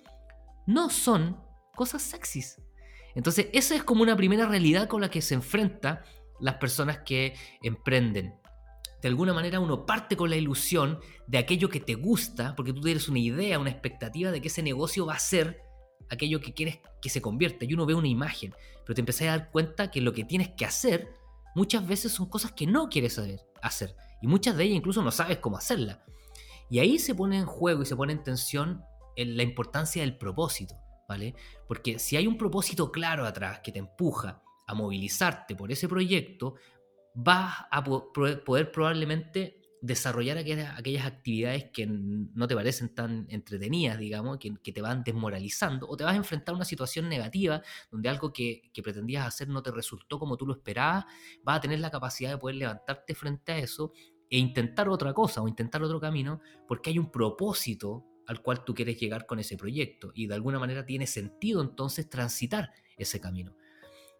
no 0.67 0.89
son 0.89 1.41
cosas 1.75 2.03
sexys. 2.03 2.61
Entonces, 3.15 3.47
esa 3.51 3.75
es 3.75 3.83
como 3.83 4.03
una 4.03 4.15
primera 4.15 4.45
realidad 4.45 4.87
con 4.87 5.01
la 5.01 5.09
que 5.09 5.23
se 5.23 5.33
enfrentan 5.33 6.01
las 6.39 6.55
personas 6.55 6.99
que 6.99 7.33
emprenden 7.63 8.35
de 9.01 9.07
alguna 9.07 9.33
manera 9.33 9.60
uno 9.60 9.86
parte 9.86 10.17
con 10.17 10.29
la 10.29 10.36
ilusión 10.36 10.99
de 11.27 11.38
aquello 11.38 11.69
que 11.69 11.79
te 11.79 11.95
gusta, 11.95 12.55
porque 12.55 12.73
tú 12.73 12.81
tienes 12.81 13.07
una 13.10 13.19
idea, 13.19 13.60
una 13.60 13.69
expectativa 13.69 14.31
de 14.31 14.41
que 14.41 14.47
ese 14.47 14.63
negocio 14.63 15.05
va 15.05 15.13
a 15.13 15.19
ser 15.19 15.62
aquello 16.10 16.39
que 16.39 16.53
quieres 16.53 16.79
que 17.01 17.10
se 17.10 17.21
convierta. 17.21 17.65
Y 17.65 17.73
uno 17.73 17.86
ve 17.86 17.93
una 17.93 18.07
imagen, 18.07 18.53
pero 18.83 18.95
te 18.95 19.01
empezás 19.01 19.23
a 19.23 19.38
dar 19.38 19.51
cuenta 19.51 19.91
que 19.91 20.01
lo 20.01 20.13
que 20.13 20.23
tienes 20.23 20.49
que 20.49 20.65
hacer 20.65 21.13
muchas 21.55 21.88
veces 21.88 22.12
son 22.12 22.27
cosas 22.27 22.51
que 22.51 22.67
no 22.67 22.89
quieres 22.89 23.13
saber 23.13 23.41
hacer. 23.62 23.95
Y 24.21 24.27
muchas 24.27 24.57
de 24.57 24.63
ellas 24.63 24.77
incluso 24.77 25.01
no 25.03 25.12
sabes 25.12 25.38
cómo 25.38 25.57
hacerlas. 25.57 25.99
Y 26.69 26.79
ahí 26.79 26.99
se 26.99 27.15
pone 27.15 27.38
en 27.38 27.45
juego 27.45 27.83
y 27.83 27.86
se 27.86 27.95
pone 27.95 28.13
en 28.13 28.23
tensión 28.23 28.83
la 29.15 29.43
importancia 29.43 30.01
del 30.01 30.17
propósito, 30.17 30.75
¿vale? 31.07 31.33
Porque 31.67 31.97
si 31.97 32.17
hay 32.17 32.27
un 32.27 32.38
propósito 32.38 32.91
claro 32.91 33.25
atrás 33.25 33.62
que 33.63 33.71
te 33.71 33.79
empuja 33.79 34.43
a 34.67 34.73
movilizarte 34.73 35.55
por 35.55 35.71
ese 35.71 35.88
proyecto, 35.88 36.55
vas 37.19 37.65
a 37.71 37.84
poder 37.84 38.71
probablemente 38.71 39.60
desarrollar 39.82 40.38
aquellas, 40.38 41.06
actividades 41.06 41.65
que 41.73 41.88
no 41.88 42.47
te 42.47 42.53
parecen 42.53 42.93
tan 42.93 43.25
entretenidas, 43.30 43.97
digamos, 43.97 44.38
que, 44.38 44.51
te 44.71 44.82
van 44.84 45.03
desmoralizando, 45.03 45.88
o 45.88 45.97
te 45.97 46.03
vas 46.03 46.13
a 46.13 46.17
enfrentar 46.17 46.53
a 46.53 46.58
una 46.58 46.65
situación 46.65 47.10
negativa 47.10 47.63
donde 47.89 48.10
algo 48.10 48.32
que, 48.32 48.69
que, 48.71 48.84
pretendías 48.84 49.25
hacer 49.25 49.47
no 49.47 49.63
te 49.63 49.71
resultó 49.71 50.19
como 50.19 50.38
tú 50.38 50.45
lo 50.45 50.53
esperabas, 50.53 51.06
vas 51.43 51.58
a 51.58 51.62
tener 51.62 51.80
la 51.80 51.89
capacidad 51.89 52.30
de 52.30 52.38
poder 52.38 52.58
levantarte 52.58 53.15
frente 53.15 53.51
a 53.51 53.58
eso 53.58 53.91
e 54.30 54.38
intentar 54.38 54.88
otra 54.88 55.12
cosa 55.13 55.41
o 55.41 55.47
intentar 55.47 55.82
otro 55.82 55.99
camino, 55.99 56.39
porque 56.67 56.91
hay 56.91 56.99
un 56.99 57.10
propósito 57.10 58.06
al 58.27 58.43
cual 58.43 58.63
tú 58.63 58.75
quieres 58.75 58.99
llegar 58.99 59.25
con 59.25 59.39
ese 59.39 59.58
proyecto 59.58 60.12
y 60.13 60.27
de 60.27 60.36
alguna 60.36 60.60
manera 60.60 60.86
tiene 60.86 61.08
sentido 61.08 61.62
entonces 61.62 62.10
transitar 62.10 62.71
ese 62.95 63.19
camino. 63.19 63.56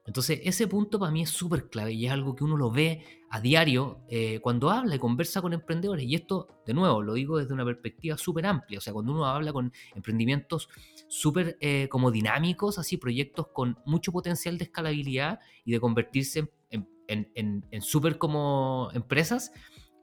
Entonces, 0.07 0.39
ese 0.45 0.67
punto 0.67 0.97
para 0.97 1.11
mí 1.11 1.21
es 1.21 1.29
súper 1.29 1.69
clave 1.69 1.91
y 1.91 2.05
es 2.05 2.11
algo 2.13 2.33
que 2.33 2.45
uno 2.45 2.55
lo 2.55 2.71
ve 2.71 3.03
a 3.29 3.41
diario 3.41 3.99
eh, 4.07 4.39
cuando 4.39 4.69
habla 4.69 4.95
y 4.95 4.99
conversa 4.99 5.41
con 5.41 5.51
emprendedores. 5.51 6.05
Y 6.05 6.15
esto, 6.15 6.47
de 6.65 6.73
nuevo, 6.73 7.01
lo 7.01 7.13
digo 7.13 7.37
desde 7.37 7.53
una 7.53 7.65
perspectiva 7.65 8.17
súper 8.17 8.45
amplia. 8.45 8.79
O 8.79 8.81
sea, 8.81 8.93
cuando 8.93 9.11
uno 9.11 9.25
habla 9.25 9.51
con 9.51 9.73
emprendimientos 9.93 10.69
súper 11.09 11.57
eh, 11.59 11.89
como 11.89 12.09
dinámicos, 12.09 12.79
así, 12.79 12.95
proyectos 12.95 13.47
con 13.49 13.77
mucho 13.85 14.13
potencial 14.13 14.57
de 14.57 14.63
escalabilidad 14.63 15.41
y 15.65 15.73
de 15.73 15.79
convertirse 15.81 16.53
en, 16.69 16.87
en, 17.35 17.65
en 17.69 17.81
súper 17.81 18.17
como 18.17 18.89
empresas, 18.93 19.51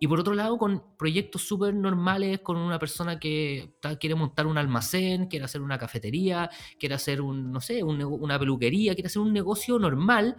y 0.05 0.07
por 0.07 0.21
otro 0.21 0.35
lado, 0.35 0.59
con 0.59 0.83
proyectos 0.99 1.49
súper 1.49 1.73
normales, 1.73 2.41
con 2.41 2.59
una 2.59 2.79
persona 2.79 3.19
que 3.19 3.75
quiere 3.99 4.15
montar 4.15 4.47
un 4.47 4.59
almacén, 4.59 5.29
quiere 5.29 5.47
hacer 5.47 5.63
una 5.63 5.79
cafetería, 5.79 6.51
quiere 6.79 6.95
hacer 6.95 7.23
un, 7.23 7.51
no 7.51 7.63
sé, 7.63 7.83
una 7.83 8.39
peluquería, 8.39 8.93
quiere 8.93 9.07
hacer 9.07 9.23
un 9.23 9.33
negocio 9.33 9.79
normal. 9.79 10.37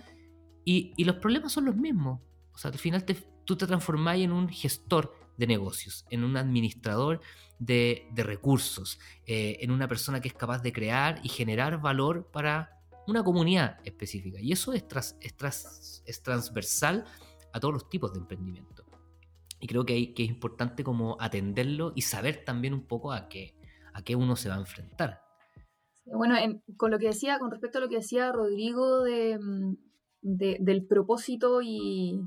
Y, 0.63 1.04
los 1.04 1.15
problemas 1.15 1.51
son 1.51 1.65
los 1.65 1.75
mismos. 1.75 2.21
O 2.54 2.60
sea, 2.60 2.69
al 2.69 2.78
final 2.78 3.04
tú 3.43 3.56
te 3.56 3.65
transformás 3.65 4.19
en 4.19 4.34
un 4.34 4.49
gestor 4.49 5.15
de 5.36 5.47
negocios, 5.47 6.06
en 6.12 6.23
un 6.23 6.38
administrador 6.38 7.21
de, 7.58 8.08
recursos, 8.17 8.99
eh, 9.25 9.58
en 9.62 9.71
una 9.71 9.88
persona 9.88 10.21
que 10.21 10.28
es 10.28 10.36
capaz 10.36 10.62
de 10.62 10.73
crear 10.73 11.21
y 11.23 11.30
generar 11.30 11.82
valor 11.82 12.30
para 12.32 12.84
una 13.08 13.23
comunidad 13.23 13.80
específica. 13.84 14.39
Y 14.39 14.51
eso 14.51 14.73
es, 14.73 14.86
es 16.06 16.21
transversal 16.21 17.06
a 17.51 17.60
todos 17.60 17.73
los 17.73 17.89
tipos 17.89 18.13
de 18.13 18.19
emprendimiento. 18.19 18.85
Y 19.60 19.68
creo 19.68 19.86
que, 19.86 19.94
hay, 19.94 20.13
que 20.13 20.24
es 20.24 20.30
importante 20.30 20.84
como 20.84 21.18
atenderlo 21.20 21.94
y 21.96 22.02
saber 22.02 22.44
también 22.44 22.74
un 22.74 22.86
poco 22.86 23.12
a 23.12 23.30
qué, 23.30 23.56
a 23.94 24.04
qué 24.04 24.15
uno 24.15 24.36
se 24.36 24.50
va 24.50 24.56
a 24.56 24.60
enfrentar. 24.60 25.22
Bueno, 26.06 26.36
con 26.78 26.91
lo 26.91 27.00
que 27.00 27.08
decía, 27.08 27.39
con 27.39 27.50
respecto 27.50 27.80
a 27.80 27.82
lo 27.82 27.89
que 27.89 27.96
decía 27.98 28.32
Rodrigo 28.32 29.02
de, 29.02 29.39
mm, 29.39 29.76
del 30.22 30.86
propósito 30.86 31.62
y, 31.63 32.20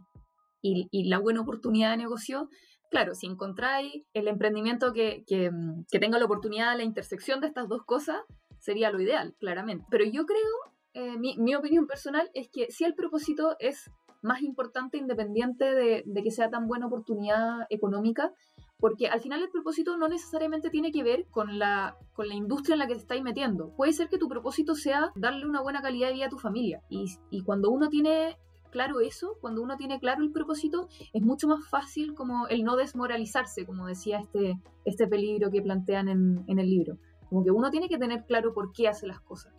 y, 0.63 1.09
la 1.09 1.19
buena 1.19 1.41
oportunidad 1.41 1.93
de 1.93 1.99
negocio, 1.99 2.49
claro, 2.91 3.15
si 3.15 3.27
encontráis 3.27 4.05
el 4.15 4.29
emprendimiento 4.29 4.93
que, 4.93 5.25
que, 5.27 5.51
mm, 5.51 5.85
tenga 5.91 6.19
la 6.19 6.25
oportunidad 6.25 6.73
de 6.73 6.79
la 6.79 6.85
intersección 6.85 7.41
de 7.41 7.49
estas 7.49 7.69
dos 7.69 7.83
cosas, 7.85 8.21
sería 8.59 8.91
lo 8.91 9.01
ideal, 9.01 9.37
claramente. 9.39 9.87
Pero 9.91 10.05
yo 10.05 10.27
creo, 10.27 10.75
eh, 10.95 11.17
mi, 11.19 11.37
mi, 11.39 11.55
opinión 11.55 11.87
personal 11.87 12.29
es 12.35 12.49
que 12.53 12.71
si 12.71 12.85
el 12.85 12.95
propósito 12.95 13.57
es 13.61 13.91
más 14.23 14.43
importante 14.43 14.99
independiente 14.99 15.65
de, 15.65 16.05
que 16.23 16.31
sea 16.31 16.51
tan 16.51 16.67
buena 16.67 16.87
oportunidad 16.87 17.67
económica, 17.71 18.33
porque 18.79 19.09
al 19.09 19.21
final 19.21 19.43
el 19.43 19.51
propósito 19.51 19.97
no 19.97 20.09
necesariamente 20.09 20.71
tiene 20.71 20.93
que 20.93 21.03
ver 21.03 21.27
con 21.31 21.59
la, 21.59 21.97
con 22.13 22.29
la 22.29 22.35
industria 22.35 22.75
en 22.75 22.79
la 22.81 22.87
que 22.87 22.95
te 22.95 23.01
estáis 23.01 23.23
metiendo. 23.23 23.71
Puede 23.77 23.93
ser 23.93 24.09
que 24.09 24.19
tu 24.19 24.29
propósito 24.29 24.75
sea 24.75 25.11
darle 25.17 25.47
una 25.47 25.63
buena 25.63 25.83
calidad 25.83 26.09
de 26.09 26.15
vida 26.15 26.27
a 26.27 26.31
tu 26.31 26.39
familia. 26.39 26.83
Y, 26.89 27.43
cuando 27.43 27.71
uno 27.71 27.89
tiene 27.89 28.37
claro 28.71 29.01
eso, 29.01 29.37
cuando 29.41 29.63
uno 29.63 29.77
tiene 29.77 29.99
claro 29.99 30.23
el 30.23 30.31
propósito, 30.31 30.89
es 31.13 31.23
mucho 31.23 31.49
más 31.49 31.69
fácil 31.69 32.15
como 32.15 32.47
el 32.49 32.63
no 32.63 32.77
desmoralizarse, 32.77 33.67
como 33.67 33.87
decía 33.87 34.21
este, 34.21 34.61
este 34.85 35.09
peligro 35.09 35.51
que 35.51 35.63
plantean 35.63 36.09
en 36.09 36.59
el 36.59 36.69
libro. 36.69 36.99
Como 37.29 37.45
que 37.45 37.51
uno 37.51 37.71
tiene 37.71 37.89
que 37.89 37.99
tener 37.99 38.25
claro 38.27 38.55
por 38.55 38.73
qué 38.73 38.89
hace 38.89 39.07
las 39.07 39.21
cosas 39.21 39.53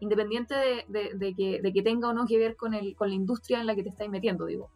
independiente 0.00 0.54
de, 0.88 1.72
que, 1.72 1.82
tenga 1.82 2.08
o 2.08 2.12
no 2.12 2.26
que 2.26 2.38
ver 2.38 2.56
con, 2.56 2.74
el, 2.74 2.94
con 2.94 3.08
la 3.08 3.14
industria 3.14 3.60
en 3.60 3.66
la 3.66 3.74
que 3.74 3.82
te 3.82 3.88
estáis 3.88 4.10
metiendo, 4.10 4.46
digo. 4.46 4.70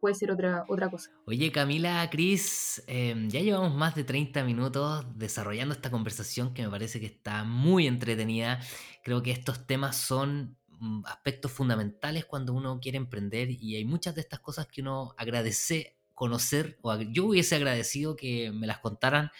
puede 0.00 0.14
ser 0.14 0.30
otra, 0.30 0.64
otra 0.68 0.90
cosa. 0.90 1.10
Oye, 1.26 1.50
Camila, 1.52 2.08
Cris, 2.10 2.82
em, 2.86 3.28
ya 3.28 3.40
llevamos 3.40 3.74
más 3.74 3.94
de 3.94 4.04
30 4.04 4.44
minutos 4.44 5.06
desarrollando 5.16 5.74
esta 5.74 5.90
conversación 5.90 6.54
que 6.54 6.62
me 6.62 6.70
parece 6.70 7.00
que 7.00 7.06
está 7.06 7.44
muy 7.44 7.86
entretenida. 7.86 8.60
Creo 9.02 9.22
que 9.22 9.30
estos 9.30 9.66
temas 9.66 9.96
son 9.96 10.56
mm, 10.78 11.04
aspectos 11.06 11.52
fundamentales 11.52 12.24
cuando 12.24 12.54
uno 12.54 12.80
quiere 12.80 12.98
emprender 12.98 13.50
y 13.50 13.76
hay 13.76 13.84
muchas 13.84 14.14
de 14.14 14.20
estas 14.20 14.40
cosas 14.40 14.66
que 14.66 14.80
uno 14.80 15.14
agradece 15.16 15.96
conocer, 16.14 16.78
o 16.82 17.00
yo 17.00 17.24
hubiese 17.26 17.56
agradecido 17.56 18.14
que 18.14 18.52
me 18.52 18.66
las 18.66 18.78
contaran 18.78 19.30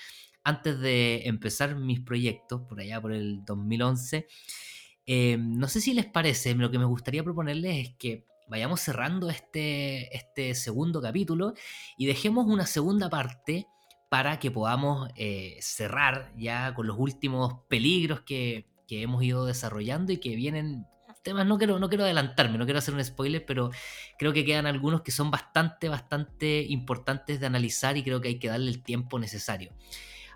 antes 0.45 0.81
de 0.81 1.23
empezar 1.27 1.77
mis 1.77 2.01
proyectos, 2.01 2.63
por 2.63 2.81
allá 2.81 3.01
por 3.01 3.13
el 3.13 3.45
2011. 3.45 4.27
Em, 5.07 5.59
no 5.59 5.69
sé 5.69 5.81
si 5.81 5.95
les 5.95 6.07
parece, 6.07 6.55
lo 6.55 6.71
que 6.71 6.79
me 6.79 6.85
gustaría 6.85 7.25
proponerles 7.25 7.89
es 7.89 7.95
que 7.97 8.25
vayamos 8.49 8.81
cerrando 8.81 9.31
este, 9.31 10.15
este 10.17 10.55
segundo 10.55 11.01
capítulo 11.01 11.55
y 11.97 12.07
dejemos 12.07 12.47
una 12.47 12.67
segunda 12.67 13.09
parte 13.09 13.67
para 14.09 14.39
que 14.39 14.51
podamos 14.51 15.09
eh, 15.17 15.57
cerrar 15.61 16.33
ya 16.37 16.75
con 16.75 16.87
los 16.87 16.99
últimos 16.99 17.61
peligros 17.69 18.21
que, 18.21 18.67
que, 18.87 19.03
hemos 19.03 19.23
ido 19.23 19.47
desarrollando 19.47 20.13
y 20.13 20.19
que 20.19 20.37
vienen 20.37 20.87
temas, 21.23 21.47
no 21.47 21.57
quiero, 21.59 21.79
no 21.79 21.89
quiero 21.89 22.05
adelantarme, 22.05 22.59
no 22.59 22.65
quiero 22.65 22.79
hacer 22.79 22.95
un 22.95 23.05
spoiler, 23.05 23.45
pero 23.47 23.71
creo 24.19 24.33
que 24.33 24.45
quedan 24.45 24.67
algunos 24.67 25.03
que 25.03 25.13
son 25.13 25.31
bastante, 25.31 25.89
bastante 25.89 26.63
importantes 26.69 27.41
de 27.41 27.47
analizar 27.47 27.97
y 27.97 28.03
creo 28.03 28.21
que 28.21 28.29
hay 28.29 28.39
que 28.39 28.49
darle 28.49 28.71
el 28.71 28.83
tiempo 28.83 29.19
necesario. 29.19 29.73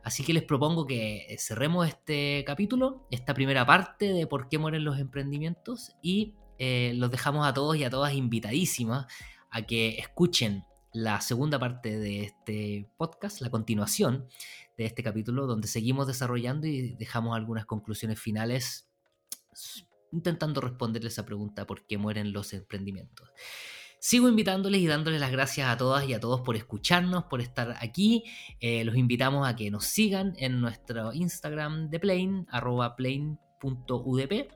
Así 0.07 0.23
que 0.23 0.33
les 0.33 0.45
propongo 0.45 0.87
que 0.87 1.35
cerremos 1.37 1.89
este 1.89 2.45
capítulo, 2.47 3.09
esta 3.11 3.35
primera 3.35 3.67
parte 3.67 4.13
de 4.13 4.29
por 4.29 4.49
qué 4.49 4.57
mueren 4.57 4.85
los 4.85 5.01
emprendimientos 5.01 5.97
y 6.01 6.37
eh, 6.61 6.93
los 6.95 7.11
dejamos 7.11 7.45
a 7.45 7.53
todos 7.53 7.75
y 7.75 7.83
a 7.83 7.91
todas 7.91 8.15
invitadísimas 8.15 9.09
a 9.51 9.63
que 9.63 9.99
escuchen 9.99 10.63
la 10.93 11.21
segunda 11.21 11.59
parte 11.59 11.99
de 11.99 12.23
este 12.23 12.89
podcast, 12.97 13.41
la 13.41 13.51
continuación 13.51 14.29
de 14.79 14.85
este 14.85 15.03
capítulo, 15.03 15.49
donde 15.49 15.67
seguimos 15.67 16.07
desarrollando 16.07 16.69
y 16.69 16.95
dejamos 16.95 17.35
algunas 17.35 17.67
conclusiones 17.67 18.21
finales 18.21 18.89
intentando 20.13 20.61
responderles 20.61 21.15
esa 21.15 21.27
pregunta 21.27 21.67
por 21.67 21.85
qué 21.85 21.99
mueren 21.99 22.33
los 22.33 22.53
emprendimientos. 22.53 23.29
Sigo 23.99 24.29
invitándoles 24.29 24.81
y 24.81 24.87
dándoles 24.87 25.21
las 25.21 25.33
gracias 25.33 25.69
a 25.69 25.77
todas 25.77 26.09
y 26.09 26.15
a 26.15 26.21
todos 26.21 26.43
por 26.43 26.57
escucharnos, 26.57 27.25
por 27.25 27.41
estar 27.41 27.77
aquí. 27.81 28.25
Eh, 28.61 28.85
los 28.85 28.97
invitamos 28.97 29.49
a 29.49 29.57
que 29.57 29.71
nos 29.71 29.87
sigan 29.87 30.35
en 30.39 30.61
nuestro 30.61 31.13
Instagram 31.13 31.91
de 31.91 31.99
Plane, 31.99 32.45
arroba 32.49 32.95
plane.udp. 32.95 34.53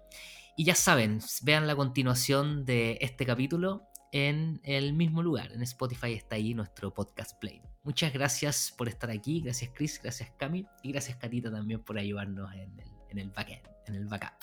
Y 0.56 0.64
ya 0.64 0.74
saben, 0.74 1.20
vean 1.42 1.66
la 1.66 1.74
continuación 1.74 2.64
de 2.64 2.98
este 3.00 3.24
capítulo 3.24 3.90
en 4.12 4.60
el 4.64 4.92
mismo 4.92 5.22
lugar. 5.22 5.52
En 5.52 5.62
Spotify 5.62 6.12
está 6.12 6.36
ahí 6.36 6.54
nuestro 6.54 6.92
podcast 6.92 7.38
Play. 7.40 7.62
Muchas 7.82 8.12
gracias 8.12 8.72
por 8.76 8.88
estar 8.88 9.10
aquí. 9.10 9.40
Gracias 9.40 9.70
Chris, 9.74 10.00
gracias 10.02 10.30
Cami 10.36 10.66
y 10.82 10.92
gracias 10.92 11.16
Carita 11.16 11.50
también 11.50 11.82
por 11.82 11.98
ayudarnos 11.98 12.52
en 12.52 12.78
el, 12.78 12.88
en 13.08 13.18
el 13.18 13.30
backend, 13.30 13.66
en 13.86 13.94
el 13.94 14.06
backup. 14.06 14.34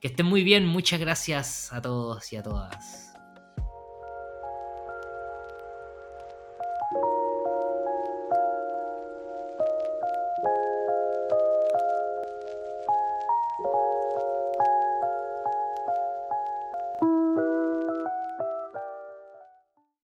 Que 0.00 0.08
estén 0.08 0.26
muy 0.26 0.42
bien. 0.42 0.66
Muchas 0.66 1.00
gracias 1.00 1.72
a 1.72 1.80
todos 1.80 2.32
y 2.32 2.36
a 2.36 2.42
todas. 2.42 3.07